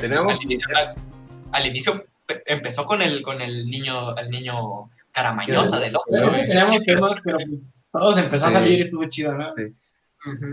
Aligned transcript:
Porque 0.00 0.16
al, 0.16 0.42
inicio, 0.42 0.68
al- 0.76 0.94
al 1.52 1.66
inicio 1.66 2.06
pe- 2.26 2.42
empezó 2.46 2.84
con 2.84 3.02
el, 3.02 3.22
con 3.22 3.40
el 3.40 3.68
niño, 3.68 4.16
el 4.16 4.30
niño 4.30 4.90
caramañosa 5.12 5.78
de 5.78 5.90
Sí. 5.90 5.94
loco. 5.94 6.04
Pero 6.10 6.26
es 6.26 6.32
que 6.32 6.44
teníamos 6.46 6.82
temas, 6.82 7.20
pero 7.24 7.36
pues, 7.38 7.62
todos 7.92 8.18
empezó 8.18 8.46
a 8.46 8.50
salir 8.50 8.78
y 8.78 8.82
estuvo 8.82 9.04
chido, 9.06 9.34
¿no? 9.34 9.50
Sí. 9.52 9.72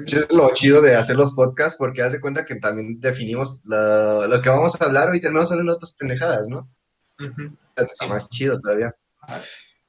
Es 0.07 0.31
lo 0.33 0.51
chido 0.53 0.81
de 0.81 0.95
hacer 0.97 1.15
los 1.15 1.33
podcasts 1.33 1.77
porque 1.77 2.01
haz 2.01 2.11
de 2.11 2.19
cuenta 2.19 2.45
que 2.45 2.55
también 2.55 2.99
definimos 2.99 3.59
la- 3.65 4.27
lo 4.27 4.41
que 4.41 4.49
vamos 4.49 4.79
a 4.79 4.85
hablar 4.85 5.15
y 5.15 5.21
terminamos 5.21 5.51
hablando 5.51 5.75
otras 5.75 5.93
pendejadas, 5.93 6.47
¿no? 6.49 6.67
Está 7.75 7.87
Sí. 7.93 8.07
más 8.07 8.27
chido 8.29 8.59
todavía. 8.59 8.93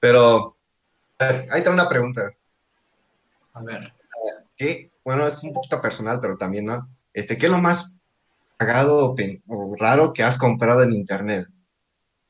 Pero, 0.01 0.53
a 1.19 1.25
ver, 1.27 1.47
ahí 1.51 1.59
está 1.59 1.71
una 1.71 1.89
pregunta. 1.89 2.23
A 3.55 3.63
ver. 3.63 3.93
que, 4.57 4.93
bueno, 5.05 5.27
es 5.27 5.43
un 5.43 5.53
poquito 5.53 5.81
personal, 5.83 6.19
pero 6.23 6.37
también, 6.37 6.67
¿no? 6.67 6.89
Este, 7.13 7.37
¿qué 7.37 7.47
es 7.47 7.53
lo 7.53 7.59
más 7.59 7.92
pagado 8.63 9.15
o, 9.49 9.77
raro 9.79 10.13
que 10.13 10.23
has 10.23 10.39
comprado 10.39 10.83
en 10.83 10.93
internet? 10.93 11.47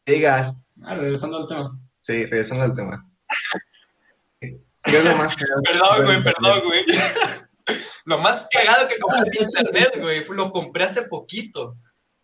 Digas, 0.06 0.56
Ah, 0.84 0.94
regresando 0.94 1.38
al 1.38 1.46
tema. 1.46 1.78
sí, 2.00 2.24
regresando 2.24 2.64
al 2.64 2.74
tema. 2.74 3.06
¿Qué 4.40 4.96
es 4.96 5.04
lo 5.04 5.16
más 5.16 5.36
cagado? 5.36 5.62
Perdón, 5.64 6.04
güey, 6.06 6.22
perdón, 6.24 6.60
güey. 6.64 6.84
Lo 8.04 8.18
más 8.18 8.48
cagado 8.50 8.88
que 8.88 8.98
compré 8.98 9.20
Ah, 9.20 9.32
en 9.32 9.42
internet, 9.42 9.92
güey, 10.00 10.24
lo 10.24 10.50
compré 10.50 10.84
hace 10.84 11.02
poquito. 11.02 11.76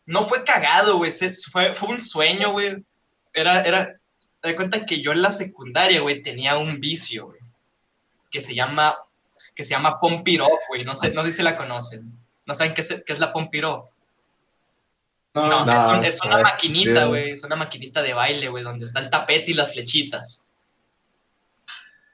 No 0.06 0.25
fue 0.25 0.43
cagado, 0.43 0.97
güey, 0.97 1.12
fue, 1.53 1.75
fue 1.75 1.89
un 1.91 1.98
sueño, 2.00 2.50
güey. 2.50 2.84
Era, 3.33 3.61
era, 3.62 3.95
te 4.41 4.56
cuenta 4.56 4.84
que 4.84 5.00
yo 5.00 5.12
en 5.12 5.22
la 5.22 5.31
secundaria, 5.31 6.00
güey, 6.00 6.22
tenía 6.22 6.56
un 6.59 6.81
vicio, 6.81 7.27
güey, 7.27 7.39
que 8.31 8.41
se 8.41 8.55
llama, 8.55 8.97
que 9.55 9.62
se 9.62 9.70
llama 9.70 10.00
Up, 10.03 10.25
güey. 10.69 10.83
No 10.83 10.97
sé, 10.97 11.12
no 11.12 11.22
sé 11.22 11.31
si 11.31 11.43
la 11.43 11.56
conocen. 11.56 12.12
¿No 12.45 12.55
saben 12.55 12.75
qué 12.75 12.81
es, 12.81 13.03
qué 13.06 13.12
es 13.12 13.20
la 13.20 13.33
Up? 13.33 13.50
No, 15.47 15.78
es, 15.78 15.86
un- 15.86 16.05
es 16.05 16.22
a 16.22 16.27
una 16.27 16.36
ver, 16.36 16.44
maquinita, 16.44 17.05
güey, 17.05 17.31
es 17.33 17.44
una 17.44 17.56
maquinita 17.56 18.03
de 18.03 18.14
baile, 18.14 18.48
güey, 18.48 18.64
donde 18.64 18.86
está 18.86 19.00
el 19.00 19.11
tapete 19.11 19.50
y 19.50 19.55
las 19.55 19.72
flechitas. 19.72 20.48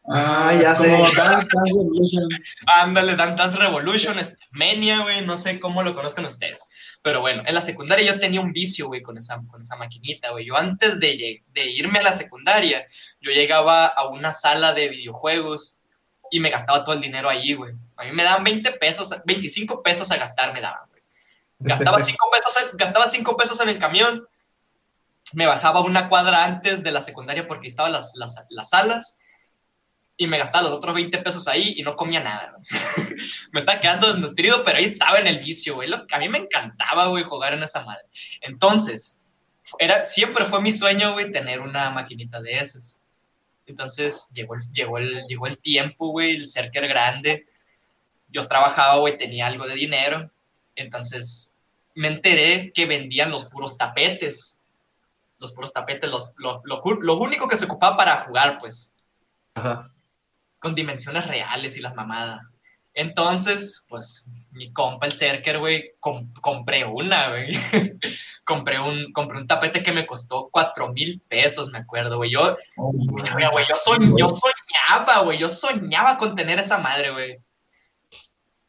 Ah, 0.07 0.53
ya 0.61 0.75
como 0.75 1.07
sé. 1.07 1.17
Dance 1.17 1.49
Dance 1.51 1.73
Revolution. 1.73 2.29
Ándale, 2.67 3.17
Dance 3.17 3.39
Dance 3.39 3.57
Revolution, 3.57 4.19
este, 4.19 4.37
Mania, 4.51 5.01
güey, 5.01 5.25
no 5.25 5.39
sé 5.39 5.59
cómo 5.59 5.83
lo 5.83 5.95
conozcan 5.95 6.27
ustedes. 6.27 6.69
Pero 7.01 7.23
bueno, 7.23 7.43
en 7.47 7.55
la 7.55 7.63
secundaria 7.63 8.13
yo 8.13 8.21
tenía 8.21 8.41
un 8.43 8.53
vicio, 8.53 8.89
güey, 8.89 9.01
con 9.01 9.17
esa, 9.17 9.43
con 9.51 9.63
esa 9.63 9.77
maquinita, 9.77 10.31
güey. 10.31 10.45
Yo 10.45 10.57
antes 10.59 11.01
de, 11.01 11.43
irme 11.55 12.01
a 12.01 12.03
la 12.03 12.13
secundaria, 12.13 12.87
yo 13.23 13.31
llegaba 13.31 13.87
a 13.87 14.07
una 14.09 14.31
sala 14.31 14.75
de 14.75 14.91
videojuegos 14.91 15.81
y 16.31 16.39
me 16.39 16.51
gastaba 16.51 16.85
todo 16.85 16.95
el 16.95 17.01
dinero 17.01 17.31
allí, 17.31 17.55
güey. 17.55 17.73
A 17.97 18.05
mí 18.05 18.13
me 18.13 18.25
daban 18.25 18.45
20 18.45 18.73
pesos, 18.73 19.15
25 19.25 19.83
pesos 19.83 20.11
a 20.11 20.17
gastar 20.17 20.53
me 20.53 20.61
daban, 20.61 20.87
güey. 20.91 20.94
Gastaba 21.59 21.99
5 22.05 22.27
pesos, 22.33 22.71
gastaba 22.75 23.07
5 23.07 23.37
pesos 23.37 23.61
en 23.61 23.69
el 23.69 23.79
camión, 23.79 24.27
me 25.33 25.47
bajaba 25.47 25.81
una 25.81 26.09
cuadra 26.09 26.45
antes 26.45 26.83
de 26.83 26.91
la 26.93 27.01
secundaria 27.01 27.47
porque 27.49 27.67
estaban 27.69 27.93
las, 27.93 28.15
las, 28.17 28.37
las 28.51 28.69
salas 28.71 29.19
y 30.17 30.27
me 30.27 30.39
gastaba 30.39 30.65
los 30.69 30.73
otros 30.77 30.95
20 30.95 31.19
pesos 31.19 31.49
ahí 31.49 31.75
y 31.77 31.83
no 31.83 31.97
comía 31.97 32.21
nada, 32.21 32.57
me 33.53 33.61
estaba 33.61 33.81
quedando 33.81 34.13
desnutrido, 34.13 34.63
pero 34.65 34.79
ahí 34.79 34.85
estaba 34.85 35.19
en 35.19 35.27
el 35.27 35.39
vicio, 35.41 35.75
güey. 35.77 35.89
Lo- 35.89 36.07
A 36.11 36.19
mí 36.19 36.29
me 36.29 36.39
encantaba, 36.39 37.07
güey, 37.07 37.25
jugar 37.25 37.55
en 37.55 37.63
esa 37.63 37.85
madre. 37.85 38.05
Entonces, 38.41 39.25
era, 39.79 40.05
siempre 40.05 40.45
fue 40.45 40.61
mi 40.61 40.71
sueño, 40.73 41.13
güey, 41.15 41.33
tener 41.33 41.61
una 41.61 41.91
maquinita 41.91 42.41
de 42.41 42.59
esas. 42.59 43.03
Entonces, 43.67 44.29
llegó 44.35 44.55
el, 44.55 44.61
llegó 44.73 44.99
el, 44.99 45.25
llegó 45.27 45.47
el 45.47 45.59
tiempo, 45.59 46.09
güey, 46.09 46.37
el 46.37 46.47
cerker 46.49 46.87
grande. 46.87 47.47
Yo 48.29 48.47
trabajaba, 48.47 48.97
güey, 48.99 49.17
tenía 49.17 49.47
algo 49.47 49.67
de 49.67 49.75
dinero. 49.75 50.31
Entonces, 50.77 51.57
me 51.95 52.09
enteré 52.09 52.73
que 52.73 52.87
vendían 52.87 53.31
los 53.31 53.45
puros 53.45 53.77
tapetes. 53.79 54.61
Los 55.39 55.53
puros 55.53 55.73
tapetes, 55.73 56.11
los, 56.11 56.33
lo, 56.37 56.63
lo, 56.65 56.83
lo 57.01 57.15
único 57.19 57.49
que 57.49 57.57
se 57.57 57.67
ocupaba 57.67 57.97
para 57.97 58.17
jugar, 58.25 58.59
pues 58.59 58.95
Ajá. 59.55 59.89
con 60.59 60.75
dimensiones 60.75 61.27
reales 61.27 61.77
y 61.77 61.81
las 61.81 61.95
mamadas. 61.95 62.41
Entonces, 62.97 63.85
pues, 63.89 64.31
mi 64.53 64.73
compa, 64.73 65.07
el 65.07 65.13
Cerker, 65.13 65.59
güey, 65.59 65.95
com- 65.99 66.33
compré 66.41 66.85
una, 66.85 67.29
güey. 67.31 67.49
compré, 68.45 68.79
un, 68.79 69.13
compré 69.13 69.39
un 69.39 69.49
tapete 69.49 69.83
que 69.83 69.91
me 69.91 70.07
costó 70.07 70.49
cuatro 70.51 70.93
mil 70.93 71.21
pesos, 71.29 71.71
me 71.71 71.79
acuerdo, 71.79 72.19
güey. 72.19 72.31
Yo, 72.31 72.57
güey, 72.77 73.65
yo, 73.69 73.75
soñ- 73.75 74.17
yo 74.17 74.29
soñaba, 74.29 75.21
güey, 75.23 75.39
yo 75.41 75.49
soñaba 75.49 76.17
con 76.17 76.37
tener 76.37 76.61
esa 76.61 76.79
madre, 76.79 77.11
güey. 77.11 77.39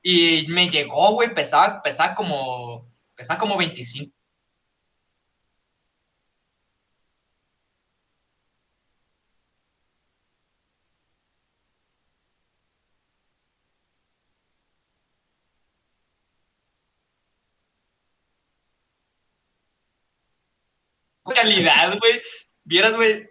Y 0.07 0.45
me 0.49 0.69
llegó, 0.69 1.13
güey, 1.13 1.33
pesaba, 1.33 1.81
pesaba 1.81 2.15
como, 2.15 2.87
pesaba 3.15 3.39
como 3.39 3.57
25 3.57 4.13
calidad, 21.33 21.97
güey. 21.99 22.21
Vieras, 22.63 22.95
güey. 22.95 23.29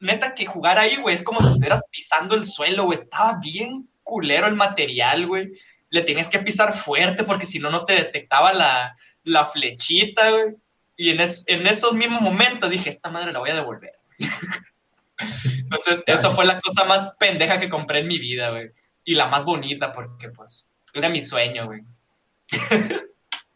Neta 0.00 0.34
que 0.34 0.46
jugar 0.46 0.78
ahí, 0.78 0.96
güey, 0.96 1.14
es 1.14 1.22
como 1.22 1.40
si 1.40 1.48
estuvieras 1.48 1.82
pisando 1.90 2.34
el 2.34 2.44
suelo, 2.44 2.84
güey. 2.84 2.98
Estaba 2.98 3.38
bien 3.40 3.88
culero 4.02 4.46
el 4.46 4.54
material, 4.56 5.26
güey. 5.26 5.52
Le 5.92 6.02
tenías 6.02 6.28
que 6.28 6.40
pisar 6.40 6.72
fuerte 6.72 7.22
porque 7.22 7.46
si 7.46 7.58
no, 7.60 7.70
no 7.70 7.84
te 7.84 7.92
detectaba 7.94 8.52
la, 8.52 8.96
la 9.24 9.44
flechita, 9.44 10.30
güey. 10.30 10.56
Y 10.96 11.10
en, 11.10 11.20
es- 11.20 11.44
en 11.48 11.66
esos 11.66 11.92
mismos 11.92 12.20
momentos 12.20 12.68
dije, 12.70 12.88
esta 12.90 13.10
madre 13.10 13.30
la 13.32 13.38
voy 13.38 13.50
a 13.50 13.54
devolver. 13.54 13.92
Entonces, 15.44 16.02
eso 16.06 16.32
fue 16.34 16.44
la 16.44 16.60
cosa 16.60 16.84
más 16.84 17.14
pendeja 17.18 17.60
que 17.60 17.68
compré 17.70 18.00
en 18.00 18.08
mi 18.08 18.18
vida, 18.18 18.50
güey. 18.50 18.72
Y 19.04 19.14
la 19.14 19.26
más 19.26 19.44
bonita 19.44 19.92
porque, 19.92 20.28
pues, 20.30 20.66
era 20.94 21.08
mi 21.08 21.20
sueño, 21.20 21.66
güey. 21.66 21.82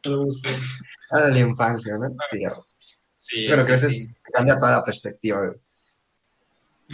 De 0.04 1.30
la 1.32 1.38
infancia, 1.38 1.94
¿no? 1.98 2.08
Sí. 2.30 2.38
Sí, 3.14 3.46
Pero 3.48 3.62
sí, 3.62 3.66
creces, 3.66 4.06
sí. 4.06 4.14
cambia 4.32 4.58
toda 4.60 4.78
la 4.78 4.84
perspectiva, 4.84 5.38
güey. 5.46 5.58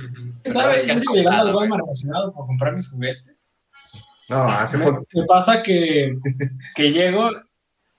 Ujú. 0.07 0.51
¿Sabes? 0.51 0.87
Yo 0.87 0.95
llegando 1.13 1.49
al. 1.51 1.55
Walmart 1.55 1.83
emocionado 1.83 2.33
por 2.33 2.47
comprar 2.47 2.73
mis 2.75 2.91
juguetes. 2.91 3.32
No, 4.29 4.43
hace 4.45 4.79
Me, 4.79 4.85
poco. 4.85 5.07
me 5.13 5.25
pasa 5.25 5.63
que, 5.63 6.17
que 6.75 6.91
llego, 6.91 7.31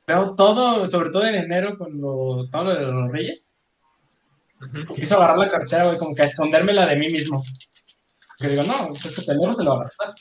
veo 0.08 0.36
todo, 0.36 0.88
sobre 0.88 1.10
todo 1.10 1.26
en 1.26 1.36
enero 1.36 1.78
con 1.78 2.00
los, 2.00 2.50
todo 2.50 2.66
lo 2.66 2.76
de 2.76 2.86
los 2.86 3.12
reyes. 3.12 3.60
Empiezo 4.74 5.16
a 5.16 5.18
agarrar 5.18 5.38
la 5.38 5.50
cartera, 5.50 5.86
güey, 5.86 5.98
como 5.98 6.16
que 6.16 6.22
a 6.22 6.26
escondérmela 6.26 6.86
de 6.86 6.96
mí 6.96 7.10
mismo. 7.10 7.44
Que 8.40 8.48
digo, 8.48 8.64
no, 8.64 8.88
pues 8.88 9.06
este 9.06 9.24
pendejo 9.24 9.54
se 9.54 9.64
lo 9.64 9.72
va 9.72 9.82
a 9.82 9.84
gastar. 9.84 10.14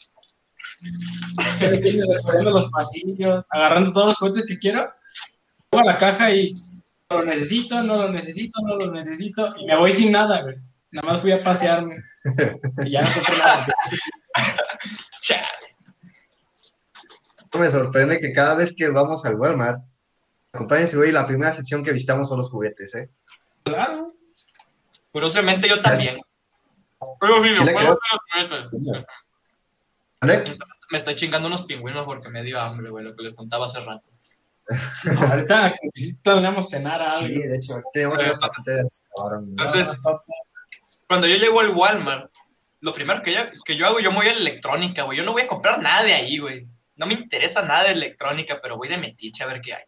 Recorriendo 1.61 2.51
los 2.51 2.71
pasillos, 2.71 3.47
agarrando 3.51 3.93
todos 3.93 4.07
los 4.09 4.17
juguetes 4.17 4.47
que 4.47 4.59
quiero, 4.59 4.93
pongo 5.71 5.89
a 5.89 5.93
la 5.93 5.99
caja 5.99 6.33
y 6.33 6.55
lo 7.09 7.25
necesito, 7.25 7.83
no 7.83 7.97
lo 7.97 8.09
necesito, 8.11 8.61
no 8.63 8.77
lo 8.77 8.93
necesito, 8.93 9.55
y 9.59 9.67
me 9.67 9.77
voy 9.77 9.93
sin 9.93 10.13
nada, 10.13 10.43
güey. 10.43 10.57
Nada 10.91 11.09
más 11.09 11.21
fui 11.21 11.33
a 11.33 11.43
pasearme. 11.43 12.03
Y 12.85 12.91
ya 12.91 13.03
no 13.03 13.09
compré 13.15 13.39
nada. 13.39 13.67
Chale. 15.23 15.72
Me 17.59 17.71
sorprende 17.71 18.21
que 18.21 18.33
cada 18.33 18.55
vez 18.55 18.75
que 18.77 18.89
vamos 18.89 19.25
al 19.25 19.37
Walmart, 19.37 19.83
acompáñense, 20.53 20.97
güey, 20.97 21.13
la 21.13 21.27
primera 21.27 21.53
sección 21.53 21.85
que 21.85 21.93
visitamos 21.93 22.29
son 22.29 22.39
los 22.39 22.51
juguetes, 22.51 22.95
¿eh? 22.95 23.11
Claro. 23.63 24.13
Curiosamente 25.13 25.69
yo 25.69 25.81
también. 25.83 26.21
Pero 27.21 27.43
pero 27.43 27.99
juguetes. 28.71 29.07
¿Vale? 30.21 30.45
Me 30.91 30.99
estoy 30.99 31.17
chingando 31.17 31.49
unos 31.49 31.65
pingüinos 31.65 32.05
porque 32.05 32.29
me 32.29 32.43
dio 32.43 32.61
hambre, 32.61 32.91
güey, 32.91 33.05
lo 33.05 33.17
que 33.17 33.25
les 33.25 33.35
contaba 33.35 33.67
hace 33.67 33.81
rato. 33.81 34.11
Ahorita 35.31 35.75
planeamos 36.23 36.69
cenar 36.69 37.01
algo. 37.01 37.27
Sí, 37.27 37.35
de 37.35 37.57
hecho, 37.57 37.75
tenemos 37.93 38.19
unas 38.19 38.39
cabrón. 39.17 39.47
Entonces, 39.51 39.89
papas. 40.03 40.23
cuando 41.09 41.27
yo 41.27 41.37
llego 41.37 41.61
al 41.61 41.71
Walmart, 41.71 42.31
lo 42.81 42.93
primero 42.93 43.23
que 43.23 43.35
yo, 43.35 43.41
que 43.65 43.77
yo 43.77 43.87
hago, 43.87 44.01
yo 44.01 44.11
me 44.11 44.19
voy 44.19 44.29
a 44.29 44.33
la 44.33 44.41
electrónica, 44.41 45.03
güey. 45.03 45.19
Yo 45.19 45.25
no 45.25 45.33
voy 45.33 45.43
a 45.43 45.47
comprar 45.47 45.81
nada 45.81 46.03
de 46.05 46.15
ahí, 46.15 46.39
güey. 46.39 46.67
No 46.97 47.07
me 47.07 47.15
interesa 47.15 47.63
nada 47.63 47.85
de 47.85 47.93
electrónica, 47.93 48.61
pero 48.63 48.77
voy 48.77 48.89
de 48.89 48.97
metiche 48.99 49.43
a 49.43 49.47
ver 49.47 49.61
qué 49.61 49.75
hay. 49.75 49.85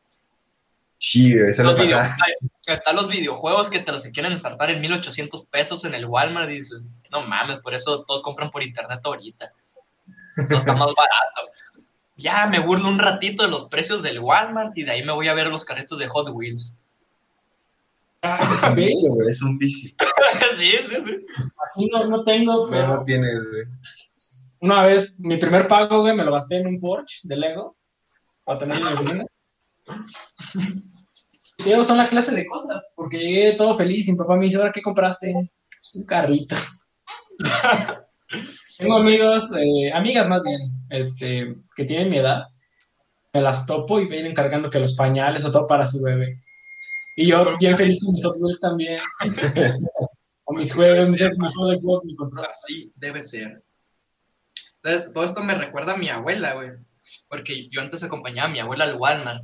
Sí, 0.98 1.34
Los 1.34 1.76
video- 1.76 1.98
pasa. 1.98 2.16
hay- 2.24 2.34
están 2.66 2.96
los 2.96 3.08
videojuegos 3.08 3.68
que 3.68 3.78
te 3.80 3.92
los 3.92 4.04
quieren 4.04 4.32
ensartar 4.32 4.70
en 4.70 4.80
1800 4.80 5.44
pesos 5.46 5.84
en 5.84 5.94
el 5.94 6.06
Walmart. 6.06 6.50
Y 6.50 6.54
dices, 6.54 6.80
no 7.10 7.22
mames, 7.26 7.58
por 7.58 7.74
eso 7.74 8.04
todos 8.04 8.22
compran 8.22 8.50
por 8.50 8.62
internet 8.62 9.00
ahorita. 9.04 9.52
No 10.48 10.58
está 10.58 10.72
más 10.72 10.86
barato. 10.94 11.52
Ya 12.16 12.46
me 12.46 12.58
burlo 12.60 12.88
un 12.88 12.98
ratito 12.98 13.42
de 13.42 13.50
los 13.50 13.66
precios 13.68 14.02
del 14.02 14.20
Walmart 14.20 14.76
y 14.78 14.84
de 14.84 14.92
ahí 14.92 15.02
me 15.04 15.12
voy 15.12 15.28
a 15.28 15.34
ver 15.34 15.48
los 15.48 15.64
carritos 15.64 15.98
de 15.98 16.08
Hot 16.08 16.28
Wheels. 16.30 16.76
Ah, 18.22 18.38
Es 18.40 18.62
un 18.62 18.74
vicio, 18.74 19.10
güey, 19.12 19.28
es 19.28 19.42
un 19.42 19.58
vicio. 19.58 19.94
sí, 20.56 20.72
sí, 20.88 20.96
sí. 21.04 21.26
Aquí 21.68 21.90
no, 21.92 22.06
no 22.06 22.24
tengo, 22.24 22.64
No, 22.66 22.70
pero 22.70 22.86
no 22.86 23.04
tienes, 23.04 23.34
güey. 23.50 23.64
Una 24.64 24.82
vez 24.82 25.20
mi 25.20 25.36
primer 25.36 25.68
pago, 25.68 26.00
güey, 26.00 26.16
me 26.16 26.24
lo 26.24 26.32
gasté 26.32 26.56
en 26.56 26.66
un 26.66 26.80
Porsche 26.80 27.20
de 27.24 27.36
Lego 27.36 27.76
para 28.44 28.58
tener 28.60 28.78
en 28.78 28.84
mi 28.84 28.92
oficina. 28.92 29.26
Tío, 31.62 31.84
son 31.84 31.98
la 31.98 32.08
clase 32.08 32.34
de 32.34 32.46
cosas, 32.46 32.94
porque 32.96 33.18
llegué 33.18 33.52
todo 33.52 33.74
feliz 33.74 34.08
y 34.08 34.12
mi 34.12 34.18
papá 34.18 34.36
me 34.36 34.46
dice, 34.46 34.56
¿ahora 34.56 34.72
qué 34.72 34.80
compraste? 34.80 35.34
Un 35.94 36.04
carrito. 36.04 36.56
Tengo 38.78 38.96
amigos, 38.96 39.52
eh, 39.54 39.92
amigas 39.92 40.30
más 40.30 40.42
bien, 40.42 40.60
este, 40.88 41.56
que 41.76 41.84
tienen 41.84 42.08
mi 42.08 42.16
edad, 42.16 42.44
me 43.34 43.42
las 43.42 43.66
topo 43.66 44.00
y 44.00 44.08
vienen 44.08 44.34
cargando 44.34 44.70
que 44.70 44.80
los 44.80 44.94
pañales 44.94 45.44
o 45.44 45.50
todo 45.50 45.66
para 45.66 45.86
su 45.86 46.02
bebé. 46.02 46.40
Y 47.16 47.26
yo 47.26 47.56
bien 47.58 47.76
feliz 47.76 48.02
con 48.02 48.14
mis 48.14 48.24
Hot 48.24 48.36
Wheels 48.40 48.60
también. 48.60 48.98
o 50.44 50.54
mis 50.54 50.72
juegos, 50.72 51.10
mis, 51.10 51.20
Xbox, 51.20 52.06
mi 52.06 52.16
control. 52.16 52.46
Así 52.46 52.90
debe 52.96 53.22
ser. 53.22 53.63
Todo 55.12 55.24
esto 55.24 55.42
me 55.42 55.54
recuerda 55.54 55.92
a 55.94 55.96
mi 55.96 56.08
abuela, 56.08 56.54
güey. 56.54 56.70
Porque 57.28 57.68
yo 57.70 57.80
antes 57.80 58.02
acompañaba 58.02 58.48
a 58.48 58.52
mi 58.52 58.60
abuela 58.60 58.84
al 58.84 58.96
Walmart. 58.96 59.42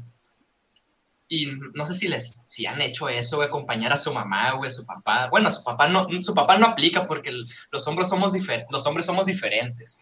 Y 1.28 1.46
no 1.74 1.86
sé 1.86 1.94
si 1.94 2.08
les 2.08 2.42
si 2.46 2.66
han 2.66 2.80
hecho 2.82 3.08
eso, 3.08 3.36
güey, 3.36 3.48
acompañar 3.48 3.92
a 3.92 3.96
su 3.96 4.12
mamá, 4.12 4.52
güey, 4.52 4.70
su 4.70 4.84
papá. 4.84 5.28
Bueno, 5.28 5.48
su 5.50 5.62
papá 5.62 5.88
no, 5.88 6.06
su 6.20 6.34
papá 6.34 6.58
no 6.58 6.66
aplica 6.66 7.06
porque 7.06 7.32
los 7.70 7.86
hombres 7.86 8.08
somos, 8.08 8.32
difer- 8.32 8.66
los 8.70 8.84
hombres 8.86 9.06
somos 9.06 9.26
diferentes. 9.26 10.00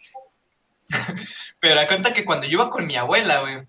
Pero 1.60 1.74
da 1.76 1.86
cuenta 1.86 2.14
que 2.14 2.24
cuando 2.24 2.46
yo 2.46 2.52
iba 2.52 2.70
con 2.70 2.86
mi 2.86 2.96
abuela, 2.96 3.40
güey, 3.40 3.66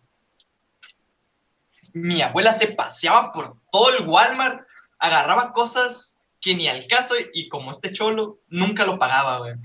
mi 1.94 2.22
abuela 2.22 2.54
se 2.54 2.68
paseaba 2.68 3.32
por 3.32 3.58
todo 3.72 3.90
el 3.98 4.08
Walmart, 4.08 4.66
agarraba 4.98 5.52
cosas 5.52 6.22
que 6.40 6.56
ni 6.56 6.68
al 6.68 6.88
caso 6.88 7.16
y 7.34 7.50
como 7.50 7.72
este 7.72 7.92
cholo 7.92 8.40
nunca 8.48 8.86
lo 8.86 8.98
pagaba, 8.98 9.40
güey. 9.40 9.56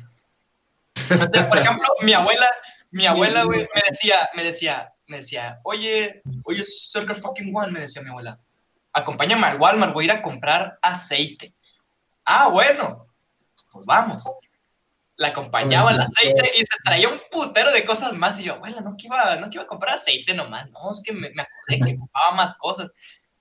O 1.22 1.26
sea, 1.26 1.48
por 1.48 1.58
ejemplo, 1.58 1.86
mi 2.02 2.12
abuela, 2.12 2.46
mi 2.90 3.06
abuela, 3.06 3.42
güey, 3.44 3.68
me 3.74 3.82
decía, 3.88 4.30
me 4.34 4.42
decía, 4.44 4.92
me 5.06 5.16
decía, 5.18 5.58
oye, 5.64 6.22
oye, 6.44 6.62
Circle 6.62 7.14
fucking 7.16 7.54
One, 7.54 7.72
me 7.72 7.80
decía 7.80 8.02
mi 8.02 8.10
abuela, 8.10 8.38
acompáñame 8.92 9.46
al 9.46 9.60
Walmart, 9.60 9.92
voy 9.92 10.04
a 10.04 10.06
ir 10.06 10.12
a 10.12 10.22
comprar 10.22 10.78
aceite. 10.80 11.54
Ah, 12.24 12.48
bueno, 12.48 13.08
pues 13.72 13.84
vamos. 13.84 14.24
La 15.16 15.28
acompañaba 15.28 15.90
al 15.90 16.00
aceite 16.00 16.50
y 16.54 16.60
se 16.60 16.76
traía 16.84 17.08
un 17.08 17.20
putero 17.30 17.70
de 17.70 17.84
cosas 17.84 18.14
más. 18.14 18.40
Y 18.40 18.44
yo, 18.44 18.54
abuela, 18.54 18.80
no 18.80 18.96
que 18.96 19.06
iba, 19.06 19.36
no 19.36 19.48
que 19.48 19.56
iba 19.56 19.62
a 19.64 19.68
comprar 19.68 19.96
aceite 19.96 20.34
nomás, 20.34 20.70
no, 20.70 20.90
es 20.90 21.00
que 21.04 21.12
me, 21.12 21.30
me 21.30 21.42
acordé 21.42 21.78
que 21.90 21.96
ocupaba 21.96 22.32
más 22.34 22.56
cosas. 22.58 22.90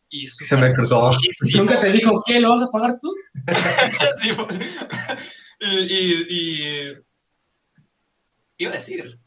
Y 0.10 0.28
Se 0.28 0.56
me 0.58 0.72
cruzó. 0.74 1.12
Nunca 1.56 1.80
te 1.80 1.92
dijo, 1.92 2.22
¿qué? 2.24 2.40
¿Lo 2.40 2.50
vas 2.52 2.62
a 2.62 2.70
pagar 2.70 3.00
tú? 3.00 3.12
Sí, 4.18 4.32
güey. 4.32 4.60
y, 5.60 5.78
y, 5.80 6.26
y- 6.90 6.94
iba 8.64 8.72
a 8.72 8.76
decir, 8.76 9.20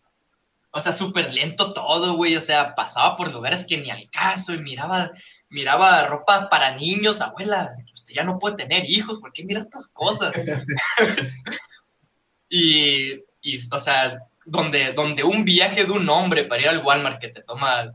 o 0.71 0.81
sea, 0.81 0.93
súper 0.93 1.33
lento 1.33 1.73
todo, 1.73 2.15
güey, 2.15 2.37
o 2.37 2.41
sea, 2.41 2.75
pasaba 2.75 3.17
por 3.17 3.33
lugares 3.33 3.67
que 3.67 3.79
ni 3.79 3.91
al 3.91 4.11
caso 4.11 4.55
y 4.55 4.59
miraba, 4.59 5.13
miraba 5.49 6.07
ropa 6.07 6.49
para 6.51 6.77
niños, 6.77 7.21
abuela, 7.21 7.75
usted 7.93 8.15
ya 8.15 8.25
no 8.25 8.39
puede 8.39 8.57
tener 8.57 8.89
hijos, 8.89 9.21
¿por 9.21 9.33
qué 9.33 9.45
mira 9.45 9.61
estas 9.61 9.89
cosas? 9.89 10.35
y, 12.49 13.15
y, 13.41 13.59
o 13.71 13.79
sea, 13.79 14.19
donde, 14.45 14.93
donde 14.93 15.25
un 15.25 15.45
viaje 15.45 15.85
de 15.85 15.93
un 15.93 16.09
hombre 16.09 16.45
para 16.45 16.63
ir 16.63 16.69
al 16.69 16.85
Walmart 16.85 17.21
que 17.21 17.29
te 17.29 17.43
toma 17.43 17.95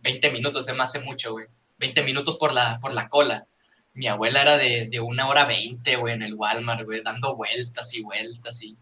20 0.00 0.30
minutos, 0.30 0.64
se 0.64 0.72
me 0.72 0.82
hace 0.82 1.00
mucho, 1.00 1.32
güey, 1.32 1.46
20 1.78 2.02
minutos 2.02 2.36
por 2.38 2.52
la, 2.52 2.78
por 2.80 2.94
la 2.94 3.08
cola 3.08 3.46
mi 3.92 4.06
abuela 4.06 4.42
era 4.42 4.56
de, 4.56 4.88
de 4.88 5.00
una 5.00 5.28
hora 5.28 5.44
veinte, 5.44 5.96
güey, 5.96 6.14
en 6.14 6.22
el 6.22 6.34
Walmart, 6.34 6.84
güey, 6.84 7.02
dando 7.02 7.36
vueltas 7.36 7.94
y 7.94 8.02
vueltas 8.02 8.62
y... 8.62 8.76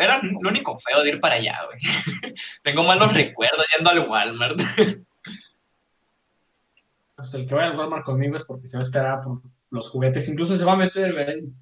Era 0.00 0.20
lo 0.22 0.48
único 0.48 0.76
feo 0.76 1.02
de 1.02 1.10
ir 1.10 1.20
para 1.20 1.36
allá, 1.36 1.58
güey. 1.66 1.78
Tengo 2.62 2.82
malos 2.82 3.12
recuerdos 3.12 3.66
yendo 3.76 3.90
al 3.90 4.08
Walmart. 4.08 4.58
Pues 7.14 7.34
el 7.34 7.46
que 7.46 7.54
vaya 7.54 7.68
al 7.68 7.78
Walmart 7.78 8.04
conmigo 8.04 8.34
es 8.34 8.42
porque 8.42 8.66
se 8.66 8.76
va 8.76 8.82
a 8.82 8.86
esperar 8.86 9.20
por 9.22 9.42
los 9.70 9.88
juguetes. 9.90 10.28
Incluso 10.28 10.56
se 10.56 10.64
va 10.64 10.72
a 10.72 10.76
meter, 10.76 11.12
güey. 11.12 11.52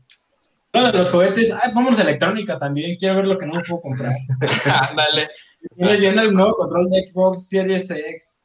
Uno 0.72 0.86
de 0.86 0.92
los 0.96 1.10
juguetes, 1.10 1.52
ay, 1.52 1.70
vamos 1.74 1.98
a 1.98 2.02
electrónica 2.02 2.58
también. 2.58 2.96
Quiero 2.96 3.16
ver 3.16 3.26
lo 3.26 3.36
que 3.36 3.44
no 3.44 3.54
me 3.54 3.62
puedo 3.62 3.82
comprar. 3.82 4.14
Ándale. 4.88 5.28
Tienes 5.74 6.00
viendo 6.00 6.22
el 6.22 6.32
nuevo 6.32 6.54
control 6.54 6.88
de 6.88 7.04
Xbox 7.04 7.48
Series 7.48 7.90
X. 7.90 8.40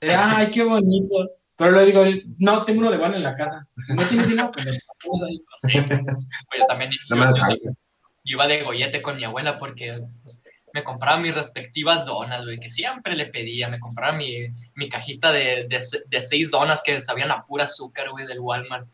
Eh, 0.00 0.14
Ay, 0.14 0.50
qué 0.50 0.64
bonito. 0.64 1.30
Pero 1.56 1.72
le 1.72 1.86
digo, 1.86 2.04
no, 2.38 2.64
tengo 2.64 2.80
uno 2.80 2.90
de 2.90 2.98
One 2.98 3.16
en 3.16 3.22
la 3.22 3.34
casa. 3.34 3.66
No 3.88 4.02
tienes 4.04 4.28
dinero, 4.28 4.50
pues 4.52 4.66
ponemos 5.02 5.28
ahí. 5.28 5.44
Sí. 5.58 5.78
Oye, 5.78 6.64
también 6.68 6.90
No 7.08 7.16
me 7.16 7.24
alcanza. 7.26 7.70
Yo 8.24 8.34
iba 8.34 8.46
de 8.46 8.62
gollete 8.62 9.02
con 9.02 9.16
mi 9.16 9.24
abuela 9.24 9.58
porque 9.58 10.02
pues, 10.22 10.40
me 10.72 10.84
compraba 10.84 11.18
mis 11.18 11.34
respectivas 11.34 12.06
donas, 12.06 12.44
güey, 12.44 12.60
que 12.60 12.68
siempre 12.68 13.16
le 13.16 13.26
pedía. 13.26 13.68
Me 13.68 13.80
compraba 13.80 14.12
mi, 14.16 14.48
mi 14.74 14.88
cajita 14.88 15.32
de, 15.32 15.66
de, 15.68 15.80
de 16.08 16.20
seis 16.20 16.50
donas 16.50 16.82
que 16.84 17.00
sabían 17.00 17.30
a 17.30 17.44
pura 17.44 17.64
azúcar, 17.64 18.10
güey, 18.10 18.26
del 18.26 18.40
Walmart. 18.40 18.86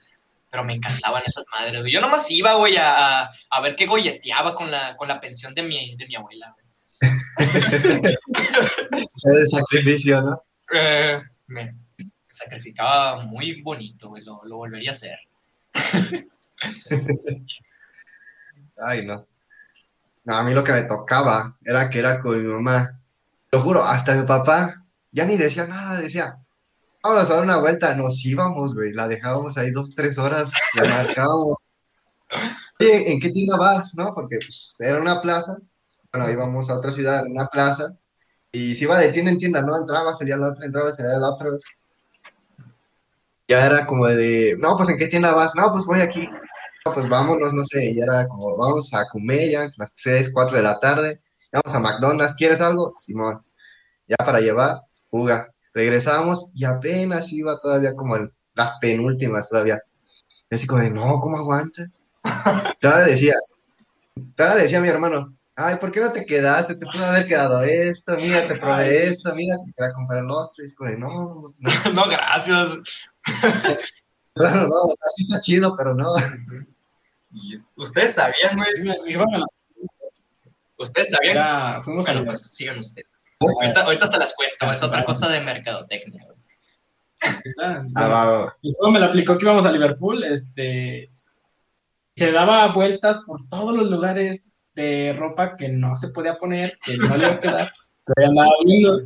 Pero 0.50 0.64
me 0.64 0.74
encantaban 0.74 1.22
esas 1.26 1.44
madres, 1.50 1.80
güey. 1.80 1.92
Yo 1.92 2.00
nomás 2.00 2.30
iba, 2.30 2.54
güey, 2.54 2.76
a, 2.76 3.30
a- 3.50 3.60
ver 3.60 3.74
qué 3.76 3.84
golleteaba 3.86 4.54
con 4.54 4.70
la, 4.70 4.96
con 4.96 5.08
la 5.08 5.20
pensión 5.20 5.54
de 5.54 5.62
mi, 5.64 5.96
de 5.96 6.06
mi 6.06 6.14
abuela, 6.14 6.54
güey. 6.54 6.66
Sacrificio, 9.46 10.22
¿no? 10.22 10.42
Eh, 10.72 11.20
me 11.48 11.74
sacrificaba 12.30 13.22
muy 13.24 13.60
bonito, 13.60 14.08
güey. 14.08 14.24
Lo, 14.24 14.42
lo 14.44 14.56
volvería 14.56 14.90
a 14.90 14.92
hacer. 14.92 15.18
Ay, 18.76 19.04
no. 19.06 19.26
A 20.26 20.42
mí 20.42 20.52
lo 20.52 20.64
que 20.64 20.72
me 20.72 20.82
tocaba 20.82 21.56
era 21.64 21.88
que 21.88 21.98
era 22.00 22.20
con 22.20 22.40
mi 22.40 22.52
mamá. 22.52 23.00
Lo 23.52 23.60
juro, 23.62 23.82
hasta 23.82 24.14
mi 24.14 24.26
papá 24.26 24.86
ya 25.16 25.24
ni 25.24 25.38
decía 25.38 25.66
nada, 25.66 26.00
decía, 26.00 26.38
vamos 27.02 27.30
a 27.30 27.34
dar 27.34 27.42
una 27.42 27.58
vuelta. 27.58 27.94
Nos 27.94 28.24
íbamos, 28.24 28.74
güey, 28.74 28.92
la 28.92 29.08
dejábamos 29.08 29.56
ahí 29.56 29.70
dos, 29.70 29.94
tres 29.94 30.18
horas, 30.18 30.52
la 30.74 30.84
marcábamos. 30.88 31.56
Oye, 32.80 33.12
¿en 33.12 33.20
qué 33.20 33.30
tienda 33.30 33.56
vas? 33.56 33.94
¿No? 33.96 34.12
Porque 34.14 34.36
pues, 34.38 34.74
era 34.78 35.00
una 35.00 35.22
plaza. 35.22 35.56
Bueno, 36.12 36.30
íbamos 36.30 36.68
a 36.68 36.74
otra 36.74 36.92
ciudad, 36.92 37.24
una 37.26 37.46
plaza. 37.46 37.96
Y 38.52 38.74
si 38.74 38.84
iba 38.84 38.98
de 38.98 39.12
tienda 39.12 39.30
en 39.30 39.38
tienda, 39.38 39.62
¿no? 39.62 39.76
Entraba, 39.76 40.12
salía 40.12 40.36
la 40.36 40.48
otra, 40.48 40.66
entraba, 40.66 40.92
salía 40.92 41.18
la 41.18 41.30
otra. 41.30 41.50
Ya 43.48 43.64
era 43.64 43.86
como 43.86 44.06
de, 44.06 44.56
no, 44.58 44.76
pues 44.76 44.88
¿en 44.90 44.98
qué 44.98 45.06
tienda 45.06 45.32
vas? 45.32 45.54
No, 45.54 45.72
pues 45.72 45.86
voy 45.86 46.00
aquí. 46.00 46.28
Pues 46.92 47.08
vámonos, 47.08 47.52
no 47.52 47.64
sé, 47.64 47.92
y 47.92 48.00
era 48.00 48.26
como, 48.28 48.56
vamos 48.56 48.92
a 48.94 49.06
comer 49.08 49.50
ya, 49.50 49.68
las 49.78 49.94
3, 49.94 50.30
4 50.32 50.56
de 50.56 50.62
la 50.62 50.78
tarde, 50.80 51.20
vamos 51.52 51.74
a 51.74 51.80
McDonald's, 51.80 52.34
¿quieres 52.34 52.60
algo? 52.60 52.94
Simón, 52.98 53.42
ya 54.06 54.16
para 54.16 54.40
llevar, 54.40 54.80
fuga. 55.10 55.48
Regresamos 55.74 56.50
y 56.54 56.64
apenas 56.64 57.32
iba 57.32 57.58
todavía 57.58 57.94
como 57.94 58.16
en 58.16 58.32
las 58.54 58.78
penúltimas 58.80 59.48
todavía. 59.48 59.80
Y 60.50 60.54
así 60.54 60.66
como 60.66 60.82
de, 60.82 60.90
no, 60.90 61.20
¿cómo 61.20 61.38
aguantas? 61.38 61.88
Todavía 62.80 63.06
decía, 63.06 63.34
todavía 64.34 64.62
decía 64.62 64.80
mi 64.80 64.88
hermano, 64.88 65.36
ay, 65.56 65.76
¿por 65.76 65.90
qué 65.90 66.00
no 66.00 66.12
te 66.12 66.24
quedaste? 66.24 66.74
Te 66.76 66.86
pudo 66.86 67.04
haber 67.04 67.26
quedado 67.26 67.62
esto, 67.62 68.16
mira, 68.16 68.46
te 68.46 68.56
probé 68.56 69.08
esto, 69.08 69.34
mira, 69.34 69.56
te 69.64 69.72
queda 69.72 69.92
comprar 69.94 70.24
el 70.24 70.30
otro. 70.30 70.62
Y 70.62 70.66
es 70.66 70.74
como 70.74 70.90
de, 70.90 70.98
no, 70.98 71.54
no, 71.58 71.70
no, 71.92 72.08
gracias. 72.08 72.70
claro, 74.34 74.68
no, 74.68 74.76
así 75.04 75.24
está 75.24 75.40
chido, 75.40 75.74
pero 75.76 75.94
no. 75.94 76.14
Y 77.36 77.54
ustedes 77.76 78.14
sabían, 78.14 78.56
güey. 78.56 78.68
A 79.24 79.44
Ustedes 80.78 81.10
sabían. 81.10 81.36
era- 81.36 81.82
fuimos 81.82 82.06
a 82.06 82.12
Bueno, 82.12 82.24
la- 82.26 82.32
pues 82.32 82.42
sigan 82.54 82.78
ustedes. 82.78 83.08
Ahorita, 83.40 83.82
ahorita 83.82 84.06
se 84.06 84.18
las 84.18 84.34
cuento, 84.34 84.70
es 84.72 84.82
otra 84.82 85.04
cosa 85.04 85.28
de 85.28 85.40
mercadotecnia. 85.40 86.24
güey. 86.24 86.36
está- 87.44 87.84
Ah, 87.94 88.08
va, 88.08 88.24
va. 88.24 88.56
Y 88.62 88.70
luego 88.72 88.92
me 88.92 89.00
la 89.00 89.06
aplicó 89.06 89.36
que 89.38 89.44
íbamos 89.44 89.64
a 89.66 89.72
Liverpool, 89.72 90.22
este, 90.24 91.10
se 92.14 92.30
daba 92.30 92.66
vueltas 92.72 93.18
por 93.26 93.48
todos 93.48 93.74
los 93.74 93.90
lugares 93.90 94.56
de 94.74 95.14
ropa 95.18 95.56
que 95.56 95.68
no 95.70 95.96
se 95.96 96.08
podía 96.08 96.36
poner, 96.36 96.78
que 96.84 96.96
no 96.98 97.16
le 97.16 97.24
iba 97.26 97.34
a 97.34 97.40
quedar, 97.40 97.72
pero 98.04 98.28
andaba 98.28 98.50
viendo. 98.64 99.00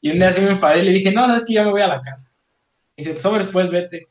Y 0.00 0.10
un 0.10 0.16
día 0.18 0.28
así 0.28 0.40
me 0.40 0.50
enfadé 0.52 0.80
y 0.80 0.84
le 0.86 0.90
dije, 0.92 1.12
no, 1.12 1.26
sabes 1.26 1.44
que 1.44 1.52
ya 1.54 1.64
me 1.64 1.70
voy 1.70 1.82
a 1.82 1.86
la 1.88 2.00
casa. 2.00 2.30
Y 2.96 3.04
dice, 3.04 3.20
sobre 3.20 3.44
después 3.44 3.70
vete. 3.70 4.08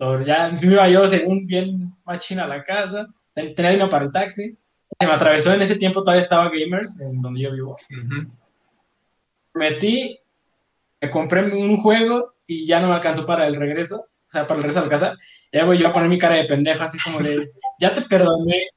Sobre, 0.00 0.24
ya 0.24 0.50
me 0.62 0.72
iba 0.72 0.88
yo 0.88 1.06
según 1.06 1.46
bien 1.46 1.94
machina 2.06 2.44
a 2.44 2.48
la 2.48 2.64
casa, 2.64 3.06
ten- 3.34 3.54
tenía 3.54 3.72
dinero 3.72 3.90
para 3.90 4.06
el 4.06 4.12
taxi. 4.12 4.56
Se 4.98 5.06
me 5.06 5.12
atravesó 5.12 5.52
en 5.52 5.60
ese 5.60 5.76
tiempo, 5.76 6.02
todavía 6.02 6.22
estaba 6.22 6.48
Gamers, 6.50 6.98
en 7.02 7.20
donde 7.20 7.42
yo 7.42 7.52
vivo. 7.52 7.76
Ujú. 7.90 8.30
metí, 9.54 10.18
me 11.02 11.10
compré 11.10 11.42
un 11.44 11.76
juego 11.82 12.32
y 12.46 12.66
ya 12.66 12.80
no 12.80 12.88
me 12.88 12.94
alcanzó 12.94 13.26
para 13.26 13.46
el 13.46 13.56
regreso, 13.56 13.96
o 13.96 14.30
sea, 14.30 14.46
para 14.46 14.56
el 14.56 14.62
regreso 14.62 14.80
a 14.80 14.84
la 14.84 14.88
casa. 14.88 15.16
Ya 15.52 15.66
voy 15.66 15.76
yo 15.78 15.88
a 15.88 15.92
poner 15.92 16.08
mi 16.08 16.16
cara 16.18 16.36
de 16.36 16.44
pendejo, 16.44 16.82
así 16.82 16.96
como 16.98 17.18
de, 17.20 17.50
ya 17.78 17.92
te 17.92 18.00
perdoné, 18.02 18.68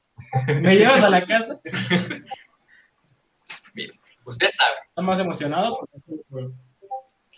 me 0.60 0.76
llevas 0.76 1.02
a 1.02 1.08
la 1.08 1.24
casa. 1.24 1.58
Bien. 3.74 3.88
Ustedes 4.26 4.56
saben, 4.56 4.74
Estaba 4.88 5.06
más 5.06 5.18
emocionado 5.18 5.78
porque 6.28 6.50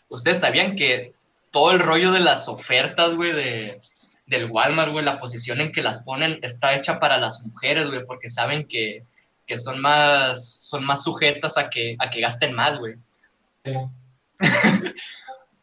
ustedes 0.09 0.39
sabían 0.41 0.75
que 0.77 1.15
todo 1.57 1.71
el 1.71 1.79
rollo 1.79 2.13
de 2.13 2.21
las 2.21 2.51
ofertas, 2.51 3.15
güey, 3.15 3.33
de, 3.33 3.79
del 4.27 4.51
Walmart, 4.51 4.93
güey, 4.93 5.03
la 5.03 5.19
posición 5.19 5.63
en 5.63 5.73
que 5.73 5.83
las 5.83 6.03
ponen 6.03 6.39
está 6.43 6.75
hecha 6.75 7.01
para 7.01 7.17
las 7.17 7.47
mujeres, 7.47 7.87
güey, 7.89 8.05
porque 8.05 8.29
saben 8.29 8.69
que, 8.69 9.05
que 9.47 9.57
son 9.57 9.81
más 9.81 10.69
son 10.69 10.85
más 10.85 11.03
sujetas 11.03 11.57
a 11.57 11.71
que, 11.71 11.97
a 11.99 12.11
que 12.11 12.21
gasten 12.21 12.53
más, 12.53 12.79
güey. 12.79 12.97
eh, 13.65 13.89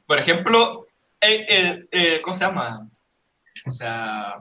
Por 0.07 0.17
ejemplo, 0.17 0.87
eh, 1.21 1.45
eh, 1.47 1.85
eh, 1.91 2.21
¿cómo 2.23 2.35
se 2.35 2.45
llama? 2.45 2.89
O 3.67 3.71
sea, 3.71 4.37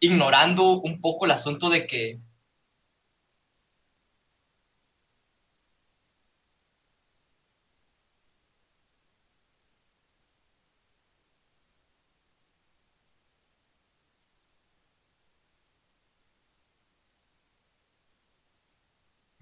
ignorando 0.00 0.80
un 0.80 0.98
poco 0.98 1.26
el 1.26 1.32
asunto 1.32 1.68
de 1.68 1.86
que 1.86 2.18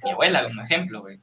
mi 0.09 0.13
abuela, 0.13 0.47
un 0.47 0.61
ejemplo, 0.61 1.01
güey. 1.03 1.21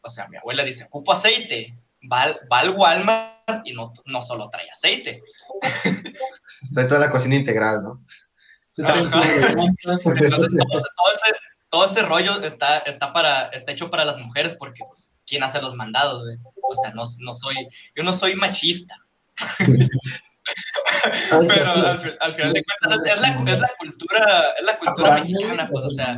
O 0.00 0.08
sea, 0.08 0.28
mi 0.28 0.36
abuela 0.36 0.62
dice, 0.64 0.84
ocupo 0.84 1.12
aceite, 1.12 1.76
va, 2.10 2.22
al- 2.22 2.40
va 2.50 2.60
al 2.60 2.70
Walmart 2.70 3.62
y 3.64 3.72
no, 3.72 3.92
no 4.06 4.22
solo 4.22 4.48
trae 4.50 4.68
aceite. 4.70 5.22
Está 6.62 6.86
toda 6.86 7.00
la 7.00 7.10
cocina 7.10 7.34
integral, 7.34 7.82
¿no? 7.82 8.00
Trae 8.74 9.00
Entonces, 9.02 10.30
todo 10.34 11.12
ese, 11.12 11.34
todo 11.68 11.84
ese- 11.86 12.02
rollo 12.02 12.40
está, 12.42 12.78
está, 12.78 13.12
para, 13.12 13.48
está 13.48 13.72
hecho 13.72 13.90
para 13.90 14.04
las 14.04 14.18
mujeres 14.18 14.54
porque, 14.58 14.82
pues, 14.88 15.10
¿quién 15.26 15.42
hace 15.42 15.60
los 15.60 15.74
mandados, 15.74 16.22
güey? 16.24 16.36
O 16.62 16.74
sea, 16.74 16.90
no, 16.90 17.02
no 17.20 17.34
soy, 17.34 17.56
yo 17.94 18.02
no 18.02 18.12
soy 18.12 18.34
machista, 18.36 18.94
Ay, 19.56 21.46
pero 21.48 21.70
al, 21.70 22.18
al 22.20 22.34
final 22.34 22.52
de 22.52 22.62
cuentas 22.64 23.14
es 23.14 23.20
la, 23.20 23.52
es 23.52 23.58
la 23.60 23.68
cultura, 23.78 24.54
es 24.58 24.64
la 24.66 24.78
cultura 24.78 25.14
mexicana, 25.14 25.68
pues, 25.70 25.84
o 25.84 25.90
sea, 25.90 26.16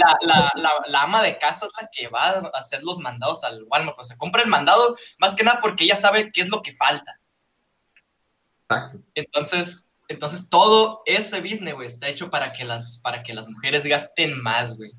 la, 0.00 0.16
la, 0.22 0.52
la, 0.54 0.70
la 0.86 1.02
ama 1.02 1.22
de 1.22 1.38
casa 1.38 1.66
es 1.66 1.72
la 1.80 1.88
que 1.92 2.08
va 2.08 2.30
a 2.30 2.50
hacer 2.54 2.82
los 2.82 2.98
mandados 2.98 3.44
al 3.44 3.64
Walmart, 3.64 3.96
pues 3.96 4.08
se 4.08 4.16
compra 4.16 4.42
el 4.42 4.48
mandado 4.48 4.96
más 5.18 5.34
que 5.34 5.44
nada 5.44 5.60
porque 5.60 5.84
ella 5.84 5.96
sabe 5.96 6.32
qué 6.32 6.40
es 6.40 6.48
lo 6.48 6.62
que 6.62 6.72
falta. 6.72 7.20
Exacto. 8.68 8.98
Entonces, 9.14 9.92
entonces 10.08 10.48
todo 10.48 11.02
ese 11.06 11.40
business, 11.40 11.74
güey, 11.74 11.86
está 11.86 12.08
hecho 12.08 12.30
para 12.30 12.52
que 12.52 12.64
las, 12.64 13.00
para 13.02 13.22
que 13.22 13.34
las 13.34 13.48
mujeres 13.48 13.86
gasten 13.86 14.40
más, 14.42 14.76
güey. 14.76 14.92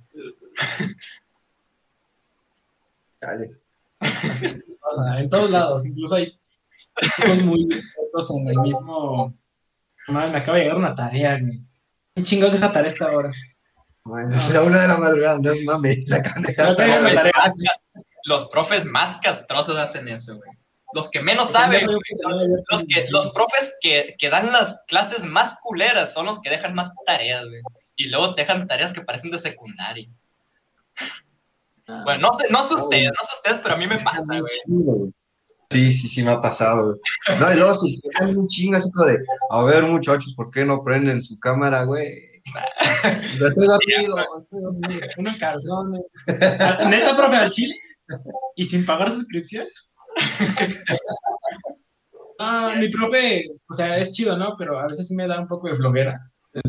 Dale. 3.19 3.51
Así 3.99 4.45
es, 4.45 4.71
o 4.81 4.95
sea, 4.95 5.17
en 5.17 5.29
todos 5.29 5.49
lados, 5.49 5.85
incluso 5.85 6.15
hay 6.15 6.37
chicos 6.99 7.43
muy 7.43 7.67
dispuestos 7.67 8.31
en 8.31 8.47
el 8.47 8.57
mismo. 8.59 9.35
Madre, 10.07 10.31
me 10.31 10.37
acaba 10.37 10.57
de 10.57 10.63
llegar 10.63 10.77
una 10.77 10.95
tarea, 10.95 11.37
güey. 11.39 11.61
¿Qué 12.15 12.23
chingados 12.23 12.53
deja 12.53 12.73
tarea 12.73 12.91
esta 12.91 13.11
hora? 13.11 13.31
Man, 14.03 14.33
es 14.33 14.49
la 14.49 14.63
una 14.63 14.81
de 14.81 14.87
la 14.87 14.97
madrugada, 14.97 15.39
no 15.39 15.51
es 15.51 15.63
mame. 15.63 16.03
La 16.07 16.19
No 16.69 16.75
tarea. 16.75 17.33
Los 18.25 18.47
profes 18.49 18.85
más 18.85 19.17
castrosos 19.17 19.77
hacen 19.77 20.07
eso, 20.07 20.37
güey. 20.37 20.51
Los 20.93 21.09
que 21.09 21.21
menos 21.21 21.51
saben, 21.51 21.85
güey, 21.85 21.99
los, 22.69 22.83
que, 22.83 23.05
los 23.09 23.29
profes 23.29 23.77
que, 23.79 24.15
que 24.17 24.29
dan 24.29 24.51
las 24.51 24.83
clases 24.87 25.23
más 25.23 25.59
culeras 25.61 26.13
son 26.13 26.25
los 26.25 26.41
que 26.41 26.49
dejan 26.49 26.73
más 26.73 26.93
tareas, 27.05 27.45
güey. 27.45 27.61
Y 27.95 28.09
luego 28.09 28.35
te 28.35 28.41
dejan 28.41 28.67
tareas 28.67 28.91
que 28.91 29.01
parecen 29.01 29.31
de 29.31 29.37
secundaria. 29.37 30.09
Bueno, 32.03 32.29
no 32.29 32.33
sé, 32.33 32.47
no 32.49 32.63
sé 32.63 32.75
ustedes, 32.75 33.05
no 33.09 33.27
sé 33.27 33.33
ustedes, 33.35 33.57
pero 33.63 33.75
a 33.75 33.77
mí 33.77 33.87
me 33.87 33.99
pasa, 33.99 34.39
güey. 34.39 35.13
Sí, 35.69 35.91
sí, 35.93 36.09
sí 36.09 36.23
me 36.23 36.31
ha 36.31 36.41
pasado. 36.41 36.97
güey. 37.27 37.39
No, 37.39 37.53
y 37.53 37.55
luego 37.55 37.73
se 37.73 37.87
quedan 38.01 38.37
un 38.37 38.47
chingo 38.47 38.77
así 38.77 38.91
como 38.91 39.07
de, 39.07 39.17
a 39.49 39.63
ver, 39.63 39.83
muchachos, 39.83 40.33
¿por 40.35 40.51
qué 40.51 40.65
no 40.65 40.81
prenden 40.81 41.21
su 41.21 41.39
cámara, 41.39 41.83
güey? 41.83 42.07
Estoy 43.33 43.67
dormido, 43.67 44.17
estoy 44.39 44.61
dormido. 44.61 45.07
Unos 45.17 45.37
calzones. 45.37 46.01
Neta, 46.89 47.15
profe, 47.15 47.35
al 47.35 47.49
chile. 47.49 47.75
Y 48.55 48.65
sin 48.65 48.85
pagar 48.85 49.11
suscripción. 49.11 49.67
Ah, 52.43 52.73
mi 52.75 52.89
profe, 52.89 53.43
o 53.69 53.73
sea, 53.75 53.99
es 53.99 54.13
chido, 54.13 54.35
¿no? 54.35 54.55
Pero 54.57 54.79
a 54.79 54.87
veces 54.87 55.07
sí 55.07 55.13
me 55.13 55.27
da 55.27 55.39
un 55.39 55.45
poco 55.45 55.67
de 55.67 55.75
flojera. 55.75 56.19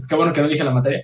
Qué 0.07 0.15
bueno 0.15 0.31
que 0.31 0.43
no 0.43 0.49
dije 0.49 0.63
la 0.63 0.71
materia. 0.71 1.01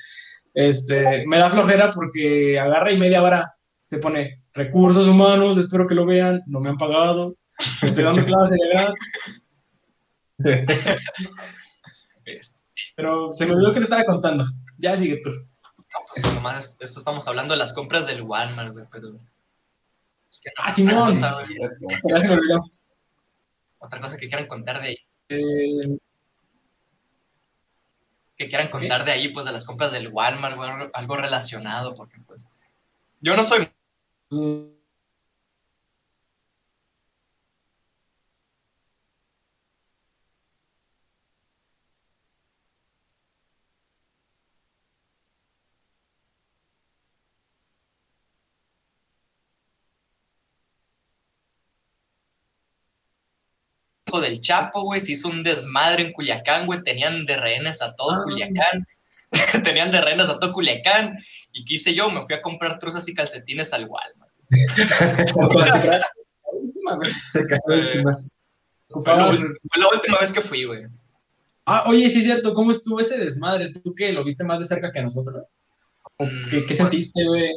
Este, 0.52 1.24
me 1.26 1.38
da 1.38 1.48
flojera 1.48 1.88
porque 1.88 2.60
agarra 2.60 2.92
y 2.92 2.98
media 2.98 3.22
hora 3.22 3.50
se 3.82 3.96
pone 3.98 4.42
recursos 4.52 5.08
humanos, 5.08 5.56
espero 5.56 5.86
que 5.86 5.94
lo 5.94 6.04
vean, 6.04 6.40
no 6.46 6.60
me 6.60 6.68
han 6.68 6.76
pagado, 6.76 7.36
estoy 7.82 8.04
dando 8.04 8.24
clase 8.26 8.54
de 8.54 8.68
verdad, 8.68 8.94
Este, 12.26 12.56
pero 12.94 13.32
se 13.32 13.46
me 13.46 13.54
olvidó 13.54 13.72
que 13.72 13.78
te 13.78 13.84
estaba 13.84 14.04
contando. 14.04 14.44
Ya 14.78 14.96
sigue 14.96 15.20
tú. 15.22 15.30
pues 16.14 16.34
nomás 16.34 16.76
esto 16.80 16.98
estamos 16.98 17.26
hablando 17.28 17.52
de 17.54 17.58
las 17.58 17.72
compras 17.72 18.06
del 18.06 18.22
Walmart, 18.22 18.72
güey, 18.72 18.86
pero... 18.90 19.18
es 20.30 20.40
que 20.40 20.50
no, 20.56 20.62
Ah, 20.64 20.70
Simón. 20.70 21.14
Sí, 21.14 21.20
se 21.20 22.28
me 22.28 22.34
olvidó. 22.34 22.62
otra 23.78 24.00
cosa 24.00 24.16
que 24.16 24.28
quieran 24.28 24.46
contar 24.46 24.80
de 24.80 24.88
ahí, 24.88 24.96
Eh, 25.30 25.98
que 28.36 28.48
quieran 28.48 28.68
contar 28.68 29.04
de 29.04 29.12
ahí, 29.12 29.28
pues 29.30 29.44
de 29.46 29.52
las 29.52 29.64
compras 29.64 29.90
del 29.92 30.08
Walmart, 30.08 30.56
güey, 30.56 30.70
algo- 30.70 30.90
algo 30.94 31.16
relacionado, 31.16 31.94
porque 31.94 32.18
pues 32.26 32.48
yo 33.20 33.34
no 33.36 33.42
soy 33.44 33.68
hijo 54.08 54.20
del 54.20 54.40
Chapo, 54.40 54.82
güey, 54.82 55.00
se 55.00 55.12
hizo 55.12 55.28
un 55.28 55.42
desmadre 55.42 56.02
en 56.04 56.12
Culiacán, 56.12 56.66
güey, 56.66 56.82
tenían 56.82 57.24
de 57.26 57.36
rehenes 57.36 57.80
a 57.82 57.94
todo 57.94 58.12
Ah. 58.12 58.20
Culiacán, 58.24 58.86
tenían 59.64 59.92
de 59.92 60.00
rehenes 60.00 60.28
a 60.28 60.38
todo 60.38 60.52
Culiacán, 60.52 61.18
y 61.52 61.64
¿qué 61.64 61.74
hice 61.74 61.94
yo? 61.94 62.10
Me 62.10 62.24
fui 62.24 62.34
a 62.34 62.42
comprar 62.42 62.78
truzas 62.78 63.06
y 63.08 63.14
calcetines 63.14 63.72
al 63.72 63.86
Walmart. 63.86 64.30
Se 67.30 67.46
cayó 67.46 67.74
encima. 67.78 68.16
Fue, 68.88 69.02
la 69.16 69.28
ul- 69.28 69.58
fue 69.70 69.82
la 69.82 69.88
última 69.88 70.18
vez 70.18 70.32
que 70.32 70.40
fui, 70.40 70.64
güey. 70.64 70.86
Ah, 71.66 71.84
oye, 71.86 72.08
sí 72.08 72.18
es 72.18 72.24
cierto, 72.24 72.54
¿cómo 72.54 72.72
estuvo 72.72 72.98
ese 73.00 73.18
desmadre? 73.18 73.70
¿Tú 73.70 73.94
que 73.94 74.12
lo 74.12 74.24
viste 74.24 74.42
más 74.44 74.58
de 74.60 74.64
cerca 74.66 74.90
que 74.90 75.02
nosotros? 75.02 75.36
¿O 76.16 76.24
Mm, 76.24 76.44
¿Qué, 76.44 76.60
qué 76.60 76.64
pues, 76.66 76.76
sentiste, 76.78 77.24
güey? 77.26 77.52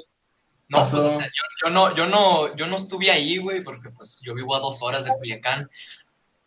No, 0.67 0.79
pues, 0.79 0.93
o 0.93 1.09
sea, 1.09 1.25
yo, 1.25 1.43
yo 1.65 1.69
no, 1.71 1.95
yo, 1.95 2.05
no, 2.07 2.55
yo 2.55 2.67
no 2.67 2.75
estuve 2.75 3.09
ahí, 3.09 3.37
güey, 3.37 3.63
porque 3.63 3.89
pues 3.89 4.19
yo 4.23 4.33
vivo 4.35 4.55
a 4.55 4.59
dos 4.59 4.81
horas 4.83 5.05
de 5.05 5.11
Culiacán, 5.11 5.69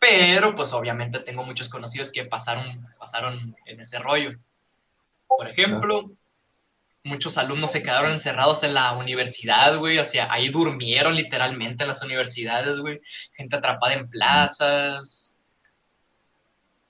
pero 0.07 0.53
pues 0.53 0.71
obviamente 0.71 1.19
tengo 1.19 1.43
muchos 1.43 1.67
conocidos 1.67 2.11
que 2.11 2.25
pasaron, 2.25 2.87
pasaron 2.99 3.55
en 3.65 3.79
ese 3.79 3.97
rollo. 3.97 4.37
Por 5.27 5.47
ejemplo, 5.47 6.11
muchos 7.03 7.39
alumnos 7.39 7.71
se 7.71 7.81
quedaron 7.81 8.11
encerrados 8.11 8.63
en 8.63 8.75
la 8.75 8.93
universidad, 8.93 9.77
güey, 9.77 9.97
o 9.97 10.05
sea, 10.05 10.31
ahí 10.31 10.49
durmieron 10.49 11.15
literalmente 11.15 11.83
en 11.83 11.87
las 11.87 12.03
universidades, 12.03 12.77
güey, 12.79 13.01
gente 13.33 13.55
atrapada 13.55 13.93
en 13.93 14.07
plazas, 14.07 15.39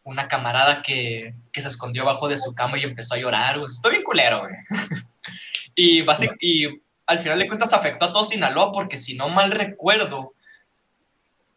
una 0.03 0.27
camarada 0.27 0.81
que, 0.81 1.33
que 1.53 1.61
se 1.61 1.69
escondió 1.69 2.03
abajo 2.03 2.27
de 2.27 2.37
su 2.37 2.53
cama 2.53 2.77
y 2.77 2.83
empezó 2.83 3.15
a 3.15 3.17
llorar, 3.17 3.59
güey, 3.59 3.71
estoy 3.71 3.91
bien 3.91 4.03
culero, 4.03 4.41
güey. 4.41 4.53
y, 5.75 6.05
y 6.41 6.81
al 7.05 7.19
final 7.19 7.39
de 7.39 7.47
cuentas 7.47 7.73
afectó 7.73 8.05
a 8.05 8.13
todo 8.13 8.25
Sinaloa 8.25 8.73
porque 8.73 8.97
si 8.97 9.15
no 9.15 9.29
mal 9.29 9.51
recuerdo, 9.51 10.33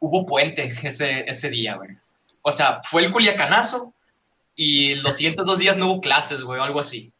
hubo 0.00 0.24
puente 0.26 0.72
ese, 0.82 1.24
ese 1.28 1.50
día, 1.50 1.76
güey. 1.76 1.90
O 2.42 2.50
sea, 2.50 2.80
fue 2.82 3.04
el 3.04 3.12
culiacanazo 3.12 3.92
y 4.54 4.94
los 4.96 5.16
siguientes 5.16 5.44
dos 5.46 5.58
días 5.58 5.76
no 5.76 5.86
hubo 5.90 6.00
clases, 6.00 6.42
güey, 6.42 6.60
o 6.60 6.64
algo 6.64 6.80
así. 6.80 7.12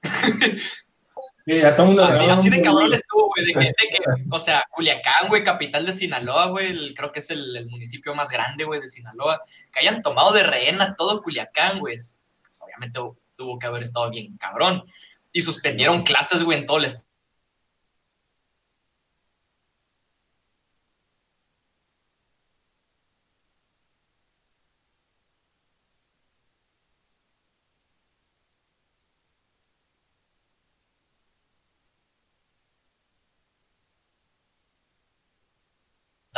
Sí, 1.45 1.61
a 1.63 1.75
todo 1.75 1.87
mundo 1.87 2.05
Así, 2.05 2.25
así 2.27 2.51
de 2.51 2.63
cabrón 2.63 2.93
estuvo, 2.93 3.29
güey, 3.29 3.47
de 3.47 3.53
que, 3.55 3.61
de 3.61 3.73
que, 3.91 3.99
o 4.31 4.39
sea, 4.39 4.63
Culiacán, 4.71 5.29
güey, 5.29 5.43
capital 5.43 5.85
de 5.87 5.93
Sinaloa, 5.93 6.47
güey, 6.47 6.95
creo 6.95 7.11
que 7.11 7.19
es 7.21 7.31
el, 7.31 7.57
el 7.57 7.67
municipio 7.69 8.15
más 8.15 8.29
grande, 8.29 8.65
güey, 8.65 8.81
de 8.81 8.87
Sinaloa, 8.89 9.43
que 9.73 9.81
hayan 9.81 10.03
tomado 10.03 10.33
de 10.33 10.43
rehén 10.45 10.81
a 10.81 10.95
todo 10.95 11.23
Culiacán, 11.23 11.81
güey, 11.81 11.97
es- 11.97 12.21
pues 12.43 12.63
obviamente 12.63 13.01
tuvo 13.37 13.59
que 13.59 13.67
haber 13.67 13.83
estado 13.83 14.09
bien 14.11 14.37
cabrón. 14.37 14.85
Y 15.33 15.43
suspendieron 15.43 16.03
clases, 16.03 16.43
güey, 16.43 16.59
en 16.59 16.67
todo 16.67 16.79
el 16.79 16.85
estado. 16.87 17.08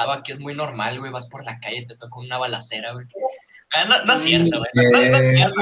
Estaba 0.00 0.22
que 0.22 0.32
es 0.32 0.40
muy 0.40 0.54
normal, 0.54 0.98
güey, 0.98 1.12
vas 1.12 1.28
por 1.28 1.44
la 1.44 1.58
calle 1.60 1.78
y 1.82 1.86
te 1.86 1.94
toca 1.96 2.18
una 2.18 2.38
balacera, 2.38 2.92
güey. 2.92 3.06
Ah, 3.72 3.84
No, 3.84 4.04
no 4.04 4.12
es 4.14 4.18
cierto, 4.20 4.58
güey. 4.58 4.70
No, 4.74 4.82
no- 5.02 5.08
no 5.10 5.16
es 5.18 5.36
cierto. 5.36 5.54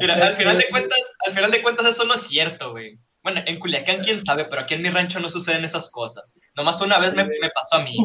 Mira, 0.00 0.14
al 0.26 0.34
final 0.34 0.56
de 0.58 0.66
cuentas, 0.70 1.00
al 1.26 1.32
final 1.32 1.50
de 1.50 1.62
cuentas 1.62 1.88
eso 1.88 2.04
no 2.04 2.14
es 2.14 2.22
cierto, 2.22 2.70
güey. 2.72 2.98
Bueno, 3.22 3.42
en 3.44 3.58
Culiacán 3.58 3.98
quién 4.02 4.18
sabe, 4.20 4.44
pero 4.46 4.62
aquí 4.62 4.74
en 4.74 4.82
mi 4.82 4.88
rancho 4.88 5.20
no 5.20 5.28
suceden 5.28 5.64
esas 5.64 5.90
cosas. 5.90 6.34
Nomás 6.54 6.80
una 6.80 6.98
vez 6.98 7.12
me, 7.14 7.24
me 7.24 7.50
pasó 7.54 7.76
a 7.76 7.84
mí. 7.84 7.96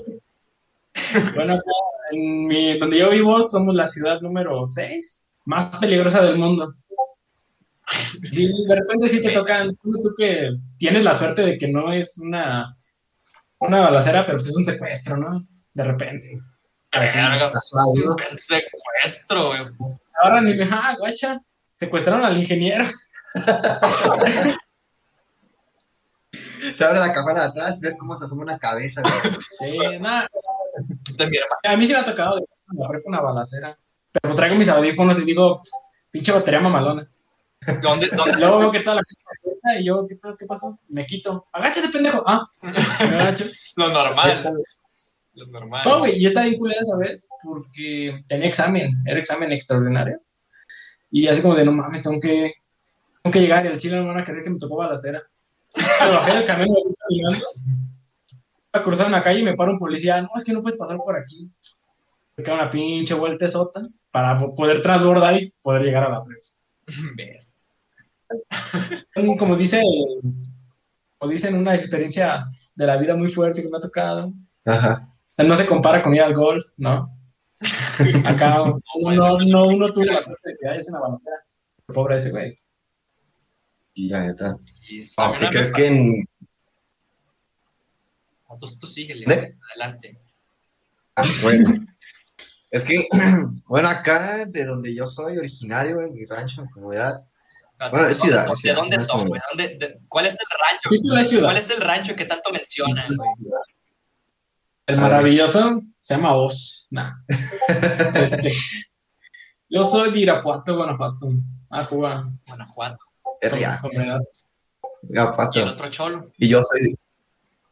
Bueno, 1.35 1.59
en 2.11 2.47
mi, 2.47 2.77
donde 2.77 2.97
yo 2.97 3.09
vivo 3.11 3.41
somos 3.41 3.73
la 3.75 3.87
ciudad 3.87 4.19
número 4.21 4.65
6, 4.65 5.27
más 5.45 5.77
peligrosa 5.77 6.21
del 6.25 6.37
mundo. 6.37 6.73
Sí, 8.31 8.51
de 8.67 8.75
repente 8.75 9.07
sí 9.09 9.21
te 9.21 9.29
tocan, 9.29 9.75
tú, 9.77 9.91
tú 10.01 10.09
que 10.17 10.49
tienes 10.77 11.03
la 11.03 11.13
suerte 11.13 11.43
de 11.43 11.57
que 11.57 11.67
no 11.67 11.93
es 11.93 12.17
una, 12.17 12.75
una 13.67 13.81
balacera, 13.81 14.25
pero 14.25 14.37
pues 14.37 14.47
es 14.47 14.55
un 14.55 14.63
secuestro, 14.63 15.17
¿no? 15.17 15.45
De 15.73 15.83
repente. 15.83 16.41
Secuestro, 18.39 19.47
güey. 19.47 19.61
Ahora 20.21 20.41
ni 20.41 20.53
me, 20.53 20.67
ah, 20.71 20.95
guacha, 20.97 21.41
secuestraron 21.71 22.23
al 22.23 22.37
ingeniero. 22.37 22.85
Se 26.73 26.83
abre 26.83 26.99
la 26.99 27.13
cámara 27.13 27.41
de 27.41 27.47
atrás, 27.47 27.79
ves 27.79 27.95
cómo 27.99 28.17
se 28.17 28.25
asoma 28.25 28.43
una 28.43 28.57
cabeza, 28.57 29.01
güey. 29.01 29.13
Sí, 29.59 29.77
nada, 29.99 30.27
a 31.63 31.75
mí 31.77 31.87
sí 31.87 31.93
me 31.93 31.99
ha 31.99 32.05
tocado 32.05 32.37
de 32.37 32.45
me 32.67 32.85
apreto 32.85 33.09
una 33.09 33.21
balacera. 33.21 33.75
Pero 34.11 34.21
pues 34.21 34.35
traigo 34.35 34.55
mis 34.55 34.69
audífonos 34.69 35.19
y 35.19 35.25
digo, 35.25 35.61
pinche 36.11 36.31
batería 36.31 36.59
mamalona. 36.59 37.07
¿Dónde, 37.81 38.07
dónde 38.07 38.37
luego 38.39 38.59
veo 38.59 38.71
que 38.71 38.79
toda 38.79 38.97
la 38.97 39.01
gente 39.03 39.54
y 39.79 39.85
yo, 39.85 40.05
¿qué, 40.07 40.45
pasó? 40.45 40.79
Me 40.89 41.05
quito. 41.05 41.47
Agáchate, 41.51 41.89
pendejo. 41.89 42.23
Ah, 42.25 42.47
me 42.61 43.15
agacho. 43.15 43.45
Lo 43.75 43.89
normal. 43.89 44.63
Lo 45.33 45.47
normal. 45.47 45.81
No, 45.85 45.99
güey, 45.99 46.17
y 46.17 46.25
estaba 46.25 46.45
bien 46.45 46.57
culera 46.59 46.79
esa 46.81 46.97
vez 46.97 47.27
porque 47.43 48.23
tenía 48.27 48.47
examen, 48.47 48.91
era 49.05 49.19
examen 49.19 49.51
extraordinario. 49.51 50.21
Y 51.11 51.27
así 51.27 51.41
como 51.41 51.55
de, 51.55 51.65
no 51.65 51.71
mames, 51.71 52.01
tengo 52.01 52.19
que, 52.19 52.53
tengo 53.21 53.33
que 53.33 53.41
llegar 53.41 53.65
y 53.65 53.69
al 53.69 53.77
chile 53.77 53.97
no 53.97 54.03
me 54.03 54.09
van 54.09 54.19
a 54.19 54.23
creer 54.23 54.43
que 54.43 54.49
me 54.49 54.59
tocó 54.59 54.77
balacera. 54.77 55.21
Me 55.75 56.09
bajé 56.13 56.33
del 56.37 56.45
camión, 56.45 56.69
me 56.69 56.95
caminando. 56.95 57.45
A 58.71 58.83
cruzar 58.83 59.07
una 59.07 59.21
calle 59.21 59.39
y 59.39 59.43
me 59.43 59.55
para 59.55 59.71
un 59.71 59.79
policía. 59.79 60.21
No, 60.21 60.29
es 60.35 60.43
que 60.43 60.53
no 60.53 60.61
puedes 60.61 60.77
pasar 60.79 60.97
por 60.97 61.17
aquí. 61.17 61.49
Me 62.37 62.43
queda 62.43 62.55
una 62.55 62.69
pinche 62.69 63.13
vuelta 63.13 63.47
sota 63.47 63.87
para 64.11 64.37
po- 64.37 64.53
poder 64.55 64.81
transbordar 64.81 65.41
y 65.41 65.53
poder 65.61 65.83
llegar 65.83 66.03
a 66.05 66.09
la 66.09 66.23
prepa. 66.23 66.45
Como 69.37 69.55
dice, 69.55 69.81
como 71.17 71.31
dicen, 71.31 71.55
una 71.55 71.75
experiencia 71.75 72.45
de 72.75 72.85
la 72.85 72.97
vida 72.97 73.15
muy 73.15 73.29
fuerte 73.29 73.61
que 73.61 73.69
me 73.69 73.77
ha 73.77 73.81
tocado. 73.81 74.33
Ajá. 74.65 75.09
O 75.11 75.33
sea, 75.35 75.45
no 75.45 75.55
se 75.55 75.65
compara 75.65 76.01
con 76.01 76.13
ir 76.13 76.21
al 76.21 76.33
golf, 76.33 76.63
¿no? 76.77 77.11
Acá 78.25 78.63
uno, 78.95 79.37
no, 79.39 79.67
uno 79.67 79.93
tuvo 79.93 80.05
la 80.05 80.21
suerte 80.21 80.49
de 80.49 80.55
que 80.59 80.67
haya 80.67 80.81
una 80.89 80.99
balacera. 80.99 81.37
Pobre 81.87 82.17
ese 82.17 82.31
güey. 82.31 82.59
Y 83.93 84.09
la 84.09 84.23
neta. 84.27 84.57
Y 84.89 85.01
Ah, 85.17 85.27
a 85.27 85.31
mí 85.31 85.37
¿Qué 85.37 85.45
una 85.45 85.49
crees 85.51 85.73
que 85.73 85.87
en. 85.87 86.29
No, 88.49 88.57
Tú, 88.59 88.67
tú 88.79 88.87
síguele, 88.87 89.25
¿Eh? 89.33 89.57
adelante. 89.71 90.19
Ah, 91.15 91.23
bueno. 91.41 91.85
Es 92.71 92.83
que, 92.83 93.07
bueno, 93.67 93.87
acá 93.87 94.45
de 94.45 94.65
donde 94.65 94.93
yo 94.93 95.07
soy 95.07 95.37
originario, 95.37 96.01
en 96.01 96.13
mi 96.13 96.25
rancho, 96.25 96.61
en 96.61 96.67
comunidad. 96.69 97.13
Bueno, 97.77 98.07
es 98.07 98.19
ciudad, 98.19 98.47
¿De 98.63 98.73
dónde 98.73 98.97
no 98.97 99.03
son, 99.03 99.27
güey? 99.27 99.41
¿Dónde- 99.51 99.77
de- 99.77 99.99
¿Cuál 100.07 100.25
es 100.27 100.33
el 100.39 100.47
rancho? 100.59 100.89
Título 100.89 101.15
de 101.15 101.23
ciudad. 101.23 101.43
¿Cuál 101.47 101.57
es 101.57 101.69
el 101.69 101.81
rancho 101.81 102.15
que 102.15 102.25
tanto 102.25 102.51
mencionan, 102.51 103.15
güey? 103.15 103.29
El 104.87 104.97
maravilloso 104.97 105.81
se 105.99 106.15
llama 106.15 106.35
Oz. 106.35 106.87
Nah. 106.91 107.13
Este, 108.15 108.51
yo 109.69 109.83
soy 109.83 110.11
de 110.13 110.19
Irapuato, 110.19 110.75
Guanajuato. 110.75 111.29
Ah, 111.69 111.85
juega. 111.85 112.29
Guanajuato. 112.47 112.99
Es 113.41 113.51
real, 113.51 113.77
Sombreras. 113.79 114.45
Y 115.09 115.59
el 115.59 115.67
otro 115.67 115.87
cholo. 115.89 116.31
Y 116.37 116.47
yo 116.47 116.61
soy. 116.63 116.97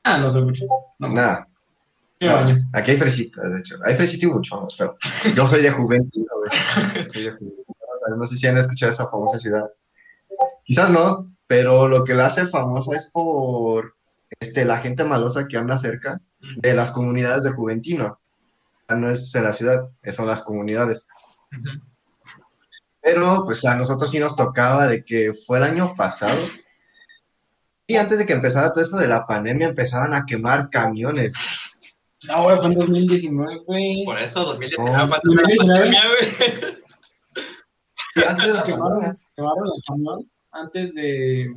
Ah, 0.04 0.18
no 0.18 0.28
sé 0.28 0.42
mucho. 0.42 0.66
No, 1.00 1.08
Nada. 1.10 1.48
baño. 2.20 2.58
Aquí 2.74 2.92
hay 2.92 2.98
fresitas, 2.98 3.54
de 3.54 3.60
hecho. 3.60 3.76
Hay 3.86 3.96
fresitas 3.96 4.30
y 4.30 4.34
mucho, 4.34 4.68
pero 4.78 4.98
yo 5.36 5.48
soy 5.48 5.62
de 5.62 5.72
Juventino, 5.72 6.28
güey. 6.36 6.52
Soy 7.10 7.24
de 7.24 7.32
Juventino. 7.32 7.64
No 8.18 8.26
sé 8.28 8.38
si 8.38 8.48
han 8.48 8.58
escuchado 8.58 8.90
esa 8.90 9.08
famosa 9.10 9.40
ciudad. 9.40 9.64
Quizás 10.64 10.90
no, 10.90 11.32
pero 11.48 11.88
lo 11.88 12.04
que 12.04 12.14
la 12.14 12.28
hace 12.28 12.48
famosa 12.48 12.96
es 12.96 13.10
por 13.12 13.96
este, 14.40 14.66
la 14.66 14.78
gente 14.80 15.04
malosa 15.04 15.48
que 15.48 15.58
anda 15.58 15.78
cerca 15.78 16.20
de 16.58 16.74
las 16.74 16.92
comunidades 16.92 17.44
de 17.44 17.52
Juventino. 17.52 18.20
No 18.90 19.10
es 19.10 19.34
en 19.36 19.44
la 19.44 19.54
ciudad, 19.54 19.90
son 20.12 20.28
las 20.28 20.42
comunidades. 20.42 21.06
Pero 23.02 23.44
pues 23.46 23.64
a 23.66 23.76
nosotros 23.76 24.10
sí 24.12 24.20
nos 24.20 24.36
tocaba 24.36 24.88
de 24.88 25.04
que 25.04 25.32
fue 25.34 25.58
el 25.58 25.64
año 25.66 25.96
pasado. 25.96 26.40
Y 27.86 27.98
antes 27.98 28.18
de 28.20 28.26
que 28.26 28.34
empezara 28.34 28.72
todo 28.72 28.84
eso 28.84 28.98
de 28.98 29.08
la 29.08 29.26
pandemia, 29.28 29.68
empezaban 29.68 30.14
a 30.14 30.26
quemar 30.26 30.70
camiones. 30.70 31.34
No, 32.28 32.44
güey, 32.44 32.56
fue 32.58 32.68
en 32.68 32.80
2019, 32.80 33.60
güey. 33.66 34.06
Por 34.06 34.20
eso, 34.20 34.46
2019 34.46 34.90
Oh. 34.90 35.08
fue 35.08 35.18
antes 35.18 35.30
de 35.30 35.36
la 35.36 35.42
2019. 35.42 35.80
pandemia, 35.80 36.04
güey. 36.08 36.84
Y 38.16 38.24
antes 38.24 38.48
de 38.48 38.54
la 38.54 38.64
Quemaron, 38.66 39.00
pandemia. 39.00 39.20
quemaron 39.36 39.66
el 39.76 39.84
camión 39.88 40.32
antes 40.54 40.94
de 40.94 41.52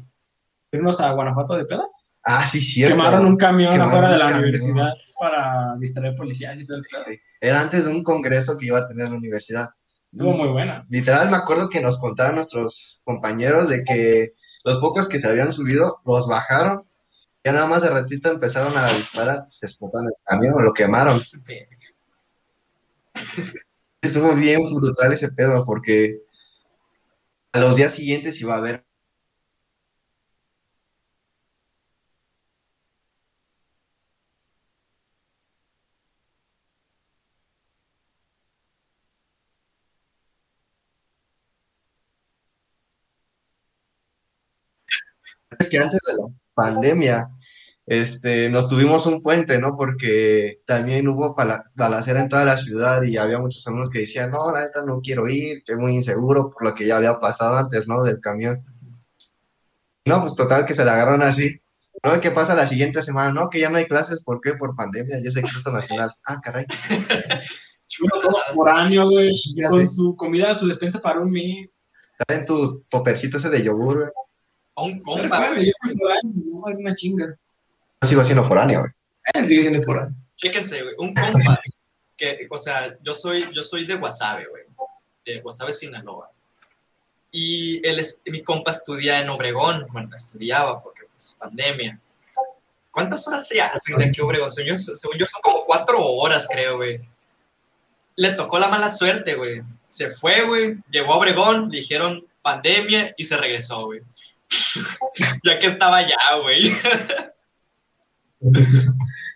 irnos 0.72 1.00
a 1.00 1.12
Guanajuato 1.12 1.56
de 1.56 1.64
peda. 1.64 1.84
Ah, 2.24 2.44
sí, 2.44 2.60
cierto. 2.60 2.96
Quemaron 2.96 3.26
un 3.26 3.36
camión 3.36 3.70
Quemaron 3.72 3.92
afuera 3.94 4.10
de 4.10 4.18
la 4.18 4.26
camión. 4.26 4.42
universidad 4.42 4.92
para 5.18 5.76
distraer 5.78 6.14
policías 6.16 6.58
y 6.58 6.66
todo 6.66 6.78
el 6.78 6.84
pedo. 6.90 7.04
Era 7.40 7.60
antes 7.60 7.84
de 7.84 7.90
un 7.90 8.02
congreso 8.02 8.58
que 8.58 8.66
iba 8.66 8.78
a 8.78 8.88
tener 8.88 9.10
la 9.10 9.16
universidad. 9.16 9.68
Estuvo 10.04 10.32
muy 10.32 10.48
buena. 10.48 10.84
Literal, 10.88 11.30
me 11.30 11.36
acuerdo 11.36 11.68
que 11.68 11.80
nos 11.80 11.98
contaban 11.98 12.36
nuestros 12.36 13.02
compañeros 13.04 13.68
de 13.68 13.84
que 13.84 14.34
los 14.64 14.78
pocos 14.78 15.08
que 15.08 15.18
se 15.18 15.28
habían 15.28 15.52
subido 15.52 16.00
los 16.04 16.28
bajaron. 16.28 16.84
Ya 17.44 17.52
nada 17.52 17.66
más 17.66 17.82
de 17.82 17.90
ratito 17.90 18.30
empezaron 18.30 18.76
a 18.76 18.88
disparar, 18.88 19.44
se 19.48 19.66
explotaron 19.66 20.06
el 20.06 20.14
camión, 20.24 20.64
lo 20.64 20.72
quemaron. 20.72 21.20
Estuvo 24.02 24.34
bien 24.34 24.62
brutal 24.74 25.12
ese 25.12 25.30
pedo 25.32 25.64
porque 25.64 26.20
a 27.52 27.60
los 27.60 27.76
días 27.76 27.92
siguientes 27.92 28.40
iba 28.40 28.54
a 28.54 28.58
haber 28.58 28.85
es 45.58 45.68
que 45.68 45.78
antes 45.78 46.00
de 46.06 46.14
la 46.14 46.28
pandemia 46.54 47.28
este, 47.86 48.48
nos 48.48 48.68
tuvimos 48.68 49.06
un 49.06 49.22
puente, 49.22 49.58
¿no? 49.58 49.76
Porque 49.76 50.60
también 50.66 51.06
hubo 51.06 51.36
balacera 51.74 52.20
en 52.20 52.28
toda 52.28 52.44
la 52.44 52.58
ciudad 52.58 53.02
y 53.02 53.16
había 53.16 53.38
muchos 53.38 53.66
alumnos 53.66 53.90
que 53.90 54.00
decían, 54.00 54.32
no, 54.32 54.50
la 54.52 54.62
neta 54.62 54.84
no 54.84 55.00
quiero 55.00 55.28
ir, 55.28 55.58
estoy 55.58 55.76
muy 55.76 55.94
inseguro 55.94 56.50
por 56.50 56.64
lo 56.64 56.74
que 56.74 56.86
ya 56.86 56.96
había 56.96 57.18
pasado 57.20 57.56
antes, 57.56 57.86
¿no? 57.86 58.02
Del 58.02 58.20
camión. 58.20 58.64
No, 60.04 60.20
pues 60.20 60.34
total 60.34 60.66
que 60.66 60.74
se 60.74 60.84
la 60.84 60.94
agarraron 60.94 61.22
así. 61.22 61.60
¿No? 62.02 62.20
¿Qué 62.20 62.30
pasa 62.30 62.54
la 62.54 62.66
siguiente 62.66 63.02
semana? 63.02 63.32
No, 63.32 63.50
que 63.50 63.60
ya 63.60 63.70
no 63.70 63.78
hay 63.78 63.86
clases, 63.86 64.20
¿por 64.20 64.40
qué? 64.40 64.54
Por 64.54 64.76
pandemia, 64.76 65.18
ya 65.20 65.28
es 65.28 65.34
decreto 65.34 65.70
nacional. 65.70 66.10
Ah, 66.26 66.40
caray. 66.42 66.66
Uno 68.00 68.20
todo 68.20 68.36
foráneo, 68.54 69.08
güey. 69.08 69.30
Sí, 69.32 69.62
Con 69.62 69.80
sé. 69.80 69.94
su 69.94 70.16
comida, 70.16 70.54
su 70.54 70.66
despensa 70.66 71.00
para 71.00 71.20
un 71.20 71.30
mes. 71.30 71.86
Traen 72.26 72.44
tu 72.44 72.70
popercito 72.90 73.38
ese 73.38 73.48
de 73.48 73.62
yogur, 73.62 73.98
güey. 73.98 74.10
A 74.76 74.82
un 74.82 74.98
No 74.98 75.02
compa, 75.02 75.54
yo 75.58 75.72
fui 75.82 75.96
foráneo, 75.96 76.32
no, 76.34 76.68
era 76.68 76.78
una 76.78 76.94
chinga. 76.94 77.34
Yo 78.02 78.08
sigo 78.08 78.24
siendo 78.24 78.46
foráneo, 78.46 78.80
güey. 78.80 78.92
Él 79.32 79.46
sigue 79.46 79.62
siendo 79.62 79.82
foráneo. 79.82 80.14
Chéquense, 80.36 80.82
güey. 80.82 80.94
Un 80.98 81.14
compa. 81.14 81.58
Que, 82.18 82.46
o 82.48 82.56
sea, 82.56 82.96
yo 83.02 83.12
soy, 83.12 83.46
yo 83.52 83.60
soy 83.60 83.84
de 83.84 83.94
Guasave, 83.94 84.46
güey. 84.46 84.62
De 85.26 85.38
Guasave, 85.42 85.70
Sinaloa. 85.70 86.30
Y 87.30 87.86
él 87.86 87.98
es, 87.98 88.22
mi 88.24 88.42
compa 88.42 88.70
estudia 88.70 89.20
en 89.20 89.28
Obregón. 89.28 89.86
Bueno, 89.92 90.08
estudiaba 90.14 90.82
porque, 90.82 91.02
pues, 91.12 91.36
pandemia. 91.38 92.00
¿Cuántas 92.90 93.28
horas 93.28 93.46
se 93.46 93.60
hacen 93.60 93.98
de 93.98 94.06
aquí 94.06 94.22
a 94.22 94.24
Obregón? 94.24 94.48
Según 94.48 94.70
yo, 94.70 94.76
según 94.78 95.18
yo, 95.18 95.26
son 95.30 95.42
como 95.42 95.66
cuatro 95.66 96.02
horas, 96.02 96.48
creo, 96.50 96.76
güey. 96.76 96.98
Le 98.14 98.30
tocó 98.32 98.58
la 98.58 98.68
mala 98.68 98.88
suerte, 98.88 99.34
güey. 99.34 99.60
Se 99.86 100.08
fue, 100.08 100.46
güey. 100.46 100.76
Llegó 100.88 101.12
a 101.12 101.18
Obregón, 101.18 101.68
le 101.68 101.80
dijeron 101.80 102.24
pandemia 102.40 103.12
y 103.18 103.24
se 103.24 103.36
regresó, 103.36 103.84
güey. 103.84 104.00
Ya 105.44 105.58
que 105.58 105.66
estaba 105.66 105.96
allá, 105.98 106.16
güey. 106.42 106.72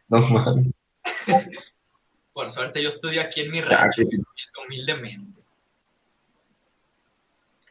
No 0.08 0.18
mames. 0.28 0.72
Por 2.32 2.50
suerte, 2.50 2.82
yo 2.82 2.88
estudio 2.88 3.20
aquí 3.22 3.40
en 3.42 3.50
mi 3.50 3.58
Ya, 3.60 3.64
rancho, 3.78 4.02
que- 4.08 4.18
humildemente. 4.66 5.40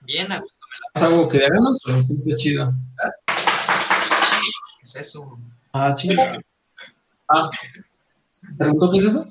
Bien, 0.02 0.32
a 0.32 0.40
gusto. 0.40 0.58
¿Es 0.96 1.04
algo 1.04 1.30
que 1.30 1.38
o 1.38 2.02
sí 2.02 2.14
está 2.14 2.36
chido? 2.36 2.74
¿Qué 3.28 3.34
es 4.84 4.96
eso? 4.96 5.38
Ah, 5.74 5.94
chinga. 5.94 6.40
Ah. 7.28 7.50
¿Preguntó 8.58 8.90
qué 8.92 8.98
es 8.98 9.04
eso? 9.04 9.28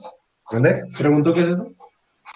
¿Dónde? 0.51 0.85
¿Preguntó 0.97 1.35
qué 1.35 1.41
es 1.41 1.49
eso? 1.49 1.75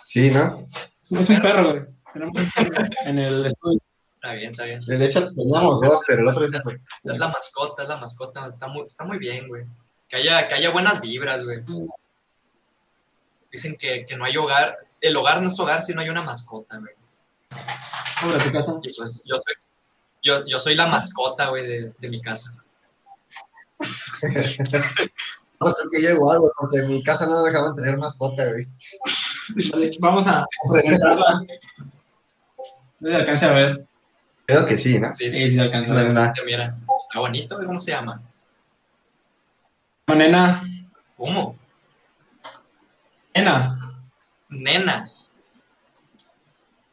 Sí, 0.00 0.30
¿no? 0.30 0.66
Es 1.00 1.12
un- 1.12 1.18
es 1.18 1.30
un 1.30 1.40
perro, 1.40 1.70
güey. 1.70 1.82
Tenemos 2.12 2.38
un 2.40 2.50
perro 2.50 2.86
en 3.06 3.18
el 3.18 3.46
estudio. 3.46 3.80
Está 4.22 4.34
bien, 4.34 4.50
está 4.52 4.64
bien. 4.64 4.80
De 4.82 5.04
hecho, 5.04 5.34
teníamos 5.34 5.80
dos, 5.80 6.00
pero 6.06 6.22
el 6.22 6.28
otro 6.28 6.46
día 6.46 6.50
se 6.50 6.62
fue. 6.62 6.80
Es 7.02 7.18
la 7.18 7.26
mascota, 7.26 7.82
es 7.82 7.88
la 7.88 7.96
mascota. 7.96 8.46
Está 8.46 8.68
muy, 8.68 8.86
está 8.86 9.02
muy 9.02 9.18
bien, 9.18 9.48
güey. 9.48 9.64
Que 10.08 10.18
haya, 10.18 10.48
que 10.48 10.54
haya 10.54 10.70
buenas 10.70 11.00
vibras, 11.00 11.42
güey. 11.42 11.64
Dicen 13.50 13.76
que, 13.76 14.06
que 14.06 14.16
no 14.16 14.24
hay 14.24 14.36
hogar, 14.36 14.78
el 15.00 15.16
hogar 15.16 15.40
no 15.40 15.48
es 15.48 15.58
hogar 15.58 15.82
si 15.82 15.92
no 15.92 16.02
hay 16.02 16.08
una 16.08 16.22
mascota, 16.22 16.78
güey. 16.78 16.94
Pobre 18.22 18.44
tu 18.44 18.52
casa. 18.52 18.74
Y 18.80 18.96
pues 18.96 19.24
yo 19.24 19.34
soy, 19.34 19.54
yo, 20.22 20.46
yo 20.46 20.58
soy 20.60 20.76
la 20.76 20.86
mascota, 20.86 21.48
güey, 21.48 21.66
de, 21.66 21.92
de 21.98 22.08
mi 22.08 22.22
casa. 22.22 22.54
No, 25.60 25.72
creo 25.72 25.90
que 25.92 26.02
yo 26.02 26.10
igual, 26.10 26.40
güey, 26.40 26.50
porque 26.58 26.78
en 26.78 26.88
mi 26.88 27.02
casa 27.04 27.24
no 27.24 27.34
nos 27.34 27.44
dejaban 27.44 27.76
tener 27.76 27.96
mascota, 27.96 28.50
güey. 28.50 28.66
Vale, 29.70 29.92
Vamos 30.00 30.26
a 30.26 30.44
presentarla. 30.72 31.40
No 32.98 33.08
se 33.08 33.14
alcance 33.14 33.46
a 33.46 33.52
ver. 33.52 33.86
Creo 34.46 34.66
que 34.66 34.76
sí, 34.78 34.98
¿no? 34.98 35.12
Sí, 35.12 35.30
Sí, 35.30 35.48
sí 35.48 35.54
se 35.54 35.60
alcanza 35.60 36.00
a 36.00 36.04
ver. 36.04 36.28
Se 36.30 36.44
mira. 36.44 36.76
Está 37.08 37.20
bonito, 37.20 37.56
¿cómo 37.64 37.78
se 37.78 37.90
llama? 37.92 38.20
No, 40.08 40.14
nena, 40.14 40.62
¿Cómo? 41.16 41.56
nena. 43.34 43.78
Nena. 44.48 45.04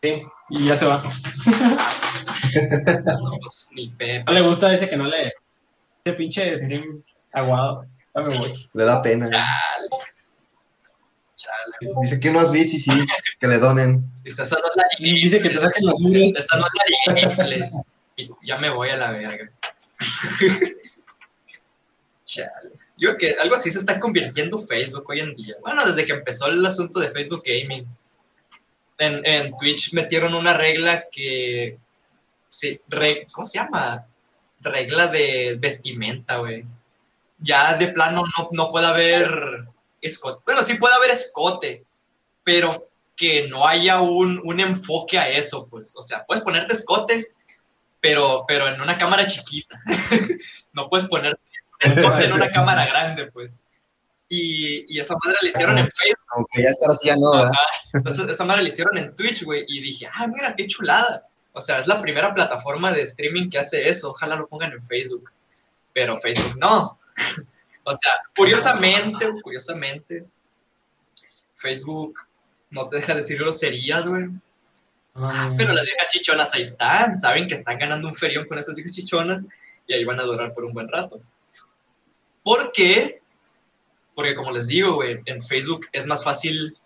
Sí, 0.01 0.19
y 0.49 0.65
ya 0.65 0.75
se 0.75 0.85
va. 0.85 1.03
No, 3.05 3.38
pues, 3.41 3.69
ni 3.73 3.89
No 3.89 3.97
pepa. 3.97 4.31
le 4.31 4.41
gusta 4.41 4.73
ese 4.73 4.89
que 4.89 4.97
no 4.97 5.05
le. 5.05 5.33
Ese 6.03 6.15
pinche 6.17 6.55
stream 6.55 7.03
aguado. 7.33 7.85
Ya 8.15 8.21
me 8.21 8.35
voy. 8.38 8.69
Le 8.73 8.83
da 8.85 9.03
pena. 9.03 9.27
Chale. 9.29 9.89
Chale. 11.39 11.95
Dice 12.02 12.19
que 12.19 12.30
unos 12.30 12.52
bits 12.52 12.73
y 12.73 12.80
sí, 12.82 12.91
que 13.39 13.47
le 13.47 13.58
donen. 13.60 14.04
Dice, 14.23 14.41
esa 14.41 14.58
no 14.60 14.67
es 14.67 14.75
la 14.75 14.84
Y 14.99 15.21
dice 15.21 15.39
que 15.39 15.49
te 15.49 15.58
saquen 15.58 15.86
los 15.86 16.02
la 16.02 16.10
Liga 16.10 17.32
Inglés. 17.32 17.82
Y 18.17 18.30
ya 18.45 18.58
me 18.58 18.69
voy 18.69 18.89
a 18.89 18.97
la 18.97 19.12
verga. 19.12 19.49
Chale. 22.25 22.71
Yo 22.97 23.15
creo 23.15 23.17
que 23.17 23.39
algo 23.39 23.56
así 23.56 23.71
se 23.71 23.80
está 23.80 23.97
convirtiendo 23.99 24.60
Facebook 24.60 25.06
hoy 25.08 25.21
en 25.21 25.34
día. 25.34 25.56
Bueno, 25.62 25.86
desde 25.86 26.06
que 26.06 26.12
empezó 26.12 26.47
el 26.47 26.65
asunto 26.65 26.99
de 26.99 27.10
Facebook 27.10 27.43
Gaming. 27.45 27.88
En, 28.97 29.25
en 29.25 29.56
Twitch 29.56 29.93
metieron 29.93 30.34
una 30.34 30.54
regla 30.54 31.06
que. 31.10 31.78
Sí, 32.49 32.82
re- 32.89 33.25
¿Cómo 33.32 33.47
se 33.47 33.60
llama? 33.60 34.06
Regla 34.60 35.08
de 35.08 35.56
vestimenta, 35.58 36.38
güey. 36.38 36.65
Ya 37.38 37.75
de 37.75 37.88
plano 37.88 38.23
no, 38.38 38.49
no 38.52 38.69
puede 38.69 38.88
haber 38.88 39.63
escote. 40.01 40.41
Bueno, 40.45 40.62
sí 40.63 40.75
puede 40.75 40.95
haber 40.95 41.12
escote, 41.12 41.85
pero 42.43 42.89
que 43.15 43.47
no 43.47 43.67
haya 43.67 43.99
un, 44.01 44.41
un 44.43 44.59
enfoque 44.59 45.19
a 45.19 45.29
eso, 45.29 45.67
pues. 45.67 45.95
O 45.97 46.01
sea, 46.01 46.25
puedes 46.25 46.43
ponerte 46.43 46.73
escote, 46.73 47.33
pero, 47.99 48.45
pero 48.47 48.67
en 48.67 48.79
una 48.79 48.97
cámara 48.97 49.27
chiquita. 49.27 49.81
no 50.73 50.89
puedes 50.89 51.07
ponerte 51.07 51.41
escote 51.79 52.25
en 52.25 52.33
una 52.33 52.51
cámara 52.53 52.85
grande, 52.85 53.29
pues. 53.31 53.62
Y, 54.29 54.85
y 54.88 54.99
esa 54.99 55.15
madre 55.23 55.38
la 55.41 55.49
hicieron 55.49 55.77
en 55.77 55.89
Facebook. 55.89 56.25
Aunque 56.35 56.62
ya 56.62 56.69
estar 56.69 56.91
así 56.91 57.07
ya 57.07 57.15
no, 57.15 57.31
¿verdad? 57.31 57.51
Entonces, 57.93 58.29
esa 58.29 58.45
madre 58.45 58.62
la 58.62 58.69
hicieron 58.69 58.97
en 58.97 59.15
Twitch, 59.15 59.43
güey. 59.43 59.65
Y 59.67 59.81
dije, 59.81 60.07
ah, 60.13 60.27
mira, 60.27 60.55
qué 60.55 60.67
chulada. 60.67 61.27
O 61.51 61.62
sea, 61.62 61.79
es 61.79 61.88
la 61.88 61.99
primera 62.01 62.33
plataforma 62.33 62.91
de 62.91 63.01
streaming 63.01 63.49
que 63.49 63.57
hace 63.57 63.89
eso. 63.89 64.12
Ojalá 64.12 64.35
lo 64.35 64.47
pongan 64.47 64.71
en 64.71 64.85
Facebook. 64.85 65.31
Pero 65.93 66.15
Facebook 66.15 66.57
no. 66.57 66.99
o 67.89 67.97
sea, 67.97 68.12
curiosamente, 68.36 69.25
curiosamente, 69.41 70.25
Facebook 71.56 72.19
no 72.69 72.88
te 72.88 72.97
deja 72.97 73.15
decir 73.15 73.39
groserías, 73.39 74.08
güey. 74.08 74.30
Pero 75.58 75.73
las 75.73 75.86
viejas 75.86 76.08
chichonas 76.10 76.54
ahí 76.54 76.62
están. 76.62 77.17
Saben 77.17 77.47
que 77.47 77.56
están 77.56 77.80
ganando 77.80 78.08
un 78.08 78.15
ferión 78.15 78.45
con 78.47 78.58
esas 78.58 78.75
viejas 78.75 78.95
chichonas 78.95 79.47
y 79.88 79.93
ahí 79.93 80.06
van 80.06 80.19
a 80.19 80.23
durar 80.23 80.54
por 80.54 80.65
un 80.65 80.73
buen 80.73 80.88
rato. 80.88 81.19
¿Por 82.43 82.71
qué? 82.71 83.21
Porque 84.13 84.36
como 84.36 84.52
les 84.52 84.67
digo, 84.67 84.93
güey, 84.93 85.19
en 85.25 85.41
Facebook 85.43 85.88
es 85.91 86.06
más 86.06 86.23
fácil 86.23 86.78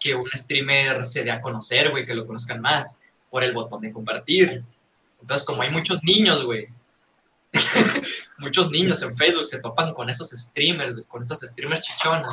que 0.00 0.14
un 0.14 0.30
streamer 0.32 1.04
se 1.04 1.24
dé 1.24 1.32
a 1.32 1.40
conocer, 1.40 1.90
güey, 1.90 2.06
que 2.06 2.14
lo 2.14 2.26
conozcan 2.26 2.60
más 2.60 3.02
por 3.28 3.42
el 3.42 3.52
botón 3.52 3.80
de 3.80 3.92
compartir. 3.92 4.64
Entonces, 5.20 5.44
como 5.44 5.62
hay 5.62 5.70
muchos 5.70 6.02
niños, 6.04 6.44
güey, 6.44 6.68
muchos 8.38 8.70
niños 8.70 9.02
en 9.02 9.16
Facebook 9.16 9.46
se 9.46 9.60
topan 9.60 9.92
con 9.94 10.08
esos 10.08 10.30
streamers, 10.30 11.02
con 11.08 11.22
esos 11.22 11.40
streamers 11.40 11.82
chichonas, 11.82 12.26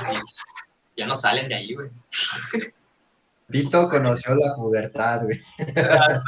y 0.95 1.01
ya 1.01 1.07
no 1.07 1.15
salen 1.15 1.49
de 1.49 1.55
ahí, 1.55 1.73
güey. 1.73 1.89
Vito 3.47 3.89
conoció 3.89 4.33
la 4.35 4.55
pubertad, 4.55 5.23
güey. 5.23 5.39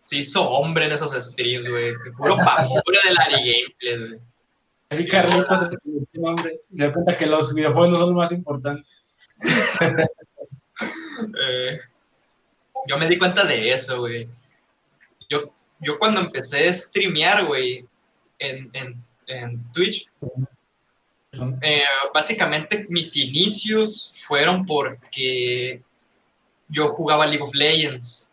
Se 0.00 0.18
hizo 0.18 0.46
hombre 0.50 0.84
en 0.84 0.92
esos 0.92 1.12
streams, 1.12 1.68
güey. 1.68 1.94
Puro 2.16 2.36
papura 2.36 3.00
de 3.08 3.14
la 3.14 3.24
gameplay, 3.24 4.08
güey. 4.08 4.20
Así 4.90 5.08
Carlitos 5.08 5.58
se 5.58 5.78
convirtió 5.78 6.20
en 6.20 6.26
hombre. 6.26 6.60
Se 6.70 6.84
da 6.84 6.92
cuenta 6.92 7.16
que 7.16 7.26
los 7.26 7.54
videojuegos 7.54 7.92
no 7.92 7.98
son 7.98 8.10
lo 8.10 8.16
más 8.16 8.32
importante. 8.32 8.86
Eh, 11.40 11.80
yo 12.88 12.98
me 12.98 13.08
di 13.08 13.16
cuenta 13.16 13.44
de 13.44 13.72
eso, 13.72 14.00
güey. 14.00 14.28
Yo, 15.30 15.54
yo 15.80 15.98
cuando 15.98 16.20
empecé 16.20 16.68
a 16.68 16.74
streamear, 16.74 17.46
güey, 17.46 17.88
en, 18.38 18.70
en, 18.72 19.04
en 19.26 19.72
Twitch, 19.72 20.08
eh, 21.62 21.82
básicamente 22.12 22.86
mis 22.88 23.16
inicios 23.16 24.12
fueron 24.26 24.64
porque 24.64 25.82
yo 26.68 26.88
jugaba 26.88 27.26
League 27.26 27.42
of 27.42 27.54
Legends. 27.54 28.30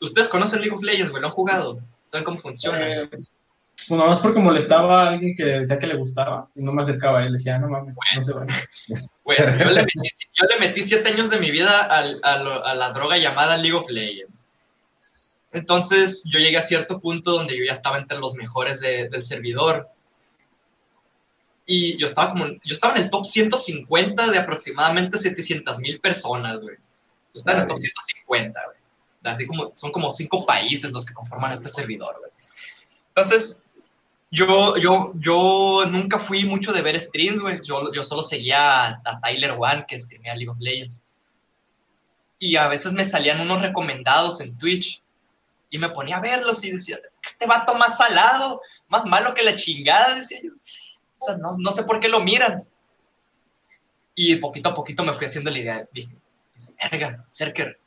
¿Ustedes 0.00 0.28
conocen 0.28 0.60
League 0.60 0.74
of 0.74 0.82
Legends, 0.82 1.10
güey? 1.10 1.20
¿Lo 1.20 1.28
han 1.28 1.32
jugado? 1.34 1.80
¿Saben 2.04 2.24
cómo 2.24 2.38
funciona? 2.38 2.86
Eh, 3.02 3.08
pues 3.08 3.90
nada 3.98 4.10
más 4.10 4.18
porque 4.20 4.40
molestaba 4.40 5.04
a 5.04 5.08
alguien 5.10 5.34
que 5.36 5.44
decía 5.44 5.78
que 5.78 5.86
le 5.86 5.96
gustaba 5.96 6.46
y 6.54 6.62
no 6.62 6.72
me 6.72 6.82
acercaba 6.82 7.20
a 7.20 7.26
él. 7.26 7.32
Decía, 7.32 7.58
no 7.58 7.68
mames, 7.68 7.96
no 8.14 8.22
se 8.22 8.32
va. 8.32 8.46
Güey, 9.24 9.38
yo, 9.64 9.70
le 9.70 9.82
metí, 9.82 10.08
yo 10.34 10.46
le 10.48 10.58
metí 10.58 10.82
siete 10.82 11.08
años 11.10 11.30
de 11.30 11.38
mi 11.38 11.50
vida 11.50 11.80
al- 11.86 12.20
a, 12.22 12.38
lo- 12.38 12.64
a 12.64 12.74
la 12.74 12.90
droga 12.92 13.16
llamada 13.16 13.56
League 13.56 13.76
of 13.76 13.88
Legends. 13.88 14.50
Entonces 15.52 16.22
yo 16.30 16.38
llegué 16.38 16.56
a 16.58 16.62
cierto 16.62 17.00
punto 17.00 17.32
donde 17.32 17.56
yo 17.56 17.64
ya 17.64 17.72
estaba 17.72 17.98
entre 17.98 18.18
los 18.18 18.34
mejores 18.34 18.80
de- 18.80 19.08
del 19.08 19.22
servidor. 19.22 19.88
Y 21.66 21.96
yo 21.98 22.06
estaba 22.06 22.30
como, 22.30 22.46
yo 22.46 22.72
estaba 22.72 22.96
en 22.96 23.04
el 23.04 23.10
top 23.10 23.24
150 23.24 24.30
de 24.30 24.38
aproximadamente 24.38 25.18
700 25.18 25.78
mil 25.80 26.00
personas, 26.00 26.60
güey. 26.60 26.76
Yo 26.76 27.36
estaba 27.36 27.58
en 27.58 27.62
el 27.62 27.68
top 27.68 27.76
Ay. 27.76 27.82
150, 27.82 28.60
güey. 28.64 28.76
Así 29.32 29.46
como, 29.46 29.72
son 29.76 29.92
como 29.92 30.10
cinco 30.10 30.44
países 30.46 30.90
los 30.92 31.04
que 31.04 31.14
conforman 31.14 31.52
este 31.52 31.68
servidor, 31.68 32.16
güey. 32.18 32.30
Entonces, 33.08 33.62
yo, 34.30 34.76
yo, 34.78 35.12
yo 35.16 35.84
nunca 35.90 36.18
fui 36.18 36.44
mucho 36.44 36.72
de 36.72 36.82
ver 36.82 36.98
streams, 36.98 37.40
güey. 37.40 37.60
Yo, 37.62 37.92
yo 37.92 38.02
solo 38.02 38.22
seguía 38.22 38.86
a, 38.86 39.02
a 39.04 39.20
Tyler 39.20 39.52
One, 39.58 39.84
que 39.86 39.98
streamea 39.98 40.34
League 40.34 40.48
of 40.50 40.58
Legends. 40.58 41.04
Y 42.38 42.56
a 42.56 42.66
veces 42.68 42.94
me 42.94 43.04
salían 43.04 43.40
unos 43.40 43.60
recomendados 43.60 44.40
en 44.40 44.56
Twitch. 44.56 45.02
Y 45.70 45.78
me 45.78 45.90
ponía 45.90 46.16
a 46.16 46.20
verlos 46.20 46.64
y 46.64 46.72
decía, 46.72 46.98
este 47.24 47.46
vato 47.46 47.74
más 47.74 47.96
salado, 47.96 48.60
más 48.88 49.04
malo 49.06 49.32
que 49.34 49.42
la 49.42 49.54
chingada, 49.54 50.14
decía 50.14 50.40
yo. 50.42 50.52
O 50.52 51.24
sea, 51.24 51.36
no, 51.36 51.50
no 51.58 51.70
sé 51.70 51.84
por 51.84 52.00
qué 52.00 52.08
lo 52.08 52.20
miran. 52.20 52.66
Y 54.14 54.36
poquito 54.36 54.70
a 54.70 54.74
poquito 54.74 55.04
me 55.04 55.14
fui 55.14 55.26
haciendo 55.26 55.50
la 55.50 55.58
idea. 55.58 55.88
Dije, 55.92 56.14
verga, 56.90 57.24
Cerker, 57.30 57.78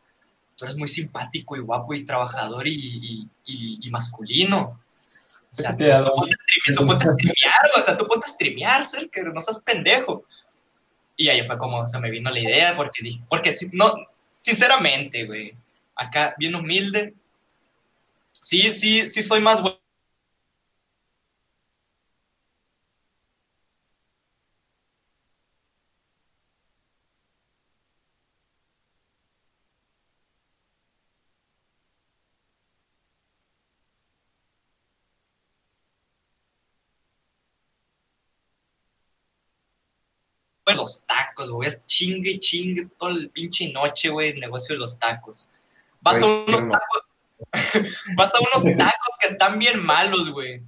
tú 0.55 0.65
eres 0.65 0.77
muy 0.77 0.87
simpático 0.87 1.55
y 1.55 1.59
guapo 1.59 1.93
y 1.93 2.05
trabajador 2.05 2.67
y, 2.67 2.73
y, 2.73 3.29
y- 3.45 3.87
y 3.87 3.89
masculino. 3.91 4.79
O 5.51 5.53
sea, 5.55 5.73
da 5.87 6.03
tú 6.05 6.11
ponte 6.15 6.35
tú 6.75 6.85
ponte 6.87 7.05
a 7.05 7.11
streamear, 7.13 7.71
o 7.77 7.81
sea, 7.81 7.97
tú 7.97 8.07
ponte 8.07 8.25
a 8.25 8.29
streamear, 8.29 8.87
Cerker, 8.87 9.25
no 9.33 9.41
seas 9.41 9.61
pendejo. 9.61 10.23
Y 11.15 11.29
ahí 11.29 11.43
fue 11.43 11.57
como 11.59 11.85
se 11.85 11.99
me 11.99 12.09
vino 12.09 12.31
la 12.31 12.39
idea, 12.39 12.75
porque 12.75 13.03
dije, 13.03 13.23
porque 13.29 13.53
si- 13.53 13.69
no, 13.73 13.93
sinceramente, 14.39 15.25
güey, 15.25 15.55
acá 15.95 16.33
bien 16.39 16.55
humilde, 16.55 17.13
sí, 18.43 18.71
sí, 18.71 19.09
sí 19.09 19.21
soy 19.21 19.39
más 19.41 19.61
bueno. 19.61 19.79
Los 40.75 41.05
tacos, 41.05 41.49
güey, 41.51 41.69
es 41.69 41.81
chingue 41.87 42.31
y 42.31 42.39
chingue 42.39 42.87
todo 42.97 43.09
el 43.09 43.29
pinche 43.29 43.71
noche, 43.71 44.09
güey, 44.09 44.31
el 44.31 44.39
negocio 44.39 44.75
de 44.75 44.79
los 44.79 44.97
tacos. 44.97 45.49
Vas 46.01 46.21
a 46.21 46.25
unos 46.25 46.61
tacos, 46.61 47.03
vas 48.15 48.33
a 48.33 48.39
unos 48.39 48.77
tacos 48.77 49.17
que 49.21 49.27
están 49.27 49.59
bien 49.59 49.83
malos, 49.83 50.29
güey. 50.29 50.61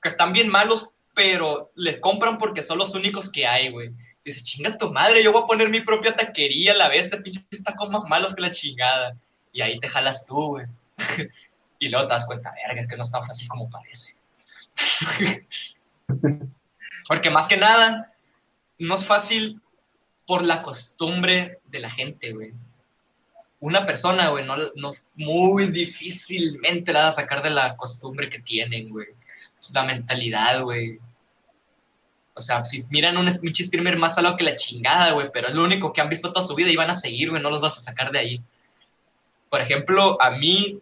Que 0.00 0.08
están 0.08 0.32
bien 0.32 0.48
malos, 0.48 0.90
pero 1.14 1.72
le 1.74 2.00
compran 2.00 2.38
porque 2.38 2.62
son 2.62 2.78
los 2.78 2.94
únicos 2.94 3.30
que 3.30 3.46
hay, 3.46 3.70
güey. 3.70 3.92
Dice, 4.24 4.42
chinga 4.42 4.76
tu 4.76 4.92
madre, 4.92 5.22
yo 5.22 5.32
voy 5.32 5.42
a 5.42 5.46
poner 5.46 5.68
mi 5.68 5.80
propia 5.80 6.14
taquería 6.14 6.74
la 6.74 6.88
vez, 6.88 7.04
este 7.04 7.20
pinche 7.20 7.44
tacos 7.64 7.88
más 7.90 8.02
malos 8.08 8.34
que 8.34 8.42
la 8.42 8.50
chingada. 8.50 9.16
Y 9.52 9.62
ahí 9.62 9.78
te 9.80 9.88
jalas 9.88 10.26
tú, 10.26 10.48
güey. 10.48 10.66
y 11.78 11.88
luego 11.88 12.06
te 12.06 12.14
das 12.14 12.26
cuenta, 12.26 12.52
verga, 12.66 12.86
que 12.86 12.96
no 12.96 13.02
es 13.02 13.10
tan 13.10 13.24
fácil 13.24 13.48
como 13.48 13.70
parece. 13.70 14.16
porque 17.08 17.30
más 17.30 17.48
que 17.48 17.56
nada, 17.56 18.12
no 18.78 18.94
es 18.94 19.04
fácil 19.04 19.60
por 20.26 20.44
la 20.44 20.62
costumbre 20.62 21.60
de 21.66 21.78
la 21.78 21.90
gente, 21.90 22.32
güey. 22.32 22.52
Una 23.60 23.84
persona, 23.84 24.28
güey, 24.28 24.44
no, 24.44 24.56
no, 24.76 24.92
muy 25.16 25.66
difícilmente 25.66 26.92
la 26.92 27.02
va 27.02 27.08
a 27.08 27.12
sacar 27.12 27.42
de 27.42 27.50
la 27.50 27.76
costumbre 27.76 28.30
que 28.30 28.38
tienen, 28.38 28.88
güey. 28.90 29.08
Es 29.58 29.72
la 29.74 29.82
mentalidad, 29.82 30.62
güey. 30.62 31.00
O 32.34 32.40
sea, 32.40 32.64
si 32.64 32.84
miran 32.88 33.16
un 33.16 33.28
pinche 33.40 33.64
streamer 33.64 33.98
más 33.98 34.14
salado 34.14 34.36
que 34.36 34.44
la 34.44 34.54
chingada, 34.54 35.10
güey, 35.10 35.28
pero 35.32 35.48
es 35.48 35.56
lo 35.56 35.64
único 35.64 35.92
que 35.92 36.00
han 36.00 36.08
visto 36.08 36.32
toda 36.32 36.46
su 36.46 36.54
vida 36.54 36.70
y 36.70 36.76
van 36.76 36.90
a 36.90 36.94
seguir, 36.94 37.30
güey, 37.30 37.42
no 37.42 37.50
los 37.50 37.60
vas 37.60 37.76
a 37.76 37.80
sacar 37.80 38.12
de 38.12 38.18
ahí. 38.20 38.42
Por 39.50 39.60
ejemplo, 39.60 40.22
a 40.22 40.30
mí, 40.30 40.78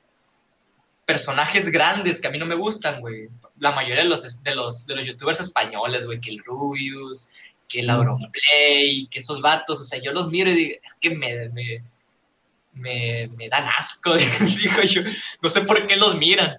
personajes 1.06 1.70
grandes 1.70 2.20
que 2.20 2.28
a 2.28 2.30
mí 2.30 2.38
no 2.38 2.44
me 2.44 2.56
gustan, 2.56 3.00
güey. 3.00 3.28
La 3.58 3.70
mayoría 3.70 4.02
de 4.02 4.08
los, 4.08 4.42
de 4.42 4.54
los, 4.54 4.86
de 4.86 4.96
los 4.96 5.06
youtubers 5.06 5.40
españoles, 5.40 6.04
güey, 6.04 6.20
que 6.20 6.30
el 6.30 6.44
Rubius, 6.44 7.30
que 7.68 7.80
el 7.80 7.88
Auronplay, 7.88 9.06
que 9.10 9.18
esos 9.18 9.40
vatos, 9.40 9.80
o 9.80 9.84
sea, 9.84 9.98
yo 9.98 10.12
los 10.12 10.28
miro 10.28 10.50
y 10.50 10.54
digo, 10.54 10.74
es 10.84 10.94
que 10.94 11.10
me, 11.10 11.48
me, 11.48 11.82
me, 12.76 13.28
me 13.36 13.48
dan 13.48 13.66
asco, 13.68 14.14
digo 14.40 14.82
yo, 14.82 15.02
no 15.42 15.48
sé 15.48 15.62
por 15.62 15.86
qué 15.86 15.96
los 15.96 16.16
miran, 16.16 16.56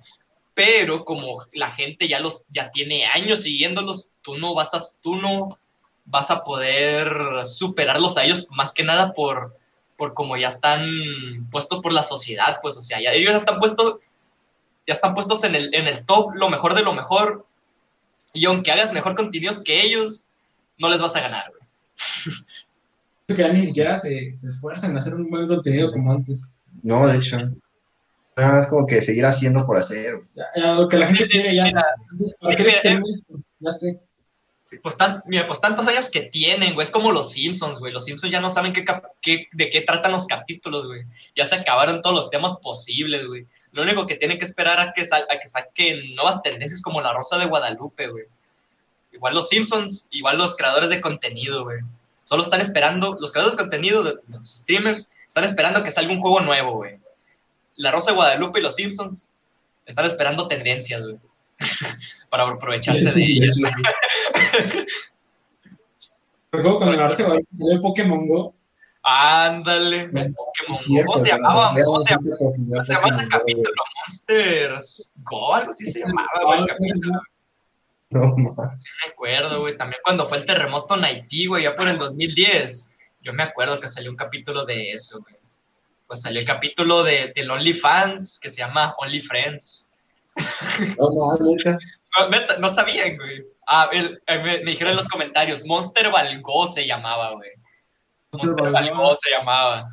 pero 0.53 1.05
como 1.05 1.45
la 1.53 1.69
gente 1.69 2.07
ya 2.07 2.19
los 2.19 2.45
ya 2.49 2.71
tiene 2.71 3.05
años 3.05 3.43
siguiéndolos, 3.43 4.09
tú 4.21 4.37
no 4.37 4.53
vas 4.53 4.73
a 4.73 4.79
tú 5.01 5.15
no 5.15 5.57
vas 6.05 6.31
a 6.31 6.43
poder 6.43 7.45
superarlos 7.45 8.17
a 8.17 8.25
ellos 8.25 8.45
más 8.49 8.73
que 8.73 8.83
nada 8.83 9.13
por 9.13 9.55
por 9.97 10.13
como 10.13 10.37
ya 10.37 10.47
están 10.47 11.47
puestos 11.49 11.81
por 11.81 11.93
la 11.93 12.03
sociedad, 12.03 12.59
pues 12.61 12.77
o 12.77 12.81
sea, 12.81 13.01
ya 13.01 13.11
ellos 13.13 13.31
ya 13.31 13.37
están 13.37 13.59
puestos 13.59 13.97
ya 14.87 14.93
están 14.93 15.13
puestos 15.13 15.43
en 15.43 15.53
el, 15.53 15.75
en 15.75 15.85
el 15.85 16.05
top, 16.05 16.33
lo 16.33 16.49
mejor 16.49 16.73
de 16.73 16.81
lo 16.81 16.93
mejor. 16.93 17.45
Y 18.33 18.45
aunque 18.45 18.71
hagas 18.71 18.93
mejor 18.93 19.15
contenidos 19.15 19.61
que 19.61 19.81
ellos, 19.81 20.23
no 20.77 20.87
les 20.87 21.01
vas 21.01 21.15
a 21.17 21.21
ganar. 21.21 21.51
que 23.35 23.41
ya 23.41 23.49
ni 23.49 23.61
siquiera 23.63 23.97
se, 23.97 24.35
se 24.35 24.47
esfuerzan 24.47 24.91
en 24.91 24.97
hacer 24.97 25.13
un 25.13 25.29
buen 25.29 25.47
contenido 25.47 25.91
como 25.91 26.13
antes. 26.13 26.57
No, 26.81 27.05
de 27.07 27.17
hecho. 27.17 27.37
Nada 28.37 28.53
más 28.53 28.67
como 28.67 28.85
que 28.85 29.01
seguir 29.01 29.25
haciendo 29.25 29.65
por 29.65 29.77
hacer. 29.77 30.21
Ya, 30.33 30.45
ya, 30.55 30.73
lo 30.73 30.87
que 30.87 30.97
la 30.97 31.07
gente 31.07 31.27
quiere 31.27 31.53
ya. 31.55 31.65
Entonces, 31.67 32.37
¿para 32.39 32.55
sí, 32.55 32.63
mira, 32.63 32.71
experimento? 32.73 33.33
Ya 33.59 33.71
sé. 33.71 33.99
Sí, 34.63 34.77
pues, 34.81 34.95
tan, 34.97 35.23
mira, 35.25 35.45
pues 35.47 35.59
tantos 35.59 35.85
años 35.87 36.09
que 36.09 36.21
tienen, 36.21 36.73
güey. 36.73 36.83
Es 36.85 36.91
como 36.91 37.11
los 37.11 37.31
Simpsons, 37.31 37.79
güey. 37.79 37.91
Los 37.91 38.05
Simpsons 38.05 38.31
ya 38.31 38.39
no 38.39 38.49
saben 38.49 38.71
qué- 38.73 39.47
de 39.51 39.69
qué 39.69 39.81
tratan 39.81 40.11
los 40.13 40.25
capítulos, 40.25 40.85
güey. 40.85 41.03
Ya 41.35 41.43
se 41.45 41.55
acabaron 41.55 42.01
todos 42.01 42.15
los 42.15 42.29
temas 42.29 42.53
posibles, 42.61 43.25
güey. 43.27 43.45
Lo 43.73 43.81
único 43.83 44.05
que 44.07 44.15
tienen 44.15 44.37
que 44.37 44.45
esperar 44.45 44.79
a 44.79 44.93
que, 44.93 45.03
sal- 45.05 45.27
a 45.29 45.37
que 45.39 45.47
saquen 45.47 46.15
nuevas 46.15 46.41
tendencias 46.41 46.81
como 46.81 47.01
la 47.01 47.11
Rosa 47.13 47.37
de 47.37 47.45
Guadalupe, 47.45 48.07
güey. 48.07 48.25
Igual 49.11 49.33
los 49.33 49.49
Simpsons, 49.49 50.07
igual 50.11 50.37
los 50.37 50.55
creadores 50.55 50.89
de 50.89 51.01
contenido, 51.01 51.63
güey. 51.65 51.79
Solo 52.27 52.43
están 52.43 52.59
esperando, 52.59 53.17
los 53.21 53.31
creadores 53.31 53.55
de 53.55 53.63
contenido, 53.63 54.03
de, 54.03 54.11
de 54.11 54.35
los 54.35 54.45
streamers, 54.53 55.09
están 55.25 55.45
esperando 55.45 55.81
que 55.81 55.91
salga 55.91 56.11
un 56.11 56.19
juego 56.19 56.41
nuevo, 56.41 56.73
güey. 56.73 56.99
La 57.77 57.89
Rosa 57.89 58.11
de 58.11 58.17
Guadalupe 58.17 58.59
y 58.59 58.63
los 58.63 58.75
Simpsons 58.75 59.29
están 59.85 60.05
esperando 60.05 60.45
tendencias, 60.45 61.01
güey. 61.01 61.15
Para 62.29 62.43
aprovecharse 62.43 63.13
de 63.13 63.23
ellas. 63.23 63.61
Recuerdo 66.51 66.77
cuando 66.79 66.97
la 66.97 67.07
Rosa 67.07 67.23
de 67.23 67.45
salió 67.53 67.73
el 67.75 67.79
Pokémon 67.79 68.27
Go. 68.27 68.53
Ándale, 69.03 70.07
Pokémon. 70.09 70.77
Cierto, 70.77 71.05
¿Cómo 71.13 71.17
se 71.23 71.27
llamaba? 71.29 71.73
¿Cómo 71.85 72.01
se 72.01 72.09
llamaba? 72.13 72.37
por 72.39 72.57
jugar 72.57 72.67
¿Cómo 72.67 72.83
se 72.83 72.93
llamaba 72.93 73.09
ese 73.11 73.23
Go, 73.23 73.29
capítulo? 73.29 73.83
Monsters 74.05 75.13
Go, 75.23 75.53
algo 75.53 75.71
así 75.71 75.85
se 75.85 76.01
llamaba, 76.01 76.27
güey. 76.43 76.59
el 76.59 76.67
capítulo. 76.67 77.21
No, 78.11 78.35
más. 78.37 78.81
Sí 78.81 78.89
me 79.05 79.11
acuerdo, 79.11 79.59
güey. 79.59 79.75
También 79.77 80.01
cuando 80.03 80.25
fue 80.25 80.37
el 80.37 80.45
terremoto 80.45 80.95
en 80.95 81.03
Haití, 81.03 81.45
güey, 81.47 81.63
ya 81.63 81.75
por 81.75 81.87
el 81.89 81.97
2010. 81.97 82.97
Yo 83.21 83.33
me 83.33 83.43
acuerdo 83.43 83.79
que 83.81 83.89
salió 83.89 84.09
un 84.09 84.15
capítulo 84.15 84.65
de 84.65 84.91
eso, 84.91 85.19
güey. 85.19 85.35
Pues 86.07 86.21
salió 86.21 86.39
el 86.39 86.45
capítulo 86.45 87.03
de, 87.03 87.33
del 87.35 87.51
OnlyFans 87.51 88.39
que 88.39 88.49
se 88.49 88.59
llama 88.59 88.95
OnlyFriends. 88.97 89.91
No, 90.97 91.09
más, 91.09 91.39
nunca. 91.41 91.77
No, 92.17 92.29
neta, 92.29 92.57
no 92.57 92.69
sabían, 92.69 93.17
güey. 93.17 93.43
Ah, 93.67 93.89
el- 93.91 94.21
eh, 94.25 94.37
me, 94.37 94.59
me 94.63 94.71
dijeron 94.71 94.91
en 94.91 94.97
los 94.97 95.09
comentarios, 95.09 95.65
Monster 95.65 96.09
Valgo 96.09 96.65
se 96.67 96.87
llamaba, 96.87 97.33
güey. 97.33 97.49
Monster 98.31 98.51
Monster 98.51 98.71
Valgo. 98.71 98.97
Valgo 98.97 99.15
se 99.15 99.29
llamaba. 99.31 99.89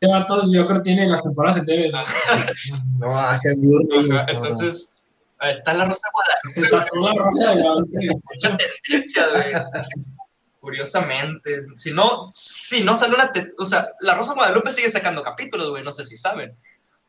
Este 0.00 0.06
vato, 0.12 0.42
yo 0.52 0.66
creo 0.66 0.78
que 0.78 0.84
tiene 0.84 1.06
las 1.08 1.22
temporadas 1.22 1.58
enteras. 1.58 1.92
No, 3.00 3.10
hasta 3.18 3.50
el 3.50 3.58
Entonces, 4.28 4.99
está 5.48 5.72
la 5.72 5.84
Rosa 5.86 6.02
de 6.06 6.10
Guadalupe. 6.12 6.50
Se 6.50 6.68
tatuó 6.68 7.08
la 7.08 7.14
Rosa 7.14 7.50
de 7.54 7.62
Guadalupe. 7.62 7.98
mucha 8.30 8.56
tendencia, 8.56 9.28
güey. 9.28 9.52
Curiosamente. 10.60 11.64
Si 11.76 11.92
no, 11.92 12.26
si 12.26 12.84
no 12.84 12.94
sale 12.94 13.14
una. 13.14 13.32
te- 13.32 13.52
o 13.58 13.64
sea, 13.64 13.90
la 14.00 14.14
Rosa 14.14 14.32
de 14.34 14.40
Guadalupe 14.40 14.72
sigue 14.72 14.90
sacando 14.90 15.22
capítulos, 15.22 15.70
güey. 15.70 15.82
No 15.82 15.90
sé 15.90 16.04
si 16.04 16.16
saben. 16.16 16.56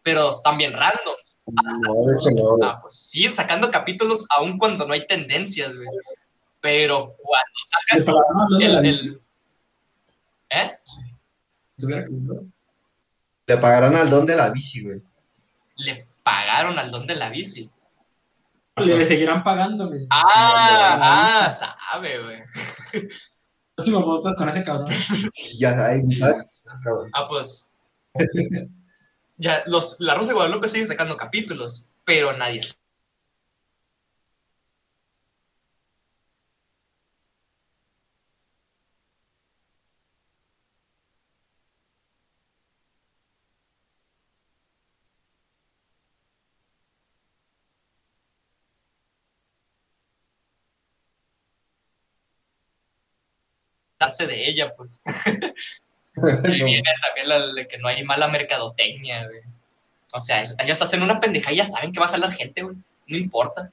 Pero 0.03 0.29
están 0.29 0.57
bien 0.57 0.73
randoms. 0.73 1.39
No, 1.45 1.93
de 1.93 2.15
hecho 2.17 2.29
no. 2.31 2.57
güey. 2.57 2.69
Ah, 2.69 2.79
pues 2.81 2.93
siguen 2.95 3.33
sacando 3.33 3.69
capítulos 3.69 4.25
aun 4.37 4.57
cuando 4.57 4.87
no 4.87 4.93
hay 4.93 5.05
tendencias, 5.05 5.75
güey. 5.75 5.87
Pero 6.59 7.15
cuando 7.17 7.51
Le 7.99 8.03
sacan 8.05 8.59
de 8.59 8.67
la 8.69 8.79
el. 8.79 8.85
el- 8.87 9.21
¿Eh? 10.53 10.77
Te 13.45 13.57
pagarán 13.57 13.95
al 13.95 14.09
don 14.09 14.25
de 14.25 14.35
la 14.35 14.49
bici, 14.49 14.83
güey. 14.83 15.01
Le 15.77 16.07
pagaron 16.23 16.77
al 16.79 16.91
don 16.91 17.07
de 17.07 17.15
la 17.15 17.29
bici. 17.29 17.69
Le 18.77 19.03
seguirán 19.03 19.43
pagando, 19.43 19.87
güey. 19.87 20.07
Ah, 20.09 21.43
ah, 21.45 21.49
sabe, 21.49 22.23
güey. 22.23 22.39
Próximo 23.75 24.03
podcast 24.03 24.37
con 24.37 24.49
ese 24.49 24.63
cabrón. 24.63 24.91
Sí, 24.91 25.57
ya 25.59 25.87
hay 25.87 26.01
cabrón. 26.65 27.09
Ah, 27.13 27.27
pues. 27.27 27.71
ya, 29.37 29.63
los, 29.65 29.99
la 29.99 30.15
Rosa 30.15 30.29
de 30.29 30.35
Guadalupe 30.35 30.67
sigue 30.67 30.85
sacando 30.85 31.17
capítulos, 31.17 31.87
pero 32.05 32.35
nadie. 32.37 32.61
Darse 54.01 54.27
de 54.27 54.49
ella, 54.49 54.73
pues. 54.75 55.01
Y 56.13 56.63
viene 56.63 56.89
también 57.01 57.29
la 57.29 57.53
de 57.53 57.67
que 57.67 57.77
no 57.77 57.87
hay 57.87 58.03
mala 58.03 58.27
mercadotecnia, 58.27 59.25
güey. 59.27 59.41
O 60.13 60.19
sea, 60.19 60.43
ellos 60.59 60.81
hacen 60.81 61.01
una 61.01 61.19
pendeja 61.19 61.53
y 61.53 61.57
ya 61.57 61.65
saben 61.65 61.93
que 61.93 61.99
va 61.99 62.07
a 62.07 62.09
jalar 62.09 62.33
gente, 62.33 62.61
güey. 62.61 62.75
No 63.07 63.17
importa. 63.17 63.71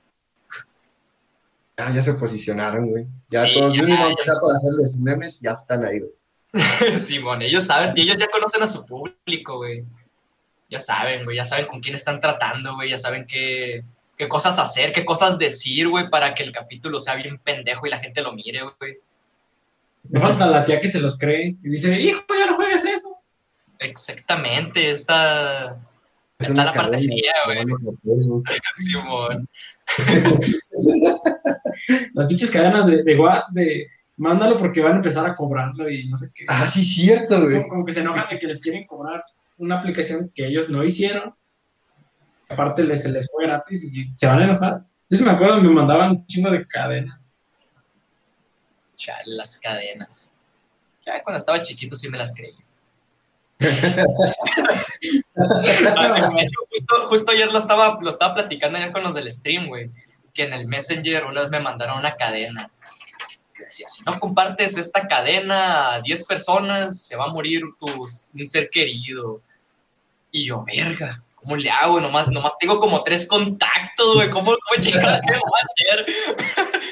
Ya, 1.76 1.92
ya 1.92 2.02
se 2.02 2.14
posicionaron, 2.14 2.90
güey. 2.90 3.06
Ya 3.28 3.42
Sí, 3.42 3.54
todos, 3.54 3.74
ya, 3.74 3.82
mínimo, 3.82 4.08
ya. 4.08 4.32
hacerles 4.56 5.00
memes, 5.00 5.40
ya 5.40 5.52
están 5.52 5.84
ahí, 5.84 5.98
güey. 5.98 6.12
Simón, 7.02 7.42
ellos 7.42 7.66
saben, 7.66 7.92
ellos 7.96 8.16
ya 8.16 8.28
conocen 8.28 8.62
a 8.62 8.66
su 8.66 8.86
público, 8.86 9.56
güey. 9.58 9.84
Ya 10.70 10.80
saben, 10.80 11.24
güey, 11.24 11.36
ya 11.36 11.44
saben 11.44 11.66
con 11.66 11.80
quién 11.80 11.94
están 11.94 12.20
tratando, 12.20 12.74
güey, 12.74 12.90
ya 12.90 12.98
saben 12.98 13.26
qué, 13.26 13.84
qué 14.16 14.28
cosas 14.28 14.58
hacer, 14.58 14.92
qué 14.92 15.04
cosas 15.04 15.38
decir, 15.38 15.88
güey, 15.88 16.08
para 16.08 16.34
que 16.34 16.42
el 16.42 16.52
capítulo 16.52 17.00
sea 17.00 17.14
bien 17.16 17.38
pendejo 17.38 17.86
y 17.86 17.90
la 17.90 17.98
gente 17.98 18.22
lo 18.22 18.32
mire, 18.32 18.62
güey. 18.78 18.98
Me 20.11 20.20
falta 20.20 20.46
la 20.46 20.64
tía 20.64 20.80
que 20.80 20.88
se 20.88 21.00
los 21.00 21.18
cree 21.18 21.56
y 21.62 21.68
dice, 21.68 22.00
hijo, 22.00 22.22
ya 22.38 22.46
no 22.46 22.56
juegues 22.56 22.84
eso. 22.84 23.16
Exactamente, 23.78 24.90
esta 24.90 25.76
Es 26.38 26.48
Está 26.48 26.64
la 26.64 26.72
parte 26.72 26.98
fea, 26.98 27.34
güey. 27.46 27.58
Simón. 28.76 29.48
Las 32.14 32.26
pinches 32.26 32.50
cadenas 32.50 32.87
de, 32.87 33.02
de 33.02 33.18
WhatsApp 33.18 33.54
de 33.54 33.87
mándalo 34.18 34.58
porque 34.58 34.80
van 34.80 34.94
a 34.94 34.96
empezar 34.96 35.24
a 35.24 35.34
cobrarlo 35.34 35.88
y 35.88 36.08
no 36.08 36.16
sé 36.16 36.26
qué. 36.34 36.44
Ah, 36.48 36.68
sí, 36.68 36.84
cierto, 36.84 37.42
güey. 37.42 37.56
como, 37.56 37.68
como 37.68 37.84
que 37.84 37.92
se 37.92 38.00
enojan 38.00 38.28
de 38.28 38.38
que 38.38 38.46
les 38.46 38.61
quieren 38.61 38.87
cobrar 38.87 39.24
una 39.56 39.78
aplicación 39.78 40.30
que 40.34 40.46
ellos 40.46 40.68
no 40.68 40.84
hicieron. 40.84 41.34
Aparte 42.48 42.82
les, 42.82 43.02
se 43.02 43.11
les 43.11 43.28
fue 43.30 43.44
gratis 43.44 43.84
y 43.84 44.11
se 44.14 44.26
van 44.26 44.40
a 44.40 44.44
enojar. 44.44 44.84
Yo 45.11 45.24
me 45.24 45.30
acuerdo, 45.30 45.61
me 45.62 45.70
mandaban 45.70 46.11
un 46.11 46.26
chingo 46.26 46.50
de 46.50 46.66
cadena. 46.66 47.20
Chale, 48.98 49.22
las 49.26 49.58
cadenas. 49.61 50.34
Ya 51.06 51.22
cuando 51.22 51.38
estaba 51.38 51.62
chiquito 51.62 51.94
sí 51.94 52.08
me 52.08 52.18
las 52.18 52.34
creí. 52.34 52.56
Justo, 56.70 57.06
justo 57.06 57.32
ayer 57.32 57.52
lo 57.52 57.58
estaba, 57.58 57.98
lo 58.00 58.08
estaba 58.11 58.34
platicando 58.34 58.78
ayer 58.78 58.92
con 58.92 59.02
los 59.02 59.14
del 59.14 59.30
stream, 59.32 59.68
güey. 59.68 59.90
Que 60.34 60.42
en 60.44 60.52
el 60.52 60.66
Messenger 60.66 61.24
una 61.24 61.42
vez 61.42 61.50
me 61.50 61.61
mandaron 61.61 61.98
una 61.98 62.16
cadena. 62.16 62.70
Que 63.54 63.64
decía, 63.64 63.87
si 63.87 64.02
no 64.04 64.18
compartes 64.18 64.76
esta 64.76 65.06
cadena 65.06 65.94
a 65.94 66.00
10 66.00 66.24
personas, 66.24 67.00
se 67.02 67.16
va 67.16 67.26
a 67.26 67.32
morir 67.32 67.62
tu, 67.78 67.87
un 67.87 68.46
ser 68.46 68.68
querido. 68.68 69.40
Y 70.32 70.46
yo, 70.46 70.64
verga, 70.64 71.22
¿cómo 71.37 71.56
le 71.56 71.70
hago? 71.70 72.00
Nomás, 72.00 72.28
nomás 72.28 72.58
tengo 72.58 72.80
como 72.80 73.02
tres 73.02 73.26
contactos, 73.26 74.14
güey. 74.14 74.30
¿Cómo, 74.30 74.46
cómo 74.46 74.80
chingados 74.80 75.20
voy 75.22 75.34
a 75.34 75.94
hacer? 75.94 76.06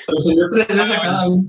Pero 0.07 0.21
se 0.21 0.33
dio 0.35 0.49
tres 0.51 0.71
a 0.71 1.01
cada 1.01 1.29
uno. 1.29 1.45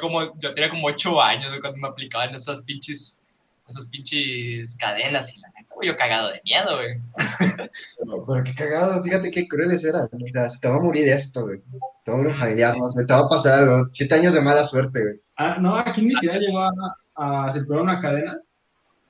Como, 0.00 0.38
yo 0.38 0.54
tenía 0.54 0.70
como 0.70 0.86
ocho 0.86 1.20
años 1.20 1.52
cuando 1.60 1.78
me 1.78 1.88
aplicaban 1.88 2.34
esas 2.34 2.62
pinches, 2.62 3.22
esas 3.68 3.86
pinches 3.86 4.76
cadenas 4.76 5.36
y 5.36 5.40
la 5.40 5.48
neta, 5.48 5.74
güey, 5.74 5.88
yo 5.88 5.96
cagado 5.96 6.28
de 6.28 6.40
miedo, 6.44 6.76
güey. 6.76 7.00
Pero, 7.98 8.24
pero 8.24 8.44
qué 8.44 8.54
cagado, 8.54 9.02
fíjate 9.02 9.30
qué 9.30 9.48
crueles 9.48 9.84
eran. 9.84 10.04
O 10.04 10.28
sea, 10.28 10.48
se 10.50 10.60
te 10.60 10.68
va 10.68 10.76
a 10.76 10.80
morir 10.80 11.08
esto, 11.08 11.42
güey. 11.42 11.58
Se 11.58 12.04
te 12.04 12.10
va 12.10 12.16
a 12.16 12.20
morir 12.20 12.34
un 12.34 12.40
familiar, 12.40 12.76
no 12.76 12.88
sé, 12.88 13.04
te 13.04 13.12
va 13.12 13.20
a 13.20 13.28
pasar 13.28 13.60
algo. 13.60 13.88
Siete 13.92 14.14
años 14.14 14.34
de 14.34 14.40
mala 14.40 14.64
suerte, 14.64 15.02
güey. 15.02 15.20
Ah, 15.36 15.56
no, 15.60 15.76
aquí 15.76 16.00
en 16.00 16.06
mi 16.08 16.14
ciudad 16.14 16.38
llegó 16.38 16.60
a, 16.60 16.70
a 17.16 17.50
circular 17.50 17.82
una 17.82 18.00
cadena 18.00 18.38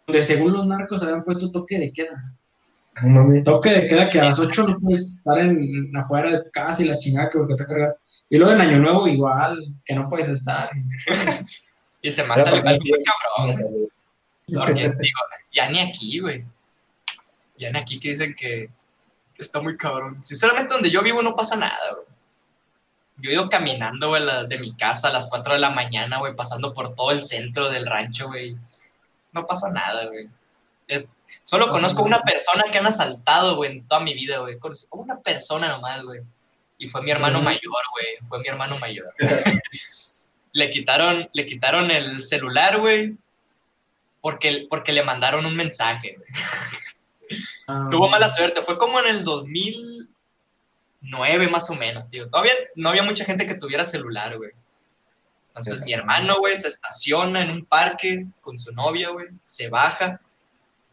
donde 0.07 0.23
según 0.23 0.53
los 0.53 0.67
narcos 0.67 1.03
habían 1.03 1.25
puesto 1.25 1.51
toque 1.51 1.79
de 1.79 1.93
queda. 1.93 2.36
No 3.03 3.09
mames. 3.09 3.45
Toque 3.45 3.71
de 3.71 3.87
queda 3.87 4.09
que 4.09 4.21
a 4.21 4.25
las 4.25 4.39
8 4.39 4.69
no 4.69 4.79
puedes 4.79 5.19
estar 5.19 5.39
en, 5.39 5.95
afuera 5.97 6.31
de 6.31 6.43
tu 6.43 6.51
casa 6.51 6.83
y 6.83 6.87
la 6.87 6.97
chingada 6.97 7.29
que 7.29 7.39
porque 7.39 7.55
te 7.55 7.67
carga. 7.67 7.95
Y 8.31 8.39
luego 8.39 8.53
en 8.53 8.61
Año 8.61 8.79
Nuevo 8.79 9.07
igual, 9.07 9.59
que 9.85 9.95
no 9.95 10.09
puedes 10.09 10.29
estar. 10.29 10.71
Y 12.03 12.11
se 12.11 12.23
me 12.23 12.35
hace 12.35 12.51
algo 12.51 12.69
muy 12.69 13.03
cabrón, 13.03 13.59
güey. 13.59 13.89
Porque, 14.55 14.83
digo, 14.83 15.21
ya 15.53 15.69
ni 15.69 15.81
aquí, 15.81 16.21
güey. 16.21 16.45
Ya 17.59 17.71
ni 17.71 17.79
aquí 17.79 17.99
que 17.99 18.11
dicen 18.11 18.35
que, 18.35 18.71
que 19.35 19.43
está 19.43 19.61
muy 19.61 19.77
cabrón. 19.77 20.23
Sinceramente, 20.23 20.75
donde 20.75 20.91
yo 20.91 21.03
vivo 21.03 21.21
no 21.23 21.35
pasa 21.35 21.57
nada, 21.57 21.95
güey. 21.95 22.07
Yo 23.17 23.31
he 23.31 23.33
ido 23.33 23.49
caminando, 23.49 24.09
güey, 24.09 24.23
la- 24.23 24.45
de 24.45 24.59
mi 24.59 24.77
casa 24.77 25.09
a 25.09 25.13
las 25.13 25.29
4 25.29 25.55
de 25.55 25.59
la 25.59 25.71
mañana, 25.71 26.19
güey, 26.19 26.37
pasando 26.37 26.73
por 26.73 26.95
todo 26.95 27.11
el 27.11 27.23
centro 27.23 27.71
del 27.71 27.87
rancho, 27.87 28.29
güey. 28.29 28.57
No 29.33 29.45
pasa 29.47 29.73
nada, 29.73 30.07
güey. 30.07 30.29
Es, 30.87 31.17
solo 31.43 31.71
conozco 31.71 32.03
una 32.03 32.21
persona 32.21 32.65
que 32.71 32.79
han 32.79 32.87
asaltado, 32.87 33.57
güey, 33.57 33.73
en 33.73 33.89
toda 33.89 34.01
mi 34.01 34.15
vida, 34.15 34.39
güey. 34.39 34.59
Conocí 34.59 34.87
como 34.89 35.03
una 35.03 35.21
persona 35.21 35.69
nomás, 35.69 36.03
güey. 36.03 36.21
Y 36.79 36.89
fue 36.89 37.03
mi 37.03 37.11
hermano 37.11 37.41
mayor, 37.41 37.83
güey. 37.93 38.29
Fue 38.29 38.39
mi 38.39 38.49
hermano 38.49 38.79
mayor. 38.79 39.13
le 40.57 40.71
quitaron, 40.71 41.29
le 41.35 41.47
quitaron 41.47 41.91
el 41.91 42.19
celular, 42.19 42.79
güey, 42.79 43.15
porque, 44.23 44.67
porque 44.71 44.93
le 44.93 45.03
mandaron 45.03 45.45
un 45.45 45.55
mensaje, 45.55 46.17
güey. 46.17 46.31
Ah, 47.69 47.89
Tuvo 47.91 48.09
mala 48.09 48.31
suerte, 48.31 48.63
fue 48.63 48.79
como 48.79 48.99
en 49.01 49.09
el 49.09 49.23
2009 49.23 51.49
más 51.49 51.69
o 51.69 51.75
menos, 51.75 52.09
tío. 52.09 52.31
Todavía 52.31 52.55
no 52.75 52.89
había 52.89 53.03
mucha 53.03 53.27
gente 53.27 53.47
que 53.47 53.55
tuviera 53.55 53.85
celular, 53.85 54.39
güey. 54.39 54.53
Entonces 55.49 55.83
mi 55.83 55.93
hermano, 55.93 56.39
güey, 56.39 56.57
se 56.57 56.69
estaciona 56.69 57.43
en 57.43 57.51
un 57.51 57.67
parque 57.67 58.25
con 58.41 58.57
su 58.57 58.73
novia, 58.73 59.11
güey, 59.11 59.27
se 59.43 59.69
baja 59.69 60.23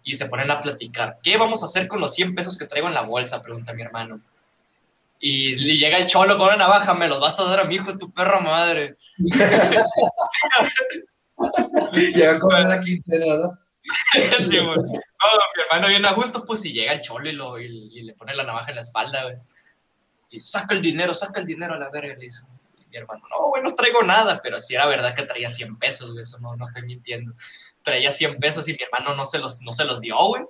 y 0.03 0.15
se 0.15 0.27
ponen 0.27 0.51
a 0.51 0.61
platicar. 0.61 1.19
¿Qué 1.23 1.37
vamos 1.37 1.61
a 1.61 1.65
hacer 1.65 1.87
con 1.87 2.01
los 2.01 2.13
100 2.13 2.35
pesos 2.35 2.57
que 2.57 2.65
traigo 2.65 2.87
en 2.87 2.93
la 2.93 3.03
bolsa? 3.03 3.41
Pregunta 3.41 3.73
mi 3.73 3.81
hermano. 3.81 4.19
Y 5.19 5.55
le 5.55 5.77
llega 5.77 5.97
el 5.97 6.07
cholo 6.07 6.37
con 6.37 6.47
una 6.47 6.57
navaja, 6.57 6.93
me 6.93 7.07
los 7.07 7.21
vas 7.21 7.39
a 7.39 7.45
dar 7.45 7.61
a 7.61 7.63
mi 7.63 7.75
hijo, 7.75 7.97
tu 7.97 8.11
perra 8.11 8.41
madre. 8.41 8.97
Llega 11.93 12.39
con 12.39 12.61
la 12.61 12.83
quincena, 12.83 13.37
¿no? 13.37 13.57
Sí. 14.37 14.57
No, 14.57 14.75
mi 14.75 15.61
hermano 15.63 15.87
viene 15.87 16.07
a 16.07 16.13
gusto, 16.13 16.43
pues, 16.43 16.65
y 16.65 16.73
llega 16.73 16.93
el 16.93 17.01
cholo 17.01 17.29
y, 17.29 17.33
lo, 17.33 17.59
y, 17.59 17.65
y 17.65 18.01
le 18.03 18.13
pone 18.13 18.35
la 18.35 18.43
navaja 18.43 18.69
en 18.69 18.75
la 18.75 18.81
espalda, 18.81 19.23
güey. 19.23 19.35
Y 20.29 20.39
saca 20.39 20.73
el 20.73 20.81
dinero, 20.81 21.13
saca 21.13 21.39
el 21.39 21.45
dinero 21.45 21.75
a 21.75 21.77
la 21.77 21.89
verga, 21.89 22.15
le 22.15 22.25
dice. 22.25 22.45
Y 22.77 22.89
mi 22.89 22.97
hermano, 22.97 23.23
no, 23.29 23.49
güey, 23.49 23.63
no 23.63 23.73
traigo 23.75 24.03
nada, 24.03 24.41
pero 24.41 24.59
sí 24.59 24.75
era 24.75 24.87
verdad 24.87 25.15
que 25.15 25.23
traía 25.23 25.47
100 25.47 25.77
pesos, 25.77 26.09
güey, 26.09 26.21
eso 26.21 26.39
no, 26.39 26.55
no 26.55 26.65
estoy 26.65 26.81
mintiendo. 26.81 27.33
Traía 27.83 28.11
100 28.11 28.35
pesos 28.35 28.67
y 28.67 28.73
mi 28.73 28.79
hermano 28.81 29.15
no 29.15 29.25
se 29.25 29.39
los, 29.39 29.61
no 29.61 29.73
se 29.73 29.85
los 29.85 29.99
dio, 30.01 30.17
güey. 30.17 30.43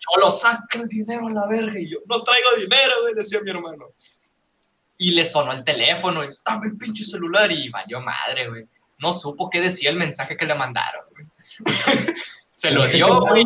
Cholo, 0.00 0.30
saca 0.30 0.78
el 0.78 0.88
dinero 0.88 1.28
a 1.28 1.30
la 1.30 1.46
verga. 1.46 1.78
Y 1.78 1.90
yo, 1.90 1.98
no 2.06 2.22
traigo 2.22 2.50
dinero, 2.56 3.02
güey, 3.02 3.14
decía 3.14 3.40
mi 3.40 3.50
hermano. 3.50 3.86
Y 4.96 5.12
le 5.12 5.24
sonó 5.24 5.52
el 5.52 5.62
teléfono, 5.62 6.24
y 6.24 6.28
dame 6.44 6.66
el 6.66 6.76
pinche 6.76 7.04
celular, 7.04 7.50
y 7.52 7.68
valió 7.68 8.00
madre, 8.00 8.48
güey. 8.48 8.66
No 8.98 9.12
supo 9.12 9.48
qué 9.48 9.60
decía 9.60 9.90
el 9.90 9.96
mensaje 9.96 10.36
que 10.36 10.46
le 10.46 10.54
mandaron, 10.54 11.04
güey. 11.10 11.26
Se 12.50 12.72
lo 12.72 12.86
dio, 12.88 13.20
güey. 13.20 13.44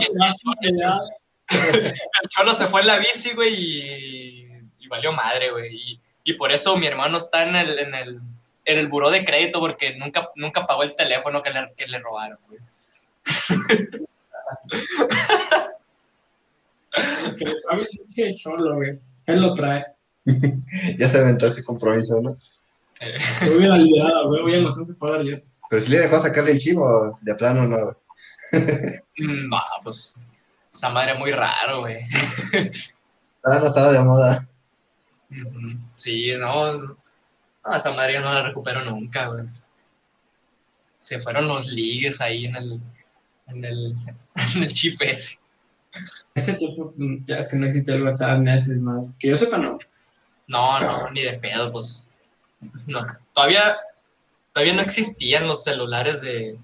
El 1.48 2.28
cholo 2.30 2.54
se 2.54 2.66
fue 2.68 2.80
en 2.80 2.86
la 2.86 2.98
bici, 2.98 3.34
güey, 3.34 3.54
y, 3.54 4.46
y 4.78 4.88
valió 4.88 5.12
madre, 5.12 5.50
güey. 5.50 5.74
Y, 5.74 6.00
y 6.24 6.32
por 6.34 6.52
eso 6.52 6.76
mi 6.76 6.86
hermano 6.86 7.18
está 7.18 7.42
en 7.42 7.56
el, 7.56 7.78
en 7.78 7.94
el, 7.94 8.20
en 8.64 8.78
el 8.78 8.88
buró 8.88 9.10
de 9.10 9.24
crédito, 9.24 9.60
porque 9.60 9.96
nunca, 9.96 10.30
nunca 10.36 10.66
pagó 10.66 10.82
el 10.82 10.94
teléfono 10.94 11.42
que 11.42 11.50
le, 11.50 11.72
que 11.76 11.86
le 11.86 11.98
robaron, 11.98 12.38
güey. 12.48 12.60
Que 18.14 18.22
el 18.22 18.34
cholo, 18.34 18.74
güey. 18.76 18.98
Él 19.26 19.40
lo 19.40 19.54
trae. 19.54 19.84
Ya 20.98 21.08
se 21.08 21.18
aventó 21.18 21.48
ese 21.48 21.64
compromiso, 21.64 22.20
¿no? 22.22 22.36
Se 23.40 23.56
hubiera 23.56 23.76
liderado, 23.76 24.28
güey. 24.28 24.42
Voy 24.42 24.54
a 24.54 24.58
lo 24.58 24.72
tengo 24.72 24.86
que 24.86 24.94
pagar 24.94 25.22
yo. 25.22 25.36
Pero 25.68 25.82
si 25.82 25.90
le 25.90 25.98
dejó 25.98 26.18
sacarle 26.20 26.52
el 26.52 26.58
chivo, 26.58 27.18
de 27.22 27.34
plano 27.34 27.66
no. 27.66 27.96
Mm, 29.18 29.48
No, 29.48 29.60
pues 29.82 30.22
esa 30.72 30.90
madre 30.90 31.14
muy 31.14 31.32
raro, 31.32 31.80
güey. 31.80 32.04
Ah, 33.44 33.58
no 33.58 33.66
estaba 33.66 33.90
de 33.90 34.00
moda. 34.02 34.46
Sí, 35.96 36.32
no. 36.38 36.96
No, 37.64 37.74
esa 37.76 37.92
madre 37.92 38.14
ya 38.14 38.20
no 38.20 38.32
la 38.32 38.42
recupero 38.42 38.84
nunca, 38.84 39.26
güey. 39.28 39.44
Se 40.96 41.20
fueron 41.20 41.48
los 41.48 41.66
ligues 41.68 42.20
ahí 42.20 42.46
en 42.46 42.56
el, 42.56 42.80
en 43.48 43.64
el, 43.64 43.94
en 44.56 44.62
el 44.62 44.72
chip 44.72 45.00
ese. 45.02 45.38
Ese 46.34 46.54
tiempo, 46.54 46.94
ya 47.26 47.36
es 47.38 47.48
que 47.48 47.56
no 47.56 47.66
existe 47.66 47.92
el 47.92 48.02
WhatsApp 48.02 48.38
ni 48.38 48.50
más. 48.80 49.04
Que 49.18 49.28
yo 49.28 49.36
sepa, 49.36 49.58
no. 49.58 49.78
No, 50.46 50.80
no, 50.80 51.10
ni 51.10 51.22
de 51.22 51.34
pedo, 51.34 51.70
pues. 51.72 52.06
No, 52.86 53.06
todavía, 53.34 53.76
todavía 54.52 54.74
no 54.74 54.82
existían 54.82 55.46
los 55.46 55.64
celulares 55.64 56.20
de, 56.22 56.56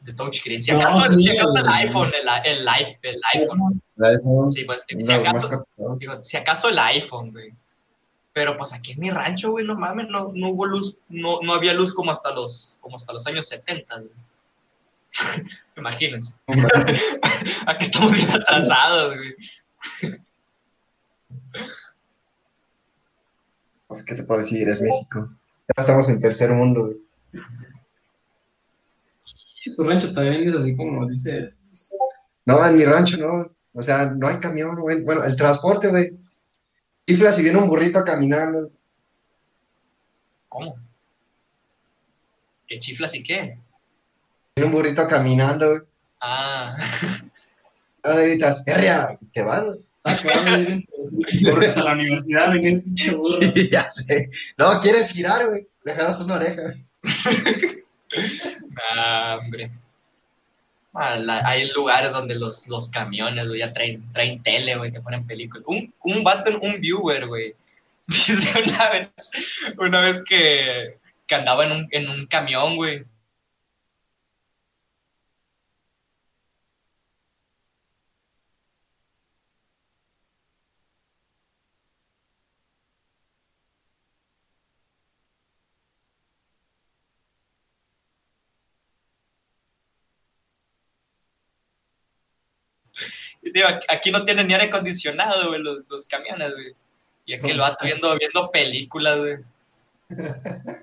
de 0.00 0.12
touchscreen. 0.12 0.60
Si 0.62 0.72
No, 0.72 0.80
acaso, 0.80 1.00
sí, 1.14 1.22
si 1.22 1.30
acaso 1.30 1.56
el 1.58 1.68
iPhone, 1.72 2.12
el, 2.14 2.28
el, 2.58 2.62
i- 2.68 2.98
el 3.02 3.20
iPhone. 3.34 3.82
El 3.96 4.04
iPhone, 4.04 4.50
Sí, 4.50 4.64
pues, 4.64 4.84
si 4.86 5.12
acaso. 5.12 5.66
Digo, 5.96 6.20
si 6.22 6.36
acaso 6.36 6.68
el 6.68 6.78
iPhone, 6.78 7.32
güey. 7.32 7.52
Pero 8.32 8.56
pues 8.56 8.72
aquí 8.72 8.92
en 8.92 9.00
mi 9.00 9.10
rancho, 9.10 9.50
güey, 9.50 9.66
no 9.66 9.74
mames, 9.74 10.08
no, 10.08 10.30
no 10.34 10.50
hubo 10.50 10.66
luz, 10.66 10.96
no, 11.08 11.40
no 11.42 11.52
había 11.52 11.74
luz 11.74 11.92
como 11.92 12.12
hasta 12.12 12.32
los, 12.32 12.78
como 12.80 12.96
hasta 12.96 13.12
los 13.12 13.26
años 13.26 13.48
70, 13.48 13.98
güey. 13.98 14.10
Imagínense. 15.76 16.38
Aquí 17.66 17.84
estamos 17.84 18.12
bien 18.12 18.30
atrasados, 18.30 19.16
güey. 19.16 20.18
Pues, 23.88 24.04
¿qué 24.04 24.14
te 24.14 24.22
puedo 24.22 24.40
decir? 24.40 24.68
Es 24.68 24.80
México. 24.80 25.30
Ya 25.76 25.82
estamos 25.82 26.08
en 26.08 26.20
tercer 26.20 26.52
mundo, 26.52 26.86
güey. 26.86 26.96
Tu 29.76 29.84
rancho 29.84 30.12
también 30.12 30.46
es 30.46 30.54
así 30.54 30.76
como 30.76 31.00
nos 31.00 31.10
dice. 31.10 31.54
No, 32.46 32.64
en 32.64 32.76
mi 32.76 32.84
rancho 32.84 33.16
no. 33.18 33.50
O 33.72 33.82
sea, 33.82 34.06
no 34.10 34.28
hay 34.28 34.38
camión, 34.38 34.80
güey. 34.80 35.04
Bueno, 35.04 35.24
el 35.24 35.36
transporte, 35.36 35.88
güey. 35.88 36.18
Chifla 37.10 37.32
si 37.32 37.42
viene 37.42 37.58
un 37.58 37.66
burrito 37.66 38.04
caminando. 38.04 38.70
¿Cómo? 40.46 40.78
¿Qué 42.68 42.78
chiflas 42.78 43.16
y 43.16 43.24
qué? 43.24 43.58
Viene 44.54 44.70
un 44.70 44.72
burrito 44.72 45.08
caminando, 45.08 45.70
güey. 45.70 45.80
Ah, 46.20 46.76
Ah, 48.04 48.14
gritas, 48.14 48.62
¡Herria! 48.64 49.18
Te 49.32 49.42
van, 49.42 49.66
güey. 49.66 49.84
Ah, 50.04 50.16
corres 51.44 51.76
a 51.76 51.82
la 51.82 51.94
universidad 51.94 52.54
en 52.54 52.64
ese 52.64 52.78
pinche 52.78 53.14
burro. 53.16 53.40
Sí, 53.40 53.68
ya 53.70 53.90
sé. 53.90 54.30
No, 54.56 54.80
quieres 54.80 55.10
girar, 55.10 55.48
güey. 55.48 55.66
Dejadas 55.84 56.20
una 56.20 56.36
oreja. 56.36 56.74
ah, 58.94 59.40
hombre. 59.42 59.72
Ah, 60.92 61.18
hay 61.44 61.70
lugares 61.70 62.12
donde 62.12 62.34
los, 62.34 62.68
los 62.68 62.90
camiones, 62.90 63.46
güey, 63.46 63.60
ya 63.60 63.72
traen, 63.72 64.02
traen 64.12 64.42
tele, 64.42 64.76
güey, 64.76 64.90
que 64.90 65.00
ponen 65.00 65.26
películas. 65.26 65.64
Un, 65.66 65.92
un 66.02 66.24
vato, 66.24 66.58
un 66.60 66.80
viewer, 66.80 67.26
güey, 67.26 67.54
dice 68.06 68.60
una 68.60 68.90
vez, 68.90 69.08
una 69.78 70.00
vez 70.00 70.22
que, 70.28 70.98
que 71.26 71.34
andaba 71.34 71.64
en 71.64 71.72
un, 71.72 71.88
en 71.92 72.08
un 72.08 72.26
camión, 72.26 72.76
güey. 72.76 73.04
Digo, 93.42 93.66
aquí- 93.88 94.10
no 94.10 94.24
tienen 94.24 94.46
ni 94.46 94.54
aire 94.54 94.66
acondicionado, 94.66 95.48
güey, 95.48 95.60
los, 95.62 95.88
los 95.88 96.06
camiones, 96.06 96.52
güey. 96.52 96.74
Y 97.26 97.34
aquí 97.34 97.50
el 97.50 97.58
vato 97.60 97.84
viendo, 97.84 98.16
viendo 98.18 98.50
películas, 98.50 99.18
güey. 99.18 99.36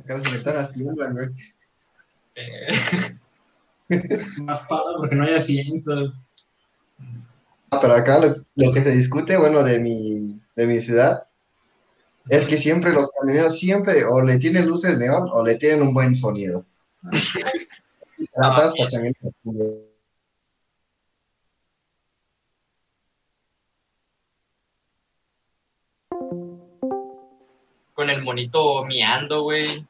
Acá 0.00 0.22
se 0.22 0.30
me 0.30 0.36
están 0.36 0.56
las 0.56 0.68
plumas, 0.70 1.12
güey. 1.12 1.28
Eh, 2.36 2.66
Más 4.42 4.62
padre 4.62 4.94
porque 4.96 5.14
no 5.14 5.24
hay 5.24 5.34
asientos. 5.34 6.24
Ah, 7.70 7.78
pero 7.80 7.94
acá 7.94 8.18
lo, 8.18 8.34
lo 8.56 8.72
que 8.72 8.82
se 8.82 8.90
discute, 8.92 9.36
bueno, 9.36 9.62
de 9.62 9.78
mi, 9.78 10.40
de 10.56 10.66
mi 10.66 10.80
ciudad, 10.80 11.26
Es 12.28 12.44
que 12.46 12.56
siempre 12.56 12.92
los 12.92 13.10
camioneros, 13.12 13.58
siempre, 13.58 14.04
o 14.04 14.20
le 14.22 14.38
tienen 14.38 14.66
luces 14.66 14.98
neón 14.98 15.28
o 15.32 15.44
le 15.44 15.56
tienen 15.56 15.82
un 15.82 15.92
buen 15.94 16.14
sonido. 16.14 16.64
La 18.36 18.56
paz, 18.56 18.72
Con 27.94 28.10
el 28.10 28.20
monito 28.22 28.84
miando, 28.84 29.42
güey. 29.44 29.86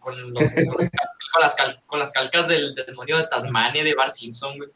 Con, 0.00 0.32
los- 0.32 0.54
con 1.32 1.40
las, 1.40 1.54
cal- 1.54 1.80
con 1.86 1.98
las 2.00 2.10
calcas 2.12 2.48
del, 2.48 2.74
del 2.74 2.86
demonio 2.86 3.16
de 3.18 3.26
Tasmania 3.28 3.84
de 3.84 3.94
Bar 3.94 4.10
Simpson, 4.10 4.56
güey. 4.58 4.70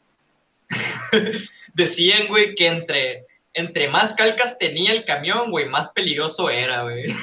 Decían, 1.73 2.27
güey, 2.27 2.55
que 2.55 2.67
entre, 2.67 3.25
entre 3.53 3.87
más 3.89 4.13
calcas 4.13 4.57
tenía 4.57 4.91
el 4.93 5.05
camión, 5.05 5.51
güey, 5.51 5.67
más 5.69 5.91
peligroso 5.91 6.49
era, 6.49 6.83
güey. 6.83 7.05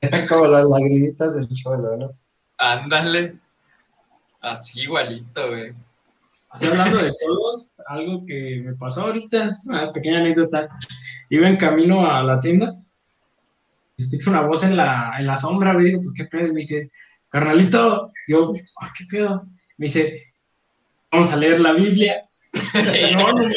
Eran 0.00 0.26
como 0.28 0.46
las 0.46 0.66
lagrimitas 0.68 1.34
del 1.36 1.48
cholo, 1.54 1.96
¿no? 1.96 2.12
Ándale. 2.58 3.38
Así 4.40 4.82
igualito, 4.82 5.48
güey. 5.48 5.72
Así 6.50 6.66
hablando 6.66 6.98
de 6.98 7.12
todos, 7.24 7.72
algo 7.86 8.24
que 8.24 8.62
me 8.64 8.74
pasó 8.74 9.02
ahorita, 9.02 9.50
es 9.50 9.66
una 9.68 9.92
pequeña 9.92 10.18
anécdota. 10.18 10.68
Iba 11.30 11.48
en 11.48 11.56
camino 11.56 12.08
a 12.10 12.22
la 12.22 12.38
tienda, 12.40 12.74
escucho 13.96 14.30
una 14.30 14.42
voz 14.42 14.62
en 14.64 14.76
la, 14.76 15.14
en 15.18 15.26
la 15.26 15.36
sombra, 15.36 15.72
güey, 15.74 15.86
digo, 15.86 15.98
pues 16.00 16.12
qué 16.16 16.24
pedo, 16.24 16.46
y 16.48 16.52
me 16.52 16.60
dice, 16.60 16.90
carnalito, 17.28 18.12
yo, 18.28 18.52
"Ah, 18.80 18.92
qué 18.96 19.04
pedo, 19.10 19.44
me 19.78 19.86
dice, 19.86 20.22
vamos 21.10 21.30
a 21.30 21.36
leer 21.36 21.60
la 21.60 21.72
Biblia. 21.72 22.22
No, 23.16 23.32
no, 23.32 23.42
no, 23.48 23.50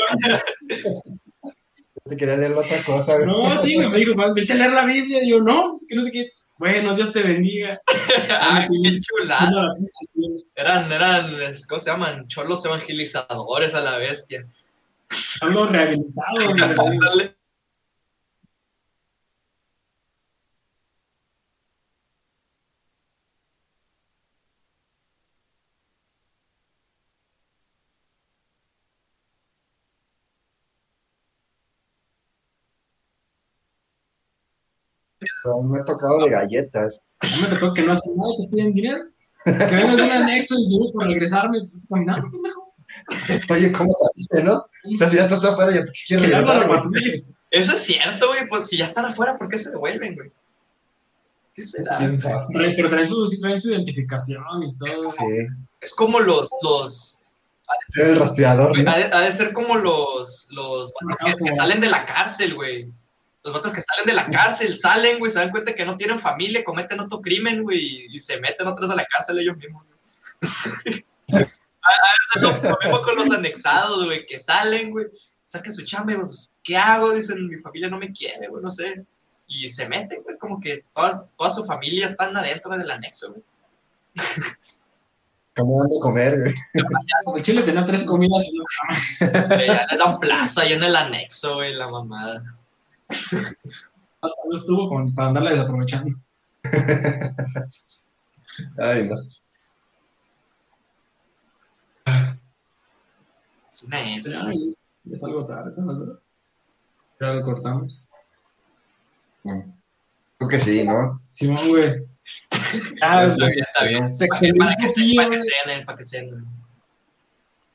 Te 2.05 2.17
quería 2.17 2.35
leer 2.37 2.53
otra 2.53 2.81
cosa, 2.83 3.15
güey. 3.17 3.27
no, 3.27 3.61
sí, 3.61 3.77
me 3.77 3.97
dijo, 3.97 4.13
vete 4.33 4.53
a 4.53 4.55
leer 4.55 4.71
la 4.71 4.85
Biblia, 4.85 5.23
y 5.23 5.29
yo, 5.29 5.39
no, 5.41 5.71
es 5.75 5.85
que 5.87 5.95
no 5.95 6.01
sé 6.01 6.11
qué, 6.11 6.29
bueno, 6.57 6.95
Dios 6.95 7.13
te 7.13 7.21
bendiga. 7.21 7.79
Ay, 8.41 8.67
qué 8.83 8.99
chulada. 8.99 9.73
Eran, 10.55 10.91
eran, 10.91 11.31
¿cómo 11.69 11.79
se 11.79 11.89
llaman? 11.91 12.27
Cholos 12.27 12.65
evangelizadores 12.65 13.75
a 13.75 13.81
la 13.81 13.97
bestia. 13.97 14.45
Algo 15.41 15.67
rehabilitado, 15.67 16.35
güey. 16.49 17.31
Me 35.63 35.79
ha 35.79 35.85
tocado 35.85 36.23
de 36.23 36.29
galletas. 36.29 37.05
A 37.19 37.27
mí 37.27 37.33
me 37.41 37.47
tocó 37.47 37.73
que 37.73 37.83
no 37.83 37.91
hacen 37.91 38.15
nada, 38.15 38.31
que 38.37 38.55
piden 38.55 38.73
dinero. 38.73 39.03
Que 39.45 39.75
vengo 39.75 39.95
de 39.95 40.03
un 40.03 40.11
anexo 40.11 40.55
y 40.57 40.71
yo 40.71 40.91
por 40.91 41.07
regresarme, 41.07 41.57
caminando, 41.89 42.27
pendejo. 42.31 42.73
Oye, 43.49 43.71
¿cómo 43.71 43.93
saliste, 43.93 44.43
no? 44.43 44.57
O 44.57 44.97
sea, 44.97 45.09
si 45.09 45.17
ya 45.17 45.23
estás 45.23 45.43
afuera, 45.45 45.71
ya 45.71 45.81
quiero 46.07 46.23
Que 46.23 46.29
regresar. 46.29 46.69
Eso 47.51 47.73
es 47.73 47.81
cierto, 47.81 48.27
güey. 48.27 48.47
Pues 48.47 48.67
si 48.67 48.77
ya 48.77 48.85
están 48.85 49.05
afuera, 49.05 49.37
¿por 49.37 49.49
qué 49.49 49.57
se 49.57 49.71
devuelven, 49.71 50.15
güey? 50.15 50.31
¿Qué 51.53 51.61
será? 51.61 51.99
Pero 52.51 52.89
traen 52.89 53.07
su, 53.07 53.25
sí 53.27 53.39
traen 53.39 53.59
su 53.59 53.71
identificación 53.71 54.63
y 54.63 54.75
todo. 54.77 55.09
Sí. 55.09 55.47
Es 55.81 55.93
como 55.93 56.19
los, 56.19 56.49
los, 56.61 57.19
Ser 57.87 58.07
el 58.07 58.19
rastreador, 58.19 58.69
güey, 58.69 58.83
¿no? 58.83 58.91
ha 58.91 58.97
de, 58.97 59.03
ha 59.05 59.21
de 59.21 59.31
ser 59.31 59.53
como 59.53 59.75
los, 59.77 60.47
los 60.51 60.91
que 61.43 61.55
salen 61.55 61.81
de 61.81 61.89
la 61.89 62.05
cárcel, 62.05 62.55
güey. 62.55 62.91
Los 63.43 63.53
vatos 63.53 63.71
que 63.71 63.81
salen 63.81 64.05
de 64.05 64.13
la 64.13 64.29
cárcel, 64.29 64.75
salen, 64.75 65.17
güey, 65.17 65.31
se 65.31 65.39
dan 65.39 65.51
cuenta 65.51 65.73
que 65.73 65.85
no 65.85 65.95
tienen 65.95 66.19
familia, 66.19 66.63
cometen 66.63 66.99
otro 66.99 67.21
crimen, 67.21 67.63
güey, 67.63 68.07
y 68.13 68.19
se 68.19 68.39
meten 68.39 68.67
otras 68.67 68.89
a 68.89 68.95
la 68.95 69.05
cárcel 69.05 69.39
ellos 69.39 69.57
mismos. 69.57 69.85
güey. 69.85 71.05
Ha 71.31 71.37
ha 71.37 71.41
de 71.41 72.33
ser 72.33 72.41
lo, 72.41 72.69
lo 72.69 72.77
mismo 72.83 73.01
con 73.01 73.15
los 73.15 73.31
anexados, 73.31 74.05
güey, 74.05 74.25
que 74.25 74.37
salen, 74.37 74.91
güey, 74.91 75.07
sacan 75.45 75.73
su 75.73 75.83
chamba, 75.85 76.13
y, 76.13 76.17
pues, 76.17 76.51
¿qué 76.63 76.77
hago? 76.77 77.13
Dicen, 77.13 77.47
mi 77.47 77.57
familia 77.57 77.89
no 77.89 77.97
me 77.97 78.11
quiere, 78.11 78.47
güey, 78.47 78.61
no 78.61 78.69
sé. 78.69 79.05
Y 79.47 79.67
se 79.67 79.87
meten, 79.87 80.21
güey, 80.21 80.37
como 80.37 80.59
que 80.59 80.83
toda, 80.93 81.21
toda 81.37 81.49
su 81.49 81.63
familia 81.63 82.05
están 82.05 82.35
adentro 82.37 82.77
del 82.77 82.91
anexo, 82.91 83.31
güey. 83.31 83.43
¿Cómo 85.55 85.79
van 85.79 85.87
a 85.87 86.01
comer, 86.01 86.41
güey? 86.41 86.53
El 87.35 87.41
chile 87.41 87.63
tenía 87.63 87.83
tres 87.83 88.03
comidas 88.03 88.47
y 88.47 88.57
no 88.57 88.63
Ya 89.49 89.87
les 89.89 89.99
dan 89.99 90.19
plaza 90.19 90.61
ahí 90.61 90.73
en 90.73 90.83
el 90.83 90.95
anexo, 90.95 91.55
güey, 91.55 91.73
la 91.73 91.87
mamada. 91.89 92.58
No 94.21 94.55
estuvo 94.55 94.89
como 94.89 95.13
para 95.13 95.27
andarla 95.29 95.51
desaprovechando. 95.51 96.13
Ay, 98.77 99.07
no. 99.07 99.15
Es 103.71 103.83
una 103.83 104.15
es. 104.15 104.77
Algo 105.23 105.45
tarde, 105.45 105.69
eso 105.69 105.81
no 105.83 105.93
es 105.93 105.99
verdad. 105.99 106.19
Ya 107.19 107.27
lo 107.27 107.43
cortamos. 107.43 108.01
Creo 109.43 110.49
que 110.49 110.59
sí, 110.59 110.83
¿no? 110.85 111.21
Simón, 111.31 111.67
güey. 111.67 112.07
Ah, 113.01 113.29
sé. 113.29 113.59
Está 113.59 113.85
bien. 113.85 114.13
se 114.13 114.27
Para 114.27 114.39
que, 114.39 114.47
extendió 114.47 114.65
para 114.65 114.75
que 114.75 114.89
se, 114.89 115.01
poquillo, 115.01 115.15
para 115.21 115.29
que 115.29 115.37
güey. 115.37 115.49
cenen, 115.49 115.85
para 115.85 115.97
que 115.97 116.03
cenen. 116.03 116.45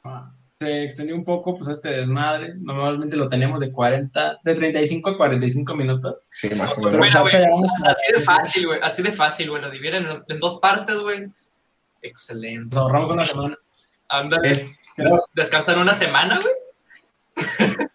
Ah, 0.05 0.34
se 0.55 0.85
extendió 0.85 1.17
un 1.17 1.25
poco, 1.25 1.57
pues, 1.57 1.69
este 1.69 1.91
desmadre. 1.91 2.55
Normalmente 2.57 3.17
lo 3.17 3.29
teníamos 3.29 3.61
de 3.61 3.73
40, 3.73 4.41
de 4.43 4.55
35 4.55 5.11
a 5.11 5.17
45 5.17 5.75
minutos. 5.75 6.25
Sí, 6.31 6.49
más 6.55 6.79
o 6.79 6.83
menos. 6.83 6.99
pues 6.99 7.15
como 7.15 7.65
Así 7.87 8.13
de 8.13 8.21
fácil, 8.21 8.67
güey. 8.67 8.81
Así 8.81 9.03
de 9.03 9.13
fácil, 9.13 9.51
güey. 9.51 9.61
Lo 9.61 9.71
dividen 9.71 10.07
en, 10.07 10.25
en 10.29 10.41
dos 10.41 10.61
partes, 10.61 10.97
güey. 10.97 11.29
Excelente. 12.03 12.77
Nos 12.77 12.85
ahorramos 12.85 13.11
una 13.11 13.25
semana. 13.25 13.59
Ándale. 14.09 14.53
Eh, 14.53 14.69
no, 14.99 15.21
Descansan 15.35 15.81
una 15.81 15.93
semana, 15.93 16.39
güey. 16.41 16.55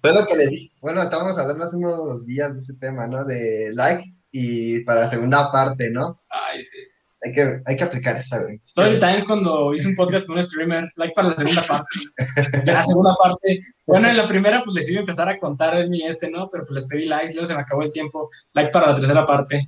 fue 0.00 0.14
lo 0.14 0.24
que 0.24 0.36
le 0.36 0.46
di. 0.46 0.70
Bueno, 0.80 1.02
estábamos 1.02 1.36
hablando 1.36 1.64
hace 1.64 1.76
unos 1.76 2.24
días 2.24 2.54
de 2.54 2.60
ese 2.60 2.74
tema, 2.74 3.06
¿no? 3.06 3.24
De 3.24 3.72
like 3.74 4.14
y 4.30 4.82
para 4.84 5.00
la 5.00 5.08
segunda 5.08 5.52
parte, 5.52 5.90
¿no? 5.90 6.22
Ay, 6.30 6.64
sí. 6.64 6.78
Hay 7.24 7.32
que, 7.32 7.60
hay 7.66 7.76
que 7.76 7.82
aplicar 7.84 8.16
esa, 8.16 8.40
güey. 8.40 8.60
Story 8.64 8.98
Times 9.00 9.24
cuando 9.24 9.74
hice 9.74 9.88
un 9.88 9.96
podcast 9.96 10.26
con 10.26 10.36
un 10.36 10.42
streamer, 10.42 10.88
like 10.96 11.14
para 11.14 11.30
la 11.30 11.36
segunda 11.36 11.62
parte. 11.62 12.64
Ya 12.64 12.74
la 12.74 12.82
segunda 12.82 13.14
parte. 13.20 13.58
Bueno, 13.86 14.08
en 14.08 14.16
la 14.16 14.26
primera 14.28 14.62
pues 14.62 14.74
les 14.74 14.88
iba 14.90 14.98
a 14.98 15.00
empezar 15.00 15.28
a 15.28 15.36
contar 15.36 15.74
el 15.76 15.90
mi 15.90 16.02
este, 16.06 16.30
¿no? 16.30 16.48
Pero 16.48 16.62
pues 16.64 16.74
les 16.74 16.86
pedí 16.86 17.06
likes, 17.06 17.32
luego 17.34 17.46
se 17.46 17.54
me 17.54 17.60
acabó 17.60 17.82
el 17.82 17.90
tiempo. 17.90 18.28
Like 18.54 18.70
para 18.70 18.88
la 18.88 18.94
tercera 18.94 19.26
parte. 19.26 19.66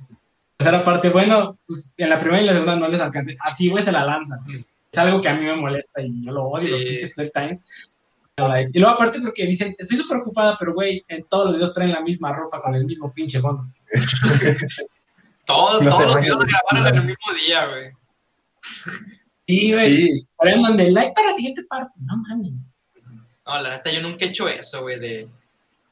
Tercera 0.57 0.83
parte, 0.83 1.09
bueno, 1.09 1.57
pues 1.67 1.93
en 1.97 2.09
la 2.09 2.17
primera 2.17 2.41
y 2.41 2.45
la 2.45 2.53
segunda 2.53 2.75
no 2.77 2.87
les 2.87 3.01
alcancé. 3.01 3.35
Así, 3.41 3.69
güey, 3.69 3.83
se 3.83 3.91
la 3.91 4.05
lanza. 4.05 4.39
Es 4.91 4.97
algo 4.97 5.19
que 5.19 5.27
a 5.29 5.33
mí 5.35 5.45
me 5.45 5.55
molesta 5.55 6.01
y 6.01 6.25
yo 6.25 6.31
lo 6.31 6.43
odio, 6.45 6.61
Sí. 6.61 6.71
los 6.71 6.79
pinches 6.81 7.03
Story 7.09 7.31
Times. 7.33 7.65
Y 8.73 8.79
luego 8.79 8.95
aparte 8.95 9.19
porque 9.19 9.45
dicen, 9.45 9.75
estoy 9.77 9.97
súper 9.97 10.17
ocupada, 10.17 10.55
pero 10.57 10.73
güey, 10.73 11.03
en 11.09 11.25
todos 11.29 11.45
los 11.47 11.55
videos 11.55 11.73
traen 11.73 11.91
la 11.91 12.01
misma 12.01 12.31
ropa 12.33 12.61
con 12.61 12.73
el 12.75 12.85
mismo 12.85 13.11
pinche 13.11 13.39
fondo. 13.41 13.65
Todos, 15.45 15.81
No 15.83 15.91
todos 15.91 16.05
los 16.07 16.21
videos 16.21 16.37
los 16.37 16.45
grabaron 16.45 16.87
en 16.87 17.01
el 17.01 17.07
mismo 17.07 17.33
día, 17.33 17.65
güey. 17.67 17.91
Sí, 19.47 19.71
güey. 19.73 19.95
Sí, 20.07 20.27
Por 20.37 20.47
ahí 20.47 20.53
andan 20.53 20.77
de 20.77 20.91
like 20.91 21.13
para 21.13 21.27
la 21.29 21.33
siguiente 21.35 21.63
parte. 21.65 21.99
No 22.03 22.17
mames. 22.17 22.87
No, 23.45 23.59
la 23.61 23.71
neta, 23.77 23.91
yo 23.91 24.01
nunca 24.01 24.23
he 24.25 24.29
hecho 24.29 24.47
eso, 24.47 24.81
güey, 24.83 24.99
de 24.99 25.27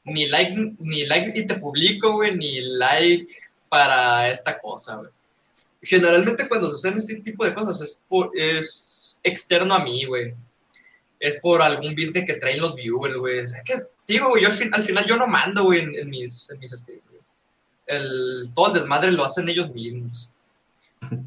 ni 0.04 0.26
like, 0.26 0.54
ni 0.78 1.04
like 1.04 1.38
y 1.38 1.46
te 1.46 1.56
publico, 1.56 2.12
güey, 2.12 2.34
ni 2.36 2.60
like 2.62 3.26
para 3.68 4.30
esta 4.30 4.58
cosa, 4.58 4.96
güey. 4.96 5.10
Generalmente 5.82 6.48
cuando 6.48 6.70
se 6.70 6.88
hacen 6.88 6.98
este 6.98 7.16
tipo 7.20 7.44
de 7.44 7.52
cosas 7.54 7.80
es, 7.80 8.02
por, 8.08 8.30
es 8.34 9.20
externo 9.22 9.74
a 9.74 9.82
mí, 9.84 10.04
güey. 10.06 10.34
Es 11.18 11.38
por 11.40 11.60
algún 11.60 11.94
business 11.94 12.24
que 12.24 12.34
traen 12.34 12.60
los 12.60 12.74
viewers, 12.76 13.16
güey. 13.16 13.38
Es 13.40 13.52
que, 13.64 13.74
digo, 14.06 14.28
güey, 14.28 14.42
yo 14.44 14.48
al, 14.48 14.56
fin- 14.56 14.72
al 14.72 14.82
final 14.82 15.04
yo 15.06 15.16
no 15.16 15.26
mando, 15.26 15.64
güey, 15.64 15.80
en, 15.80 15.94
en 15.96 16.08
mis, 16.08 16.50
en 16.50 16.58
mis 16.60 16.70
streams. 16.70 17.02
Todo 18.54 18.68
el 18.68 18.72
desmadre 18.74 19.12
lo 19.12 19.24
hacen 19.24 19.48
ellos 19.48 19.72
mismos. 19.72 20.30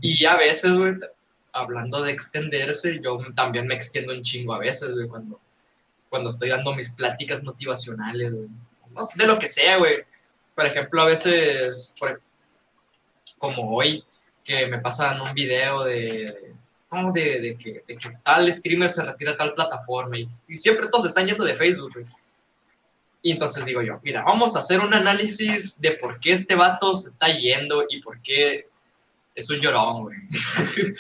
Y 0.02 0.26
a 0.26 0.38
veces, 0.38 0.74
güey, 0.74 0.94
hablando 1.52 2.02
de 2.02 2.12
extenderse, 2.12 3.00
yo 3.02 3.20
también 3.36 3.68
me 3.68 3.76
extiendo 3.76 4.14
un 4.14 4.22
chingo 4.22 4.54
a 4.54 4.60
veces, 4.60 4.92
güey, 4.92 5.08
cuando 5.08 5.40
cuando 6.14 6.30
estoy 6.30 6.50
dando 6.50 6.76
mis 6.76 6.94
pláticas 6.94 7.44
motivacionales, 7.44 8.32
güey. 8.32 8.48
De 9.16 9.26
lo 9.26 9.40
que 9.40 9.48
sea, 9.48 9.78
güey. 9.78 10.04
Por 10.54 10.68
ejemplo, 10.68 11.02
a 11.02 11.06
veces, 11.08 11.96
como 13.40 13.76
hoy, 13.76 14.04
que 14.44 14.68
me 14.68 14.78
pasan 14.78 15.20
un 15.22 15.34
video 15.34 15.84
de, 15.84 16.54
de 16.92 17.58
que 17.58 17.84
tal 18.24 18.54
streamer 18.54 18.90
se 18.90 19.04
retira 19.04 19.32
a 19.32 19.38
tal 19.38 19.56
plataforma 19.56 20.20
y, 20.20 20.30
y 20.48 20.56
siempre 20.56 20.88
todos 20.88 21.06
están 21.06 21.26
yendo 21.26 21.44
de 21.44 21.56
Facebook, 21.56 21.92
güey. 21.92 22.06
Y 23.24 23.32
entonces 23.32 23.66
digo 23.66 23.82
yo, 23.82 24.00
mira, 24.04 24.22
vamos 24.22 24.56
a 24.56 24.60
hacer 24.60 24.82
un 24.82 24.94
análisis 24.94 25.82
de 25.82 25.94
por 25.94 26.20
qué 26.20 26.34
este 26.34 26.54
vato 26.54 26.96
se 26.96 27.08
está 27.08 27.36
yendo 27.36 27.86
y 27.90 28.02
por 28.02 28.22
qué 28.22 28.68
es 29.34 29.50
un 29.50 29.60
llorón, 29.60 30.04
güey. 30.04 30.18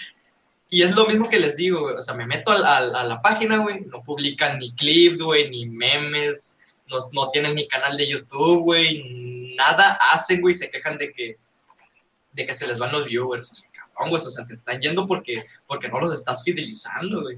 Y 0.69 0.81
es 0.81 0.95
lo 0.95 1.05
mismo 1.05 1.29
que 1.29 1.39
les 1.39 1.55
digo, 1.55 1.81
güey. 1.81 1.93
O 1.93 2.01
sea, 2.01 2.15
me 2.15 2.25
meto 2.25 2.49
a, 2.49 2.81
la 2.81 3.21
página, 3.21 3.57
güey. 3.57 3.81
No 3.81 4.01
publican 4.01 4.57
ni 4.57 4.73
clips, 4.73 5.21
güey, 5.21 5.47
ni 5.47 5.67
memes, 5.67 6.59
no, 6.87 6.97
no 7.11 7.29
tienen 7.29 7.55
ni 7.55 7.67
canal 7.67 7.97
de 7.97 8.07
YouTube, 8.07 8.63
güey, 8.63 9.53
nada 9.55 9.97
hacen, 10.11 10.41
güey, 10.41 10.53
se 10.53 10.69
quejan 10.69 10.97
de 10.97 11.11
que, 11.11 11.37
de 12.31 12.45
que 12.45 12.53
se 12.53 12.67
les 12.67 12.79
van 12.79 12.91
los 12.91 13.05
viewers, 13.05 13.51
o 13.51 13.55
sea, 13.55 13.69
cabrón, 13.71 14.09
güey, 14.09 14.21
o 14.21 14.29
sea, 14.29 14.45
te 14.45 14.53
están 14.53 14.81
yendo 14.81 15.07
porque, 15.07 15.43
porque 15.67 15.89
no 15.89 15.99
los 15.99 16.13
estás 16.13 16.43
fidelizando, 16.43 17.21
güey. 17.21 17.37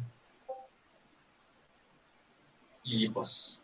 Y 2.83 3.09
pues, 3.09 3.61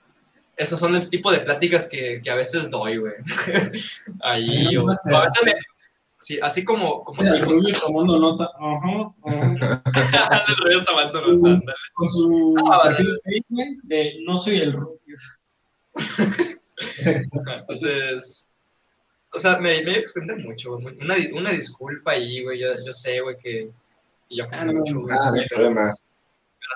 esos 0.62 0.80
son 0.80 0.96
el 0.96 1.10
tipo 1.10 1.32
de 1.32 1.40
pláticas 1.42 1.88
que, 1.90 2.22
que 2.24 2.30
a 2.32 2.36
veces 2.36 2.70
doy, 2.70 2.98
güey. 2.98 3.14
Ahí, 4.22 4.78
o, 4.78 4.84
a 4.90 5.22
veces 5.26 5.44
me- 5.46 5.54
sí, 6.16 6.40
así 6.42 6.64
como, 6.64 7.04
como 7.04 7.22
El 7.24 7.44
tomando 7.80 8.20
nota. 8.20 8.50
Ajá, 8.60 9.14
ajá. 9.26 9.84
el 10.48 10.76
mal 10.76 10.86
tomando 10.86 11.50
nota. 11.50 11.74
Con 11.94 12.08
su 12.10 12.56
Ah, 12.72 12.82
perfil 12.84 13.18
de 13.84 14.14
no 14.26 14.38
soy 14.38 14.60
el 14.62 14.74
Rubius. 14.74 15.44
Entonces, 17.06 18.50
o 19.34 19.40
sea, 19.40 19.58
me, 19.60 19.82
me 19.84 19.98
extender 19.98 20.38
mucho. 20.38 20.78
güey. 20.78 20.98
Una, 21.00 21.16
una 21.34 21.52
disculpa 21.52 22.12
ahí, 22.12 22.44
güey. 22.44 22.60
Yo, 22.60 22.68
yo 22.86 22.94
sé, 22.94 23.20
güey, 23.22 23.38
que, 23.38 23.72
que 24.30 24.36
yo 24.36 24.46
fui 24.48 24.58
Ah, 24.60 24.66
mucho, 24.66 25.00
güey. 25.00 25.16
Ah, 25.20 25.30
no 25.32 25.36
hay 25.42 25.46
pero- 25.50 25.56
problema. 25.64 25.82
pero 25.92 26.11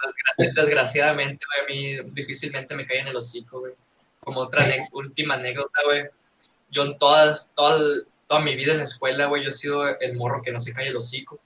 desgraci- 0.02 0.54
desgraciadamente, 0.54 1.46
güey, 1.68 1.98
a 2.00 2.04
mí 2.04 2.12
difícilmente 2.14 2.76
me 2.76 2.86
cae 2.86 3.00
en 3.00 3.08
el 3.08 3.16
hocico, 3.16 3.60
güey. 3.60 3.74
Como 4.20 4.39
otra 4.41 4.64
última 4.91 5.36
anécdota, 5.36 5.82
güey. 5.84 6.06
Yo 6.72 6.84
en 6.84 6.98
todas, 6.98 7.52
toda, 7.56 7.80
toda 8.28 8.39
mi 8.39 8.56
vida 8.56 8.72
en 8.72 8.80
la 8.80 8.84
escuela, 8.84 9.28
güey, 9.28 9.43
yo 9.43 9.50
he 9.50 9.52
sido 9.52 9.88
el 10.00 10.16
morro 10.16 10.41
que 10.41 10.52
no 10.52 10.60
se 10.60 10.74
cae 10.74 10.88
el 10.88 10.96
hocico. 10.96 11.39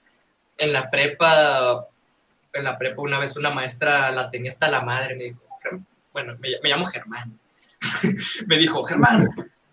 En 0.56 0.72
la 0.72 0.90
prepa, 0.90 1.86
en 2.52 2.64
la 2.64 2.76
prepa 2.78 3.02
una 3.02 3.18
vez 3.18 3.36
una 3.36 3.50
maestra 3.50 4.10
la 4.10 4.30
tenía 4.30 4.48
hasta 4.50 4.70
la 4.70 4.80
madre, 4.80 5.14
me 5.14 5.24
dijo, 5.24 5.40
"Germ- 5.62 5.84
bueno, 6.12 6.36
me, 6.38 6.48
me 6.62 6.68
llamo 6.68 6.86
Germán. 6.86 7.38
me 8.46 8.56
dijo, 8.58 8.82
Germán, 8.84 9.28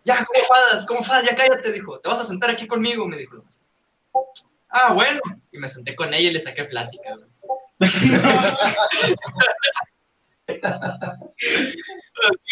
ya, 0.06 0.24
¿cómo 0.24 0.46
fadas? 0.46 0.86
¿Cómo 0.86 1.04
fadas? 1.04 1.26
Ya 1.26 1.36
cállate, 1.36 1.72
dijo, 1.72 2.00
te 2.00 2.08
vas 2.08 2.20
a 2.20 2.26
sentar 2.26 2.50
aquí 2.50 2.68
conmigo, 2.68 3.06
me 3.08 3.18
dijo 3.18 3.36
la 3.36 3.42
maestra. 3.44 3.68
Ah, 4.70 4.94
bueno. 4.94 5.20
Y 5.52 5.58
me 5.58 5.68
senté 5.68 5.96
con 5.96 6.14
ella 6.14 6.30
y 6.30 6.34
le 6.34 6.40
saqué 6.40 6.66
plática, 6.66 7.16
güey. 7.16 7.27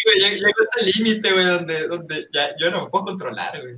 Güey, 0.04 0.42
ese 0.60 0.86
límite, 0.98 1.32
güey, 1.32 1.44
donde, 1.46 1.88
donde 1.88 2.26
ya 2.32 2.50
yo 2.60 2.70
no 2.70 2.84
me 2.84 2.90
puedo 2.90 3.06
controlar, 3.06 3.60
güey. 3.60 3.76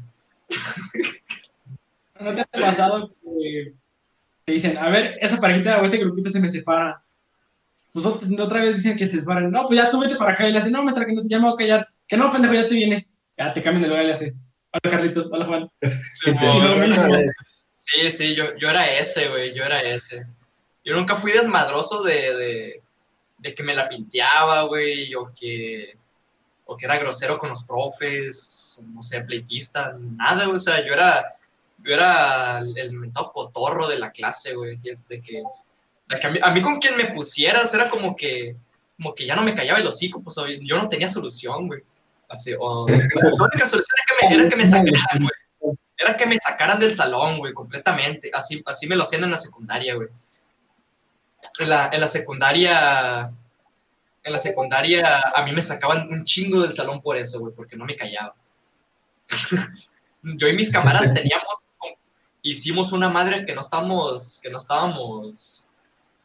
¿No 2.20 2.34
te 2.34 2.40
ha 2.42 2.46
pasado 2.46 3.14
que 3.22 3.72
te 4.44 4.52
dicen, 4.52 4.76
a 4.78 4.88
ver, 4.88 5.16
esa 5.20 5.38
parejita 5.40 5.80
o 5.80 5.84
este 5.84 5.98
grupito 5.98 6.28
se 6.30 6.40
me 6.40 6.48
separa? 6.48 7.02
Pues 7.92 8.04
ot- 8.04 8.40
otra 8.40 8.62
vez 8.62 8.76
dicen 8.76 8.96
que 8.96 9.06
se 9.06 9.20
separan. 9.20 9.50
No, 9.50 9.64
pues 9.64 9.78
ya 9.78 9.90
tú 9.90 10.00
vete 10.00 10.16
para 10.16 10.32
acá. 10.32 10.48
Y 10.48 10.52
le 10.52 10.58
hacen, 10.58 10.72
no, 10.72 10.82
maestra, 10.82 11.06
que 11.06 11.12
no 11.12 11.20
se 11.20 11.28
llama 11.28 11.50
a 11.50 11.54
callar. 11.56 11.88
Que 12.06 12.16
no, 12.16 12.30
pendejo, 12.30 12.54
ya 12.54 12.68
te 12.68 12.74
vienes. 12.74 13.22
Ya 13.36 13.52
te 13.52 13.62
cambian 13.62 13.82
de 13.82 13.88
lugar 13.88 14.02
y 14.02 14.06
le 14.08 14.12
hace, 14.12 14.34
hola 14.72 14.90
Carlitos, 14.90 15.28
hola 15.30 15.44
Juan. 15.46 15.70
Sí, 16.10 16.32
Sí, 16.34 18.00
sí, 18.00 18.10
sí, 18.10 18.34
yo, 18.34 18.56
yo 18.58 18.68
era 18.68 18.90
ese, 18.92 19.28
güey, 19.28 19.54
yo 19.54 19.62
era 19.64 19.80
ese. 19.82 20.26
Yo 20.88 20.96
nunca 20.96 21.16
fui 21.16 21.32
desmadroso 21.32 22.02
de, 22.02 22.80
de, 23.38 23.54
que 23.54 23.62
me 23.62 23.74
la 23.74 23.86
pinteaba, 23.86 24.62
güey, 24.62 25.14
o 25.14 25.34
que, 25.38 25.94
o 26.64 26.78
que 26.78 26.86
era 26.86 26.96
grosero 26.96 27.36
con 27.36 27.50
los 27.50 27.62
profes, 27.64 28.80
no 28.94 29.02
sé, 29.02 29.20
pleitista, 29.20 29.94
nada, 30.00 30.48
o 30.48 30.56
sea, 30.56 30.82
yo 30.82 30.94
era, 30.94 31.30
yo 31.84 31.92
era 31.92 32.60
el, 32.60 32.92
mentado 32.92 33.30
cotorro 33.32 33.86
de 33.86 33.98
la 33.98 34.10
clase, 34.12 34.54
güey, 34.54 34.78
de 34.78 34.96
que, 35.20 35.44
de 36.08 36.18
que 36.18 36.26
a, 36.26 36.30
mí, 36.30 36.38
a 36.42 36.50
mí 36.52 36.62
con 36.62 36.78
quien 36.78 36.96
me 36.96 37.04
pusieras 37.04 37.74
era 37.74 37.90
como 37.90 38.16
que, 38.16 38.56
como 38.96 39.14
que 39.14 39.26
ya 39.26 39.36
no 39.36 39.42
me 39.42 39.54
callaba 39.54 39.80
el 39.80 39.86
hocico, 39.86 40.22
pues 40.22 40.36
yo 40.62 40.78
no 40.78 40.88
tenía 40.88 41.06
solución, 41.06 41.66
güey. 41.66 41.82
Así, 42.30 42.54
o, 42.58 42.86
la 42.88 43.44
única 43.44 43.66
solución 43.66 43.94
era 43.94 44.06
que 44.06 44.26
me, 44.26 44.34
era 44.34 44.48
que 44.48 44.56
me 44.56 44.64
sacaran, 44.64 45.18
güey. 45.20 45.76
Era 45.98 46.16
que 46.16 46.24
me 46.24 46.38
sacaran 46.38 46.80
del 46.80 46.92
salón, 46.92 47.36
güey, 47.36 47.52
completamente. 47.52 48.30
Así, 48.32 48.62
así 48.64 48.86
me 48.86 48.96
lo 48.96 49.02
hacían 49.02 49.24
en 49.24 49.32
la 49.32 49.36
secundaria, 49.36 49.94
güey. 49.94 50.08
En 51.58 51.68
la, 51.68 51.90
en 51.92 52.00
la 52.00 52.06
secundaria, 52.06 53.32
en 54.22 54.32
la 54.32 54.38
secundaria, 54.38 55.22
a 55.34 55.42
mí 55.44 55.52
me 55.52 55.62
sacaban 55.62 56.08
un 56.08 56.24
chingo 56.24 56.60
del 56.60 56.72
salón 56.72 57.02
por 57.02 57.16
eso, 57.16 57.40
güey, 57.40 57.52
porque 57.54 57.76
no 57.76 57.84
me 57.84 57.96
callaba. 57.96 58.34
Yo 60.22 60.48
y 60.48 60.52
mis 60.54 60.70
camaradas 60.70 61.12
teníamos, 61.14 61.76
hicimos 62.42 62.92
una 62.92 63.08
madre 63.08 63.44
que 63.44 63.54
no 63.54 63.60
estábamos, 63.60 64.40
que 64.42 64.50
no 64.50 64.58
estábamos, 64.58 65.70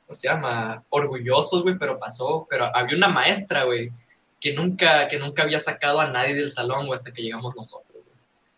¿cómo 0.05 0.13
se 0.13 0.27
llama? 0.27 0.83
Orgullosos, 0.89 1.63
güey, 1.63 1.77
pero 1.77 1.99
pasó. 1.99 2.45
Pero 2.49 2.75
había 2.75 2.97
una 2.97 3.07
maestra, 3.07 3.63
güey, 3.63 3.91
que 4.39 4.53
nunca, 4.53 5.07
que 5.07 5.17
nunca 5.17 5.43
había 5.43 5.59
sacado 5.59 5.99
a 5.99 6.07
nadie 6.07 6.35
del 6.35 6.49
salón, 6.49 6.85
güey, 6.85 6.97
hasta 6.97 7.11
que 7.11 7.21
llegamos 7.21 7.55
nosotros. 7.55 7.92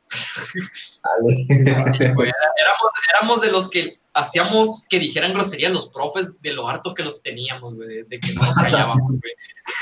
Sí, 0.09 2.05
güey, 2.13 2.29
era- 2.29 2.53
éramos, 2.57 2.91
éramos 3.13 3.41
de 3.41 3.51
los 3.51 3.69
que 3.69 3.99
hacíamos 4.13 4.85
que 4.89 4.99
dijeran 4.99 5.33
groserías 5.33 5.71
los 5.73 5.89
profes 5.89 6.41
de 6.41 6.53
lo 6.53 6.67
harto 6.69 6.93
que 6.93 7.03
los 7.03 7.21
teníamos, 7.21 7.75
güey, 7.75 7.87
de, 7.87 8.03
de 8.05 8.19
que 8.19 8.33
no 8.33 8.43
nos 8.43 8.55
callábamos, 8.55 8.99
güey. 9.07 9.33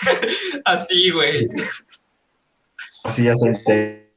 Así, 0.66 1.12
güey. 1.12 1.48
Así 3.04 3.26
ya 3.26 3.36
se 3.36 4.10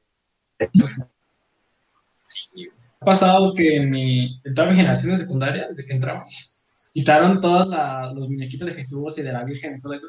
Sí, 2.22 2.40
güey. 2.54 2.70
Ha 3.00 3.04
pasado 3.04 3.52
que 3.54 3.76
en, 3.76 3.90
mi, 3.90 4.40
en 4.44 4.54
toda 4.54 4.70
mi 4.70 4.76
generación 4.76 5.12
de 5.12 5.18
secundaria, 5.18 5.68
desde 5.68 5.84
que 5.84 5.92
entramos, 5.94 6.64
quitaron 6.92 7.40
todos 7.40 7.66
los 8.14 8.28
muñequitos 8.28 8.66
de 8.68 8.74
Jesús 8.74 9.18
y 9.18 9.22
de 9.22 9.32
la 9.32 9.44
Virgen 9.44 9.76
y 9.76 9.80
todo 9.80 9.92
eso. 9.92 10.08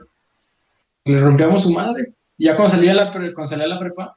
Le 1.05 1.19
rompíamos 1.19 1.63
su 1.63 1.71
madre. 1.71 2.13
Y 2.37 2.45
ya 2.45 2.55
cuando 2.55 2.73
salía 2.75 2.93
la, 2.93 3.11
pre- 3.11 3.33
cuando 3.33 3.49
salía 3.49 3.67
la 3.67 3.79
prepa, 3.79 4.16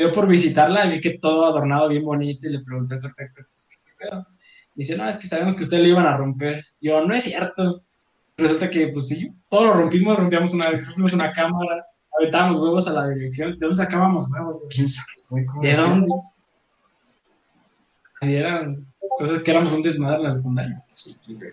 yo 0.00 0.10
por 0.10 0.26
visitarla 0.26 0.86
vi 0.86 0.98
que 0.98 1.18
todo 1.18 1.44
adornado 1.44 1.88
bien 1.88 2.02
bonito 2.02 2.46
y 2.46 2.52
le 2.52 2.60
pregunté 2.60 2.96
perfecto. 2.96 3.42
Pues, 3.46 3.68
¿qué 3.68 3.92
pedo? 3.98 4.26
Dice, 4.74 4.96
no, 4.96 5.06
es 5.06 5.16
que 5.16 5.26
sabemos 5.26 5.54
que 5.56 5.62
ustedes 5.62 5.82
lo 5.82 5.90
iban 5.90 6.06
a 6.06 6.16
romper. 6.16 6.64
Yo, 6.80 7.04
no 7.04 7.14
es 7.14 7.24
cierto. 7.24 7.82
Resulta 8.38 8.70
que, 8.70 8.88
pues 8.88 9.08
sí, 9.08 9.30
todo 9.50 9.66
lo 9.66 9.74
rompimos, 9.74 10.18
rompíamos 10.18 10.54
una, 10.54 10.70
rompimos 10.70 11.12
una 11.12 11.30
cámara, 11.32 11.84
aventábamos 12.18 12.56
huevos 12.56 12.86
a 12.86 12.92
la 12.92 13.08
dirección. 13.08 13.52
¿De 13.52 13.58
dónde 13.58 13.76
sacábamos 13.76 14.26
huevos? 14.30 14.58
¿Quién 14.74 14.88
sabe, 14.88 15.44
¿De 15.60 15.74
dónde? 15.74 16.08
Y 18.22 18.34
eran 18.36 18.86
cosas 19.18 19.42
que 19.42 19.50
éramos 19.50 19.72
un 19.74 19.82
desmadre 19.82 20.16
en 20.16 20.24
la 20.24 20.30
secundaria. 20.30 20.82
Sí, 20.88 21.14
güey. 21.28 21.50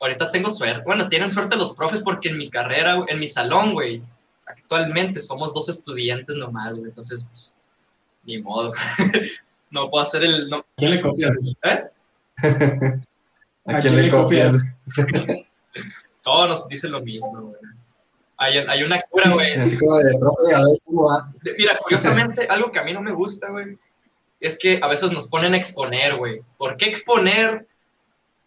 Ahorita 0.00 0.30
tengo 0.30 0.50
suerte. 0.50 0.82
Bueno, 0.84 1.08
tienen 1.08 1.30
suerte 1.30 1.56
los 1.56 1.74
profes 1.74 2.02
porque 2.02 2.28
en 2.28 2.36
mi 2.36 2.50
carrera, 2.50 3.02
en 3.08 3.18
mi 3.18 3.26
salón, 3.26 3.72
güey, 3.72 4.02
actualmente 4.52 5.20
somos 5.20 5.52
dos 5.52 5.68
estudiantes 5.68 6.36
nomás, 6.36 6.72
güey. 6.74 6.88
Entonces, 6.88 7.24
pues, 7.24 7.58
ni 8.24 8.40
modo. 8.40 8.72
no 9.70 9.90
puedo 9.90 10.02
hacer 10.02 10.22
el... 10.24 10.48
no- 10.48 10.58
¿A 10.58 10.64
quién 10.76 10.90
le 10.92 11.00
copias? 11.00 11.36
güey? 11.42 11.56
¿A 13.66 13.78
quién 13.78 13.96
le 13.96 14.10
copias? 14.10 14.54
todos 16.22 16.48
nos 16.48 16.68
dicen 16.68 16.92
lo 16.92 17.00
mismo, 17.00 17.30
güey. 17.30 17.60
Hay, 18.36 18.58
hay 18.58 18.82
una 18.82 19.00
cura, 19.02 19.30
güey. 19.30 19.54
Así 19.54 19.78
como 19.78 19.98
de 19.98 20.18
profe, 20.18 20.54
a 20.54 20.58
ver 20.58 20.78
cómo 20.84 21.08
va. 21.08 21.32
Mira, 21.56 21.76
curiosamente, 21.76 22.46
algo 22.48 22.72
que 22.72 22.78
a 22.78 22.84
mí 22.84 22.92
no 22.92 23.00
me 23.00 23.12
gusta, 23.12 23.50
güey, 23.50 23.78
es 24.40 24.58
que 24.58 24.80
a 24.82 24.88
veces 24.88 25.12
nos 25.12 25.28
ponen 25.28 25.54
a 25.54 25.56
exponer, 25.56 26.16
güey. 26.16 26.42
¿Por 26.58 26.76
qué 26.76 26.86
exponer 26.86 27.68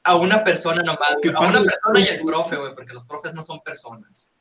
a 0.03 0.15
una 0.15 0.43
persona 0.43 0.83
nomás? 0.83 1.15
A 1.33 1.39
una 1.39 1.63
persona 1.63 1.99
y 2.01 2.07
al 2.09 2.19
profe, 2.25 2.57
güey, 2.57 2.75
porque 2.75 2.93
los 2.93 3.05
profes 3.05 3.33
no 3.33 3.41
son 3.41 3.61
personas. 3.61 4.33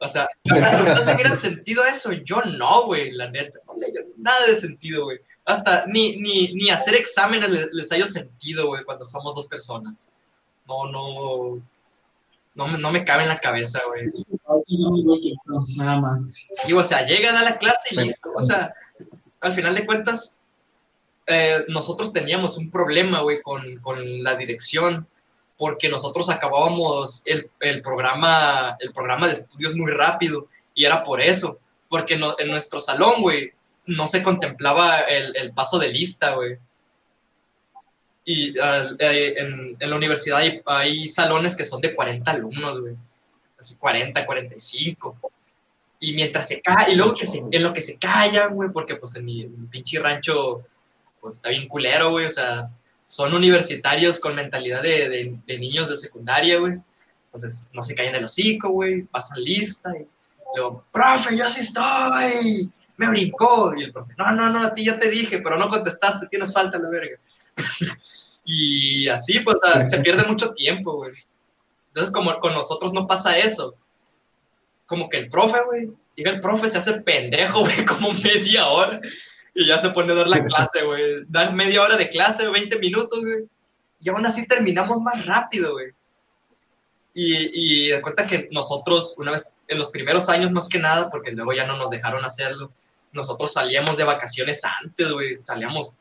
O 0.00 0.08
sea, 0.08 0.28
¿ustedes 0.44 1.06
le 1.06 1.14
miran 1.14 1.36
sentido 1.36 1.84
eso? 1.84 2.12
Yo 2.12 2.40
no, 2.42 2.86
güey, 2.86 3.12
la 3.12 3.30
neta. 3.30 3.58
No 3.66 3.74
le 3.74 3.92
nada 4.16 4.46
de 4.46 4.54
sentido, 4.54 5.04
güey. 5.04 5.18
Hasta 5.44 5.84
ni, 5.86 6.16
ni, 6.16 6.52
ni 6.54 6.70
hacer 6.70 6.94
exámenes 6.94 7.50
les, 7.52 7.68
les 7.72 7.90
hallo 7.90 8.06
sentido, 8.06 8.66
güey, 8.66 8.84
cuando 8.84 9.04
somos 9.04 9.34
dos 9.34 9.46
personas. 9.46 10.10
No, 10.66 10.90
no. 10.90 11.62
No, 12.54 12.66
me- 12.66 12.78
no 12.78 12.90
me 12.90 13.04
cabe 13.04 13.22
en 13.22 13.28
la 13.28 13.38
cabeza, 13.40 13.80
güey. 13.86 14.06
Nada 15.78 16.00
más. 16.00 16.48
Sí, 16.52 16.72
o 16.72 16.82
sea, 16.82 17.06
llegan 17.06 17.36
a 17.36 17.42
la 17.42 17.58
clase 17.58 17.94
y 17.94 17.96
listo. 17.96 18.30
O 18.36 18.40
sea, 18.40 18.74
al 19.40 19.52
final 19.52 19.74
de 19.74 19.86
cuentas, 19.86 20.42
eh, 21.26 21.64
nosotros 21.68 22.12
teníamos 22.12 22.56
un 22.58 22.70
problema, 22.70 23.20
güey, 23.20 23.40
con, 23.42 23.76
con 23.80 24.22
la 24.22 24.34
dirección, 24.36 25.06
porque 25.60 25.90
nosotros 25.90 26.30
acabábamos 26.30 27.20
el, 27.26 27.50
el 27.60 27.82
programa, 27.82 28.78
el 28.80 28.92
programa 28.94 29.26
de 29.26 29.34
estudios 29.34 29.76
muy 29.76 29.92
rápido, 29.92 30.48
y 30.74 30.86
era 30.86 31.04
por 31.04 31.20
eso, 31.20 31.58
porque 31.90 32.16
no- 32.16 32.34
en 32.38 32.48
nuestro 32.48 32.80
salón, 32.80 33.20
güey, 33.20 33.52
no 33.84 34.06
se 34.06 34.22
contemplaba 34.22 35.00
el, 35.00 35.36
el 35.36 35.52
paso 35.52 35.78
de 35.78 35.88
lista, 35.88 36.34
güey. 36.34 36.56
Y 38.24 38.54
eh, 38.58 39.34
en, 39.38 39.76
en 39.78 39.90
la 39.90 39.96
universidad 39.96 40.38
hay, 40.38 40.62
hay 40.64 41.08
salones 41.08 41.54
que 41.54 41.64
son 41.64 41.80
de 41.82 41.94
40 41.94 42.30
alumnos, 42.30 42.80
güey. 42.80 42.94
Así 43.58 43.76
40, 43.76 44.24
45 44.24 45.16
y 46.02 46.14
mientras 46.14 46.48
se 46.48 46.62
cae, 46.62 46.92
y 46.92 46.94
luego 46.94 47.12
que 47.12 47.26
se, 47.26 47.42
en 47.50 47.62
lo 47.62 47.74
que 47.74 47.82
se 47.82 47.98
callan, 47.98 48.54
güey, 48.54 48.70
porque 48.70 48.96
pues 48.96 49.14
en 49.16 49.24
mi, 49.26 49.42
en 49.42 49.60
mi 49.60 49.66
pinche 49.66 49.98
rancho, 50.00 50.62
pues 51.20 51.36
está 51.36 51.50
bien 51.50 51.68
culero, 51.68 52.08
güey, 52.12 52.24
o 52.24 52.30
sea, 52.30 52.70
son 53.10 53.34
universitarios 53.34 54.20
con 54.20 54.36
mentalidad 54.36 54.82
de, 54.82 55.08
de- 55.08 55.36
de 55.44 55.58
niños 55.58 55.88
de 55.88 55.96
secundaria, 55.96 56.58
güey, 56.58 56.74
Entonces, 57.24 57.68
no 57.72 57.82
se 57.82 57.96
callan 57.96 58.14
el 58.14 58.24
hocico, 58.24 58.68
güey, 58.68 59.02
pasan 59.02 59.42
lista 59.42 59.90
y 59.98 60.06
luego, 60.54 60.84
profe, 60.92 61.36
yo 61.36 61.48
sí 61.48 61.60
estoy, 61.60 62.70
me 62.96 63.08
brincó. 63.08 63.74
Y 63.76 63.82
el 63.82 63.90
profe, 63.90 64.14
no, 64.16 64.30
no, 64.30 64.48
no, 64.50 64.62
a 64.62 64.72
ti 64.72 64.84
ya 64.84 64.96
te 64.96 65.08
dije, 65.10 65.38
pero 65.40 65.58
no 65.58 65.68
contestaste, 65.68 66.28
tienes 66.28 66.52
falta 66.52 66.78
la 66.78 66.88
verga. 66.88 67.18
y 68.44 69.08
así, 69.08 69.40
pues, 69.40 69.56
se 69.88 69.98
pierde 70.00 70.22
mucho 70.28 70.52
tiempo, 70.52 70.94
güey. 70.98 71.12
Entonces, 71.88 72.12
como 72.12 72.38
con 72.38 72.52
nosotros 72.54 72.92
no 72.92 73.06
pasa 73.08 73.36
eso, 73.38 73.74
como 74.86 75.08
que 75.08 75.18
el 75.18 75.28
profe, 75.28 75.58
güey, 75.66 75.90
llega 76.14 76.30
el 76.30 76.40
profe, 76.40 76.68
se 76.68 76.78
hace 76.78 77.00
pendejo, 77.00 77.60
güey, 77.64 77.84
como 77.84 78.12
media 78.12 78.68
hora 78.68 79.00
y 79.54 79.66
ya 79.66 79.78
se 79.78 79.90
pone 79.90 80.12
a 80.12 80.16
dar 80.16 80.28
la 80.28 80.44
clase, 80.44 80.82
güey. 80.82 81.24
Da 81.28 81.50
media 81.50 81.82
hora 81.82 81.96
de 81.96 82.08
clase, 82.08 82.48
20 82.48 82.78
minutos, 82.78 83.20
güey. 83.20 83.48
Y 84.00 84.08
aún 84.08 84.24
así 84.24 84.46
terminamos 84.46 85.00
más 85.00 85.26
rápido, 85.26 85.72
güey. 85.72 85.92
Y, 87.12 87.86
y 87.86 87.88
de 87.88 88.00
cuenta 88.00 88.26
que 88.26 88.48
nosotros, 88.52 89.14
una 89.18 89.32
vez, 89.32 89.56
en 89.66 89.78
los 89.78 89.90
primeros 89.90 90.28
años 90.28 90.50
más 90.52 90.68
que 90.68 90.78
nada, 90.78 91.10
porque 91.10 91.32
luego 91.32 91.52
ya 91.52 91.66
no 91.66 91.76
nos 91.76 91.90
dejaron 91.90 92.24
hacerlo, 92.24 92.72
nosotros 93.12 93.52
salíamos 93.52 93.96
de 93.96 94.04
vacaciones 94.04 94.62
antes, 94.64 95.10
güey. 95.10 95.36
Salíamos 95.36 95.96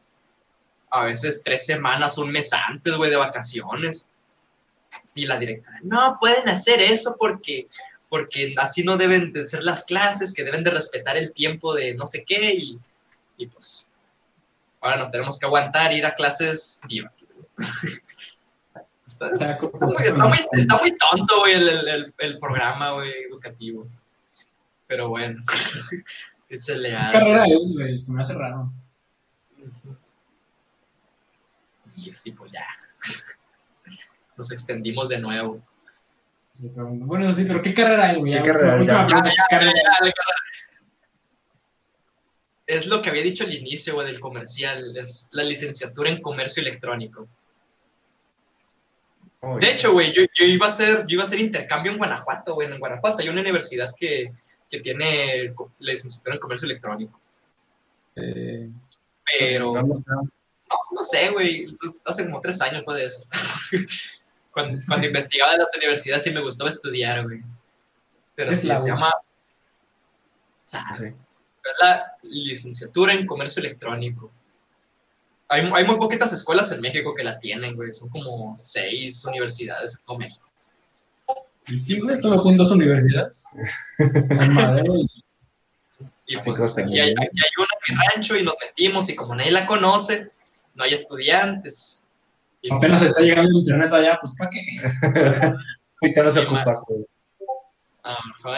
a 0.91 1.06
veces 1.06 1.41
tres 1.43 1.66
semanas, 1.66 2.18
un 2.18 2.32
mes 2.32 2.52
antes, 2.54 2.95
güey, 2.95 3.10
de 3.10 3.18
vacaciones. 3.18 4.10
Y 5.16 5.26
la 5.26 5.38
directora, 5.38 5.80
no 5.84 6.18
pueden 6.20 6.47
hacer 6.50 6.82
eso 6.82 7.16
porque, 7.20 7.68
porque 8.10 8.54
así 8.58 8.84
no 8.84 8.97
deben 8.97 9.32
de 9.32 9.43
ser 9.45 9.64
las 9.64 9.84
clases, 9.84 10.34
que 10.34 10.43
deben 10.43 10.64
de 10.64 10.72
respetar 10.72 11.18
el 11.18 11.32
tiempo 11.32 11.74
de 11.74 11.95
no 11.95 12.06
sé 12.06 12.24
qué. 12.26 12.54
Y, 12.54 12.80
y 13.39 13.47
pues, 13.47 13.87
ahora 14.81 14.97
nos 14.97 15.09
tenemos 15.09 15.39
que 15.39 15.45
aguantar 15.45 15.91
ir 15.93 16.05
a 16.05 16.13
clases 16.13 16.81
Está, 19.07 19.31
está, 19.31 19.57
muy, 20.27 20.37
está, 20.51 20.77
muy, 20.77 20.95
tonto, 20.95 21.39
güey, 21.39 21.53
el, 21.53 21.67
el, 21.67 22.13
el, 22.19 22.37
programa, 22.37 22.91
güey, 22.91 23.11
educativo. 23.23 23.87
Pero 24.85 25.09
bueno, 25.09 25.43
¿qué 26.47 26.55
se 26.55 26.77
le 26.77 26.95
hace? 26.95 27.17
¿Qué 27.17 27.17
carrera 27.17 27.45
es, 27.45 27.73
güey? 27.73 27.97
Se 27.97 28.11
me 28.11 28.21
hace 28.21 28.35
raro. 28.35 28.71
Y 31.95 32.11
sí, 32.11 32.33
pues 32.33 32.51
ya. 32.51 32.67
Nos 34.37 34.51
extendimos 34.51 35.09
de 35.09 35.17
nuevo. 35.17 35.59
Bueno, 36.59 37.31
sí, 37.31 37.45
pero 37.45 37.63
¿qué 37.63 37.73
carrera 37.73 38.11
es, 38.11 38.19
güey? 38.19 38.31
¿Qué 38.31 38.41
carrera 38.43 38.77
es? 38.79 40.13
¿Qué 42.70 42.76
carrera 42.76 42.78
es? 42.78 42.86
lo 42.88 43.01
que 43.01 43.09
había 43.09 43.24
dicho 43.24 43.43
al 43.43 43.53
inicio, 43.53 43.95
güey, 43.95 44.07
del 44.07 44.20
comercial, 44.20 44.95
es 44.97 45.30
la 45.32 45.43
licenciatura 45.43 46.09
en 46.09 46.22
comercio 46.22 46.61
electrónico. 46.61 47.28
de 49.59 49.72
hecho, 49.72 49.93
güey, 49.93 50.13
yo, 50.13 50.24
iba 50.45 50.65
a 50.65 50.70
hacer, 50.70 51.05
yo 51.07 51.15
iba 51.15 51.24
a 51.24 51.26
hacer 51.26 51.39
intercambio 51.39 51.91
en 51.91 51.97
Guanajuato, 51.97 52.53
güey, 52.53 52.72
en 52.72 52.80
Guanajuato 52.80 53.20
hay 53.20 53.30
una 53.30 53.41
universidad 53.41 53.93
que, 53.95 54.32
que 54.70 54.80
tiene 54.82 55.53
la 55.80 55.91
licenciatura 55.91 56.36
en 56.36 56.41
comercio 56.41 56.65
electrónico. 56.65 57.20
Eh, 58.15 58.70
Pero, 59.39 59.74
no, 59.74 60.03
no 60.91 61.03
sé, 61.03 61.30
güey, 61.30 61.65
hace 62.05 62.26
como 62.26 62.41
tres 62.41 62.61
años 62.61 62.84
fue 62.86 62.97
de 62.97 63.05
eso. 63.05 63.26
cuando, 64.51 64.78
cuando 64.88 65.07
investigaba 65.07 65.53
en 65.53 65.59
las 65.59 65.76
universidades 65.76 66.24
sí 66.24 66.32
me 66.32 66.41
gustaba 66.41 66.70
estudiar, 66.70 67.24
güey. 67.24 67.41
Pero 68.36 68.55
sí, 68.55 68.67
se 68.67 68.88
llama... 68.88 69.11
Sí 70.65 71.15
la 71.82 72.18
licenciatura 72.24 73.14
en 73.14 73.26
comercio 73.26 73.62
electrónico. 73.62 74.32
Hay, 75.47 75.62
hay, 75.74 75.86
muy 75.86 75.97
poquitas 75.97 76.32
escuelas 76.32 76.72
en 76.72 76.82
México 76.82 77.14
que 77.16 77.24
la 77.24 77.39
tienen, 77.39 77.76
güey. 77.76 77.93
Son 77.93 78.10
como 78.10 78.55
seis 78.57 79.26
universidades 79.26 79.97
en 79.97 80.05
todo 80.05 80.18
México. 80.18 80.47
¿Y 81.68 82.18
solo 82.18 82.41
con 82.41 82.57
dos 82.57 82.72
universidades? 82.72 83.45
y, 86.26 86.38
pues 86.38 86.78
aquí 86.78 86.99
hay, 86.99 87.12
aquí 87.12 87.20
hay, 87.22 87.51
una 87.57 87.68
en 87.88 87.95
mi 87.95 88.03
rancho 88.14 88.36
y 88.36 88.43
nos 88.43 88.55
metimos 88.64 89.10
y 89.10 89.16
como 89.16 89.36
nadie 89.36 89.51
la 89.51 89.66
conoce, 89.66 90.32
no 90.76 90.84
hay 90.84 90.93
estudiantes. 90.93 92.10
Y 92.62 92.74
Apenas 92.74 93.01
está 93.01 93.22
llegando 93.22 93.49
el 93.51 93.57
internet 93.57 93.93
allá, 93.93 94.18
pues 94.20 94.36
¿para 94.38 94.49
qué? 94.49 94.60
Ahorita 96.01 96.24
no 96.24 96.32
se 96.32 96.39
ocupa, 96.39 96.82
güey. 96.88 97.05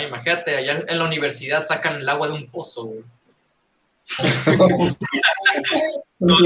Imagínate, 0.07 0.55
allá 0.55 0.83
en 0.87 0.97
la 0.97 1.05
universidad 1.05 1.63
sacan 1.63 1.95
el 1.95 2.09
agua 2.09 2.27
de 2.27 2.33
un 2.33 2.49
pozo, 2.49 2.85
güey. 2.85 3.03
no, 6.19 6.37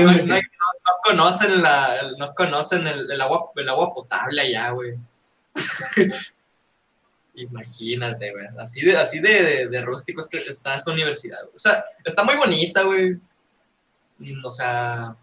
conocen, 1.04 1.62
la, 1.62 2.14
no 2.18 2.34
conocen 2.34 2.88
el, 2.88 3.22
agua, 3.22 3.52
el 3.56 3.70
agua 3.70 3.94
potable 3.94 4.42
allá, 4.42 4.70
güey. 4.70 4.96
Imagínate, 7.36 8.32
güey. 8.32 8.46
Así 8.60 8.86
de, 8.86 8.98
así 8.98 9.20
de, 9.20 9.68
de, 9.68 9.82
rústico 9.82 10.22
este, 10.22 10.38
está 10.50 10.76
esta 10.76 10.92
universidad. 10.92 11.44
O 11.54 11.58
sea, 11.58 11.84
está 12.04 12.24
muy 12.24 12.36
bonita, 12.36 12.84
güey. 12.84 13.20
O 14.44 14.50
sea, 14.50 15.16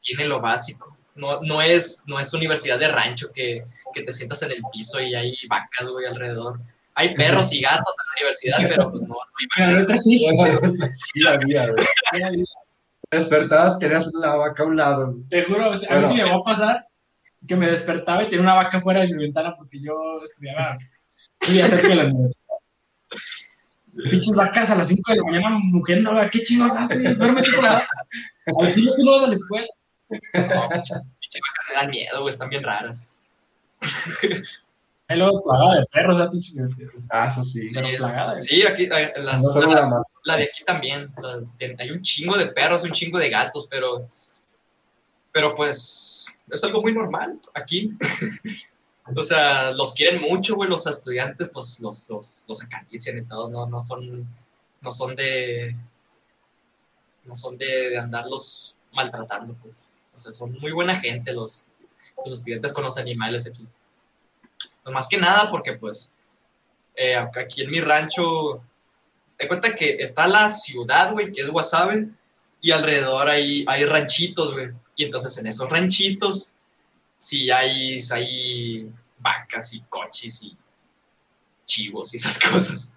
tiene 0.00 0.26
lo 0.26 0.40
básico. 0.40 0.96
No, 1.16 1.40
no, 1.40 1.60
es, 1.62 2.04
no 2.06 2.20
es 2.20 2.32
universidad 2.34 2.78
de 2.78 2.88
rancho 2.88 3.32
que, 3.32 3.66
que 3.94 4.02
te 4.02 4.12
sientas 4.12 4.42
en 4.42 4.52
el 4.52 4.62
piso 4.72 5.00
y 5.00 5.14
hay 5.14 5.36
vacas, 5.48 5.88
güey, 5.88 6.06
alrededor. 6.06 6.60
Hay 6.96 7.14
perros 7.14 7.52
y 7.52 7.60
gatos 7.60 7.94
en 7.98 8.06
la 8.06 8.12
universidad, 8.16 8.58
pero 8.68 8.90
pues 8.90 9.02
no, 9.02 9.08
no 9.08 9.16
hay 9.56 9.74
vacas. 9.74 10.02
Sí, 10.02 10.26
sí 10.92 11.26
había, 11.26 11.68
güey. 11.68 12.44
Despertabas, 13.10 13.78
querías 13.78 14.10
la 14.14 14.36
vaca 14.36 14.62
a 14.62 14.66
un 14.66 14.76
lado. 14.76 15.14
Te 15.28 15.44
juro, 15.44 15.66
a 15.66 15.70
mí 15.70 16.04
sí 16.04 16.14
me 16.14 16.24
va 16.24 16.36
a 16.36 16.42
pasar 16.42 16.86
que 17.46 17.56
me 17.56 17.66
despertaba 17.66 18.22
y 18.22 18.26
tenía 18.26 18.40
una 18.40 18.54
vaca 18.54 18.80
fuera 18.80 19.00
de 19.00 19.08
mi 19.08 19.22
ventana 19.22 19.54
porque 19.56 19.78
yo 19.78 19.94
estudiaba 20.22 20.78
muy 21.48 21.58
cerca 21.58 21.88
de 21.88 21.94
la 21.94 22.04
universidad. 22.04 22.54
Pinches 24.10 24.34
vacas 24.34 24.70
a 24.70 24.76
las 24.76 24.88
5 24.88 25.12
de 25.12 25.18
la 25.18 25.24
mañana 25.24 25.50
mugiendo, 25.50 26.12
¿qué 26.30 26.42
chingos 26.42 26.72
haces? 26.72 27.18
Duérmete 27.18 27.50
por 27.52 27.64
la... 27.64 27.76
A 27.76 28.62
ver, 28.62 28.74
tú 28.74 29.04
no 29.04 29.12
vas 29.12 29.22
a 29.22 29.26
la 29.28 29.34
escuela. 29.34 29.66
No, 30.08 30.68
pinches 30.68 31.40
vacas 31.40 31.66
me 31.68 31.74
dan 31.74 31.90
miedo, 31.90 32.20
güey, 32.20 32.32
están 32.32 32.48
bien 32.48 32.62
raras. 32.64 33.20
Hay 35.06 35.18
luego 35.18 35.42
plagada 35.44 35.80
de 35.80 35.86
perros, 35.92 36.28
pinche 36.30 36.52
Ah, 37.10 37.28
eso 37.28 37.44
sí. 37.44 37.66
Sí, 37.66 37.78
plagada, 37.96 38.40
sí 38.40 38.66
aquí, 38.66 38.86
la, 38.86 39.12
la, 40.24 40.36
de 40.36 40.44
aquí 40.44 40.64
también. 40.64 41.12
hay 41.78 41.90
un 41.90 42.00
chingo 42.00 42.38
de 42.38 42.46
perros, 42.46 42.84
un 42.84 42.92
chingo 42.92 43.18
de 43.18 43.28
gatos, 43.28 43.66
pero. 43.70 44.08
Pero 45.30 45.54
pues. 45.54 46.26
Es 46.50 46.62
algo 46.64 46.80
muy 46.80 46.94
normal 46.94 47.38
aquí. 47.52 47.92
o 49.14 49.22
sea, 49.22 49.72
los 49.72 49.92
quieren 49.92 50.22
mucho, 50.22 50.54
güey. 50.54 50.70
Los 50.70 50.86
estudiantes, 50.86 51.50
pues 51.52 51.80
los, 51.80 52.08
los, 52.08 52.46
los 52.48 52.62
acarician 52.62 53.18
y 53.18 53.24
todo. 53.24 53.50
No, 53.50 53.66
no 53.66 53.80
son. 53.80 54.26
No 54.80 54.92
son 54.92 55.14
de. 55.16 55.76
No 57.24 57.36
son 57.36 57.58
de, 57.58 57.90
de 57.90 57.98
andarlos 57.98 58.76
maltratando, 58.92 59.54
pues. 59.62 59.94
O 60.14 60.18
sea, 60.18 60.32
son 60.32 60.52
muy 60.58 60.72
buena 60.72 60.96
gente 60.96 61.32
los, 61.32 61.66
los 62.24 62.38
estudiantes 62.38 62.72
con 62.72 62.84
los 62.84 62.96
animales 62.96 63.46
aquí. 63.46 63.66
Pues 64.84 64.94
más 64.94 65.08
que 65.08 65.16
nada 65.16 65.50
porque 65.50 65.72
pues 65.72 66.12
eh, 66.94 67.16
aquí 67.16 67.62
en 67.62 67.70
mi 67.70 67.80
rancho, 67.80 68.62
te 69.36 69.48
cuenta 69.48 69.74
que 69.74 69.96
está 69.98 70.28
la 70.28 70.48
ciudad, 70.48 71.12
güey, 71.12 71.32
que 71.32 71.42
es 71.42 71.50
Guasave, 71.50 72.08
y 72.60 72.70
alrededor 72.70 73.28
hay, 73.28 73.64
hay 73.66 73.84
ranchitos, 73.84 74.52
güey. 74.52 74.70
Y 74.96 75.04
entonces 75.04 75.36
en 75.38 75.48
esos 75.48 75.68
ranchitos 75.68 76.54
sí 77.18 77.50
hay, 77.50 77.98
hay 78.10 78.90
vacas 79.18 79.74
y 79.74 79.80
coches 79.82 80.42
y 80.44 80.56
chivos 81.66 82.14
y 82.14 82.16
esas 82.16 82.38
cosas. 82.50 82.96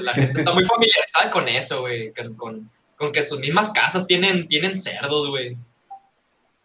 la 0.00 0.12
gente 0.14 0.38
está 0.38 0.52
muy 0.52 0.64
familiarizada 0.64 1.30
con 1.30 1.48
eso, 1.48 1.80
güey, 1.80 2.12
con, 2.36 2.70
con, 2.96 3.12
que 3.12 3.24
sus 3.24 3.40
mismas 3.40 3.72
casas 3.72 4.06
tienen, 4.06 4.46
tienen 4.46 4.74
cerdos, 4.74 5.28
güey. 5.28 5.56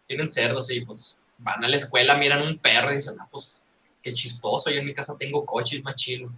Tienen 0.06 0.28
cerdos 0.28 0.70
y 0.70 0.82
pues 0.82 1.18
van 1.38 1.64
a 1.64 1.68
la 1.68 1.76
escuela, 1.76 2.16
miran 2.16 2.42
un 2.42 2.58
perro 2.58 2.92
y 2.92 2.94
dicen, 2.94 3.16
ah, 3.18 3.26
pues, 3.30 3.63
qué 4.04 4.12
chistoso, 4.12 4.70
yo 4.70 4.80
en 4.80 4.86
mi 4.86 4.94
casa 4.94 5.16
tengo 5.18 5.44
coches 5.46 5.82
más 5.82 5.96
chilo. 5.96 6.30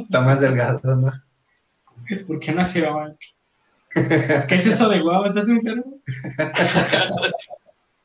Está 0.00 0.20
más 0.22 0.40
delgado, 0.40 0.96
¿no? 0.96 1.12
¿Por 2.26 2.40
qué 2.40 2.52
no 2.52 2.64
se 2.64 2.80
va? 2.80 3.14
¿Qué 3.92 4.54
es 4.54 4.66
eso 4.66 4.88
de 4.88 5.00
guava? 5.00 5.26
¿Estás 5.26 5.48
enfermo? 5.48 6.00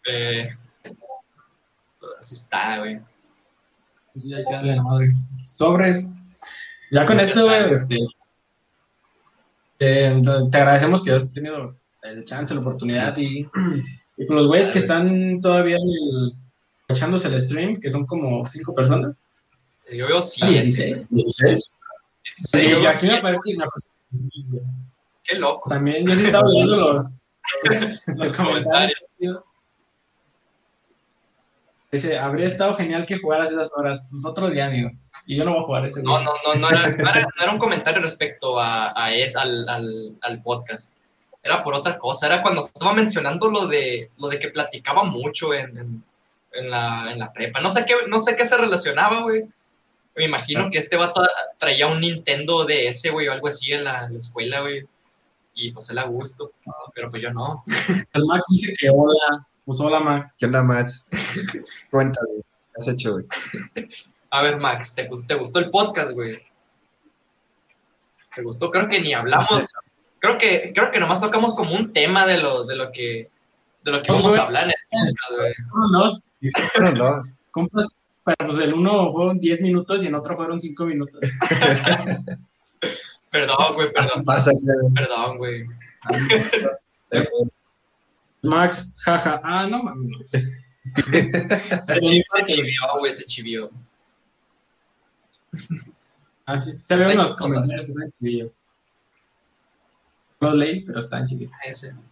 eh, 0.05 0.49
así 2.19 2.35
está, 2.35 2.79
güey. 2.79 2.99
Pues 4.11 4.27
ya 4.27 4.37
hay 4.37 4.45
que 4.45 4.51
darle 4.53 4.75
la 4.75 4.83
madre. 4.83 5.13
Sobres. 5.53 6.11
Ya 6.91 7.05
con 7.05 7.19
esto, 7.19 7.45
güey, 7.45 7.71
este, 7.71 7.97
eh, 9.79 10.21
te 10.51 10.57
agradecemos 10.57 11.03
que 11.03 11.11
has 11.11 11.33
tenido 11.33 11.75
el 12.03 12.25
chance, 12.25 12.53
la 12.53 12.61
oportunidad 12.61 13.15
y, 13.17 13.47
y 14.19 14.25
con 14.25 14.35
los 14.35 14.47
güeyes 14.47 14.67
que 14.67 14.79
están 14.79 15.39
todavía 15.39 15.77
echándose 16.89 17.29
el 17.29 17.39
stream, 17.39 17.79
que 17.79 17.89
son 17.89 18.05
como 18.05 18.45
cinco 18.45 18.73
personas. 18.73 19.37
Yo 19.91 20.07
veo 20.07 20.21
siete. 20.21 20.51
16. 20.51 21.09
16. 21.09 21.63
Sí, 22.29 22.69
yo 22.69 22.87
aquí 22.87 23.07
me 23.07 23.21
parece 23.21 23.55
una 23.55 23.67
cosa. 23.67 23.89
Qué 25.23 25.35
loco. 25.37 25.69
También 25.69 26.05
yo 26.05 26.15
sí 26.15 26.25
estaba 26.25 26.49
viendo 26.53 26.75
los, 26.75 27.21
los, 28.07 28.37
comentarios. 28.37 28.99
Dice, 31.91 32.17
habría 32.19 32.45
estado 32.47 32.75
genial 32.75 33.05
que 33.05 33.17
jugaras 33.19 33.51
esas 33.51 33.71
horas. 33.75 34.05
Pues 34.11 34.25
otro 34.25 34.49
día, 34.49 34.65
amigo. 34.65 34.91
Y 35.25 35.37
yo 35.37 35.45
no 35.45 35.51
voy 35.53 35.61
a 35.61 35.63
jugar 35.63 35.85
ese. 35.85 36.03
No, 36.03 36.11
güey. 36.11 36.25
no, 36.25 36.31
no, 36.45 36.55
no 36.59 36.69
era, 36.69 36.89
no 36.89 37.09
era, 37.09 37.21
no 37.21 37.43
era 37.43 37.51
un 37.53 37.57
comentario 37.57 38.01
respecto 38.01 38.59
a, 38.59 38.91
a 39.01 39.13
es- 39.15 39.35
al, 39.37 39.67
al, 39.69 40.17
al 40.21 40.43
podcast. 40.43 40.98
Era 41.41 41.63
por 41.63 41.73
otra 41.73 41.97
cosa. 41.97 42.27
Era 42.27 42.41
cuando 42.41 42.61
estaba 42.61 42.93
mencionando 42.93 43.49
lo 43.49 43.67
de, 43.67 44.11
lo 44.17 44.27
de 44.27 44.39
que 44.39 44.49
platicaba 44.49 45.03
mucho 45.03 45.53
en, 45.53 45.77
en, 45.77 46.03
en 46.51 46.69
la, 46.69 47.11
en 47.11 47.19
la 47.19 47.31
prepa. 47.31 47.61
No 47.61 47.69
sé 47.69 47.85
qué, 47.85 47.95
no 48.07 48.19
sé 48.19 48.35
qué 48.35 48.45
se 48.45 48.57
relacionaba, 48.57 49.21
güey. 49.21 49.45
Me 50.15 50.25
imagino 50.25 50.69
que 50.69 50.79
este 50.79 50.97
vato 50.97 51.25
traía 51.57 51.87
un 51.87 52.01
Nintendo 52.01 52.65
DS, 52.65 53.09
güey, 53.11 53.27
o 53.27 53.31
algo 53.31 53.47
así 53.47 53.71
en 53.71 53.85
la, 53.85 54.05
en 54.05 54.11
la 54.11 54.17
escuela, 54.17 54.61
güey. 54.61 54.85
Y 55.53 55.71
pues 55.71 55.89
él 55.89 55.97
a 55.97 56.03
gusto. 56.03 56.51
Pero 56.93 57.09
pues 57.09 57.21
yo 57.21 57.31
no. 57.31 57.63
El 58.13 58.25
Max 58.25 58.43
dice 58.49 58.73
que 58.77 58.89
hola. 58.89 59.47
Pues 59.65 59.79
hola, 59.79 59.99
Max. 59.99 60.35
¿Qué 60.37 60.47
onda, 60.47 60.63
Max? 60.63 61.07
Cuéntame, 61.91 62.27
¿qué 62.39 62.81
has 62.81 62.87
hecho, 62.87 63.13
güey? 63.13 63.25
A 64.31 64.41
ver, 64.41 64.57
Max, 64.57 64.95
¿te, 64.95 65.07
te 65.27 65.35
gustó 65.35 65.59
el 65.59 65.69
podcast, 65.69 66.11
güey? 66.11 66.39
¿Te 68.35 68.41
gustó? 68.41 68.69
Creo 68.71 68.87
que 68.87 68.99
ni 68.99 69.13
hablamos. 69.13 69.67
Creo 70.19 70.37
que, 70.37 70.71
creo 70.73 70.91
que 70.91 70.99
nomás 70.99 71.21
tocamos 71.21 71.55
como 71.55 71.73
un 71.75 71.93
tema 71.93 72.25
de 72.25 72.37
lo, 72.37 72.65
de 72.65 72.75
lo 72.75 72.91
que 72.91 73.29
de 73.83 73.91
lo 73.91 74.01
que 74.03 74.11
vamos 74.11 74.37
a 74.37 74.41
hablar 74.43 74.65
en 74.65 74.71
el 74.71 74.75
podcast, 74.89 75.31
güey. 75.37 75.53
Dos. 76.93 77.33
Compras. 77.51 77.95
Pero 78.25 78.35
pues 78.45 78.57
el 78.59 78.73
uno 78.73 79.11
fueron 79.11 79.39
10 79.39 79.61
minutos 79.61 80.03
y 80.03 80.07
en 80.07 80.15
otro 80.15 80.35
fueron 80.35 80.59
5 80.59 80.85
minutos. 80.85 81.21
Perdón, 83.31 83.75
güey, 83.75 83.93
perdón, 83.93 84.25
pasa, 84.25 84.49
perdón, 84.95 85.37
güey. 85.37 85.63
Max, 88.41 88.95
jaja. 88.97 89.39
Ah, 89.43 89.67
no 89.67 89.83
mames. 89.83 90.31
Se, 90.31 90.41
chi- 92.01 92.23
se 92.27 92.43
chivió, 92.45 92.81
güey, 92.97 93.11
se 93.13 93.25
chivió. 93.25 93.69
Así 96.45 96.71
se 96.71 96.95
ven 96.95 97.17
los 97.17 97.35
comentarios 97.35 97.83
que 97.85 97.91
están 97.91 98.11
chidillos. 98.19 98.53
No 98.53 98.59
los 100.39 100.55
leí, 100.55 100.81
pero 100.81 100.99
están. 100.99 101.25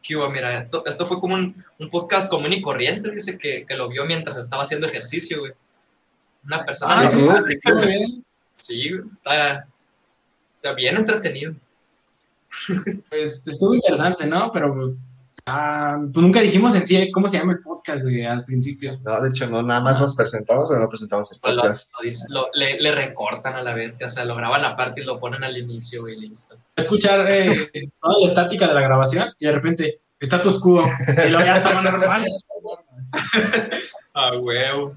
¿Qué 0.03 0.15
hubo? 0.15 0.29
Mira, 0.29 0.57
esto, 0.57 0.83
esto 0.85 1.05
fue 1.05 1.19
como 1.19 1.35
un, 1.35 1.63
un 1.79 1.89
podcast 1.89 2.29
común 2.29 2.53
y 2.53 2.61
corriente, 2.61 3.11
dice 3.11 3.37
que, 3.37 3.65
que 3.65 3.75
lo 3.75 3.87
vio 3.89 4.05
mientras 4.05 4.37
estaba 4.37 4.63
haciendo 4.63 4.87
ejercicio, 4.87 5.39
güey. 5.39 5.53
Una 6.43 6.59
persona 6.59 7.01
Ah, 7.01 7.43
bien. 7.85 8.25
Sí, 8.51 8.89
está, 9.15 9.67
está 10.53 10.73
bien 10.73 10.97
entretenido. 10.97 11.55
Pues 13.09 13.47
estuvo 13.47 13.75
interesante, 13.75 14.25
¿no? 14.25 14.51
Pero 14.51 14.95
ah, 15.47 15.97
pues 16.13 16.21
nunca 16.23 16.39
dijimos 16.41 16.75
en 16.75 16.85
sí 16.85 17.11
cómo 17.11 17.27
se 17.27 17.37
llama 17.39 17.53
el 17.53 17.59
podcast, 17.59 18.03
güey, 18.03 18.23
al 18.25 18.45
principio. 18.45 18.99
No, 19.03 19.21
de 19.21 19.29
hecho, 19.29 19.47
no, 19.49 19.63
nada 19.63 19.79
más 19.81 19.99
nos 19.99 20.15
presentamos, 20.15 20.67
pero 20.69 20.81
no 20.81 20.89
presentamos 20.89 21.31
el 21.31 21.39
Pues 21.39 21.53
lo- 21.55 21.61
podcast. 21.63 21.91
lo 21.97 22.03
dice- 22.03 22.25
lo- 22.29 22.49
le, 22.53 22.79
le 22.79 22.91
recortan 22.93 23.55
a 23.55 23.61
la 23.63 23.73
bestia, 23.73 24.07
o 24.07 24.09
sea, 24.09 24.25
lo 24.25 24.35
graban 24.35 24.63
aparte 24.65 25.01
y 25.01 25.03
lo 25.05 25.19
ponen 25.19 25.43
al 25.43 25.57
inicio, 25.57 26.01
güey, 26.01 26.19
listo. 26.19 26.55
Escuchar 26.75 27.25
eh, 27.29 27.69
toda 28.01 28.19
la 28.19 28.25
estática 28.27 28.67
de 28.67 28.73
la 28.75 28.81
grabación 28.81 29.29
y 29.39 29.45
de 29.45 29.51
repente, 29.51 30.01
status 30.19 30.59
quo, 30.61 30.83
y 31.25 31.29
lo 31.29 31.39
ya 31.39 31.57
estaba 31.57 31.81
normal. 31.81 32.23
Ah, 34.19 34.35
huevo. 34.35 34.95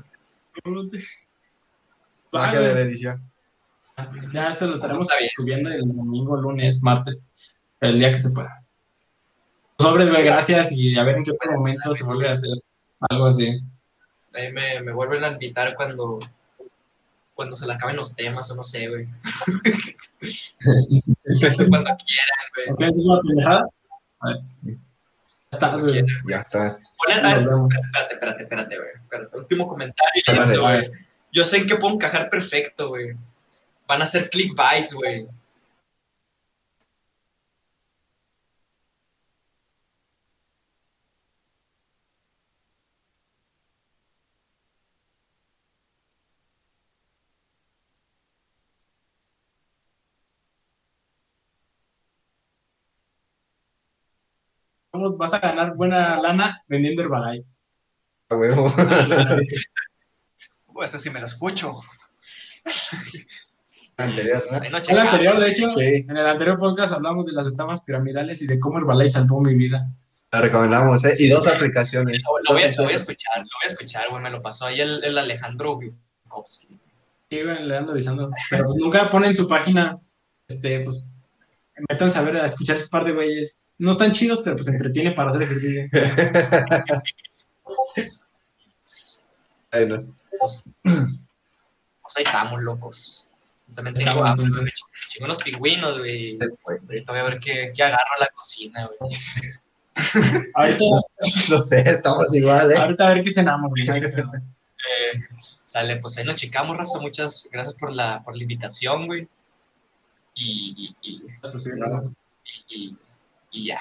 Magia 2.33 2.61
de 2.61 2.83
edición. 2.83 3.23
Ya 4.33 4.49
esto 4.49 4.67
lo 4.67 4.75
estaremos 4.77 5.03
Está 5.03 5.19
bien. 5.19 5.31
subiendo 5.37 5.71
el 5.71 5.81
domingo, 5.93 6.37
lunes, 6.39 6.83
martes, 6.83 7.31
el 7.81 7.99
día 7.99 8.11
que 8.13 8.19
se 8.19 8.31
pueda. 8.31 8.63
Sobres, 9.81 10.11
güey, 10.11 10.25
gracias 10.25 10.73
y 10.73 10.97
a 10.99 11.03
ver 11.05 11.17
en 11.17 11.25
qué 11.25 11.33
momento 11.51 11.93
se 11.95 12.05
vuelve 12.05 12.29
a 12.29 12.33
hacer 12.33 12.51
algo 13.09 13.27
así. 13.27 13.61
Ahí 14.35 14.53
me, 14.53 14.81
me 14.83 14.93
vuelven 14.93 15.25
a 15.25 15.29
invitar 15.29 15.75
cuando, 15.75 16.19
cuando 17.35 17.57
se 17.57 17.67
le 17.67 17.73
acaben 17.75 17.97
los 17.97 18.15
temas 18.15 18.51
o 18.51 18.55
no 18.55 18.63
sé, 18.63 18.89
güey. 18.89 19.07
cuando 21.69 21.91
quieran, 21.97 22.47
güey. 22.55 22.71
¿Ok? 22.71 22.81
¿Es 22.83 22.99
una 22.99 23.21
pendejada? 23.21 23.67
Ya 24.63 24.77
estás, 25.53 25.83
güey. 25.85 26.05
Ya 26.29 26.37
está. 26.41 26.79
Ponen- 26.99 27.23
Nos 27.23 27.45
vemos. 27.45 27.75
espérate, 27.75 28.15
espérate, 28.15 28.43
espérate, 28.43 28.77
güey. 28.77 28.89
Espérate, 29.03 29.37
último 29.39 29.67
comentario. 29.67 30.23
Espérate, 30.27 30.59
güey. 30.59 30.91
Yo 31.33 31.45
sé 31.45 31.59
en 31.59 31.67
qué 31.67 31.77
puedo 31.77 31.95
encajar 31.95 32.29
perfecto, 32.31 32.89
güey. 32.91 33.15
Van 33.87 34.03
a 34.03 34.07
ser 34.07 34.31
clickbites, 34.31 34.95
güey. 34.95 35.27
Vas 55.17 55.35
a 55.35 55.39
ganar 55.39 55.75
buena 55.77 56.21
lana 56.21 56.63
vendiendo 56.69 57.03
Herbalife. 57.03 57.47
A 58.31 58.37
huevo. 58.37 58.73
Pues 60.73 60.95
así 60.95 61.11
me 61.11 61.19
lo 61.21 61.27
escucho. 61.27 61.75
Anterior, 63.97 64.43
En 64.63 64.65
el 64.75 64.99
anterior, 64.99 65.39
de 65.39 65.49
hecho, 65.51 65.71
Sí. 65.73 65.81
en 66.09 66.17
el 66.17 66.27
anterior 66.27 66.59
podcast 66.59 66.93
hablamos 66.93 67.27
de 67.27 67.33
las 67.33 67.47
estafas 67.47 67.83
piramidales 67.83 68.41
y 68.41 68.47
de 68.47 68.59
cómo 68.59 68.79
Herbalife 68.79 69.11
salvó 69.11 69.41
mi 69.43 69.55
vida. 69.55 69.91
La 70.33 70.41
recomendamos, 70.41 71.05
¿eh? 71.05 71.13
Y 71.19 71.29
dos 71.29 71.47
aplicaciones. 71.47 72.23
Lo, 72.25 72.39
lo 72.45 72.55
voy 72.55 72.63
a, 72.63 72.69
Dos 72.69 72.79
lo 72.79 72.85
voy 72.85 72.95
a 72.95 72.99
sencillas. 72.99 73.01
escuchar, 73.03 73.39
lo 73.39 73.43
voy 73.43 73.65
a 73.65 73.67
escuchar, 73.67 74.09
güey. 74.11 74.23
Me 74.23 74.31
lo 74.31 74.41
pasó 74.41 74.67
ahí 74.67 74.81
el, 74.81 75.05
el 75.05 75.19
Alejandro 75.19 75.79
Bukowski. 76.25 76.69
Sí, 77.31 77.43
güey, 77.43 77.65
le 77.67 77.77
ando 77.77 77.93
avisando. 77.93 78.31
Pero 78.49 78.65
pues, 78.65 78.77
nunca 78.77 79.11
ponen 79.11 79.37
su 79.37 79.47
página, 79.47 79.99
este, 80.49 80.81
pues, 80.81 81.20
métanse 81.89 82.19
a 82.19 82.23
ver, 82.23 82.37
a 82.37 82.45
escuchar 82.45 82.77
este 82.77 82.89
par 82.89 83.05
de 83.05 83.13
güeyes. 83.13 83.67
No 83.79 83.93
están 83.93 84.13
chidos, 84.13 84.41
pero 84.43 84.57
pues 84.57 84.69
entretiene 84.69 85.13
para 85.13 85.31
hacer 85.31 85.43
ejercicio. 85.43 85.89
Ay, 89.73 89.87
no. 89.87 90.03
Pues, 90.39 90.65
pues 90.83 92.17
ahí 92.17 92.25
estamos, 92.25 92.61
locos. 92.61 93.29
Yo 93.69 93.75
También 93.75 93.95
tengo 93.95 94.25
hambre, 94.25 94.47
entonces. 94.47 94.75
Chingo 95.09 95.27
unos 95.27 95.43
pingüinos, 95.43 95.99
güey. 95.99 96.39
Ahorita 96.89 97.13
voy 97.13 97.21
a 97.21 97.25
ver 97.25 97.39
qué, 97.39 97.73
qué 97.75 97.83
agarro 97.83 98.15
a 98.17 98.21
la 98.21 98.29
cocina, 98.29 98.89
güey. 98.99 99.13
Ahorita, 100.55 100.85
No 101.51 101.63
sé, 101.63 101.83
estamos 101.87 102.35
igual, 102.35 102.73
¿eh? 102.73 102.79
ahorita 102.79 103.07
a 103.07 103.15
ver 103.15 103.25
qué 103.25 103.31
cenamos, 103.31 103.71
güey. 103.71 103.89
Eh, 103.89 105.21
sale, 105.65 105.97
pues 105.97 106.19
ahí 106.19 106.25
nos 106.25 106.37
checamos, 106.37 106.77
Raza. 106.77 106.99
Muchas 106.99 107.49
gracias 107.53 107.75
por 107.75 107.93
la, 107.93 108.23
por 108.25 108.37
la 108.37 108.43
invitación, 108.43 109.07
güey. 109.07 109.29
Y, 110.43 110.75
y, 110.77 110.97
y, 111.03 111.23
y- 113.53 113.67
ya. 113.67 113.81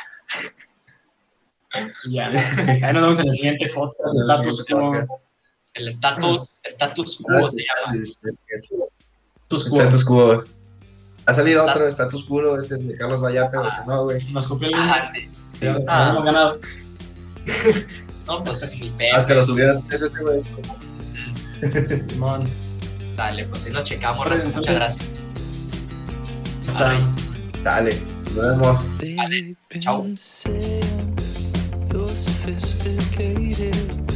Y 2.05 2.13
ya, 2.13 2.27
ahí 2.83 2.93
nos 2.93 3.01
vemos 3.03 3.19
en 3.19 3.27
el 3.27 3.33
siguiente 3.33 3.69
podcast 3.73 4.13
de 4.13 4.19
Status 4.21 4.65
Quo. 4.65 5.21
El 5.75 5.87
estatus, 5.87 6.59
status 6.63 7.21
quo 7.23 7.51
se 7.51 7.59
llama. 7.61 7.95
Status 8.03 9.65
Quo. 9.69 9.79
Status 9.81 10.03
quo. 10.03 10.37
Ha 11.27 11.33
salido 11.33 11.63
otro 11.65 11.87
status 11.87 12.25
quo, 12.25 12.57
ese 12.57 12.75
es 12.75 12.87
de 12.87 12.97
Carlos 12.97 13.21
Vallarta, 13.21 13.65
ese 13.67 13.85
no, 13.87 14.03
güey. 14.05 14.17
Nos 14.33 14.47
copió 14.47 14.67
el 14.67 14.73
Ah, 14.75 15.13
Ya, 15.61 15.77
Ah. 15.87 16.09
hemos 16.09 16.23
ganado. 16.25 16.59
no, 18.25 18.43
pues 18.43 18.77
ni 18.79 18.89
pedo. 18.89 19.15
lo 20.23 20.31
este. 20.33 22.09
Simón. 22.09 22.43
Sale, 23.05 23.45
pues 23.45 23.65
ahí 23.65 23.71
nos 23.71 23.83
checamos. 23.83 24.25
Muchas 24.55 24.75
gracias. 24.75 25.23
Está 26.71 26.91
bien. 26.91 27.03
Sale, 27.61 28.01
nos 28.25 28.35
vemos. 28.35 28.79
Chao. 29.79 30.05
You're 31.91 32.09
sophisticated. 32.09 34.08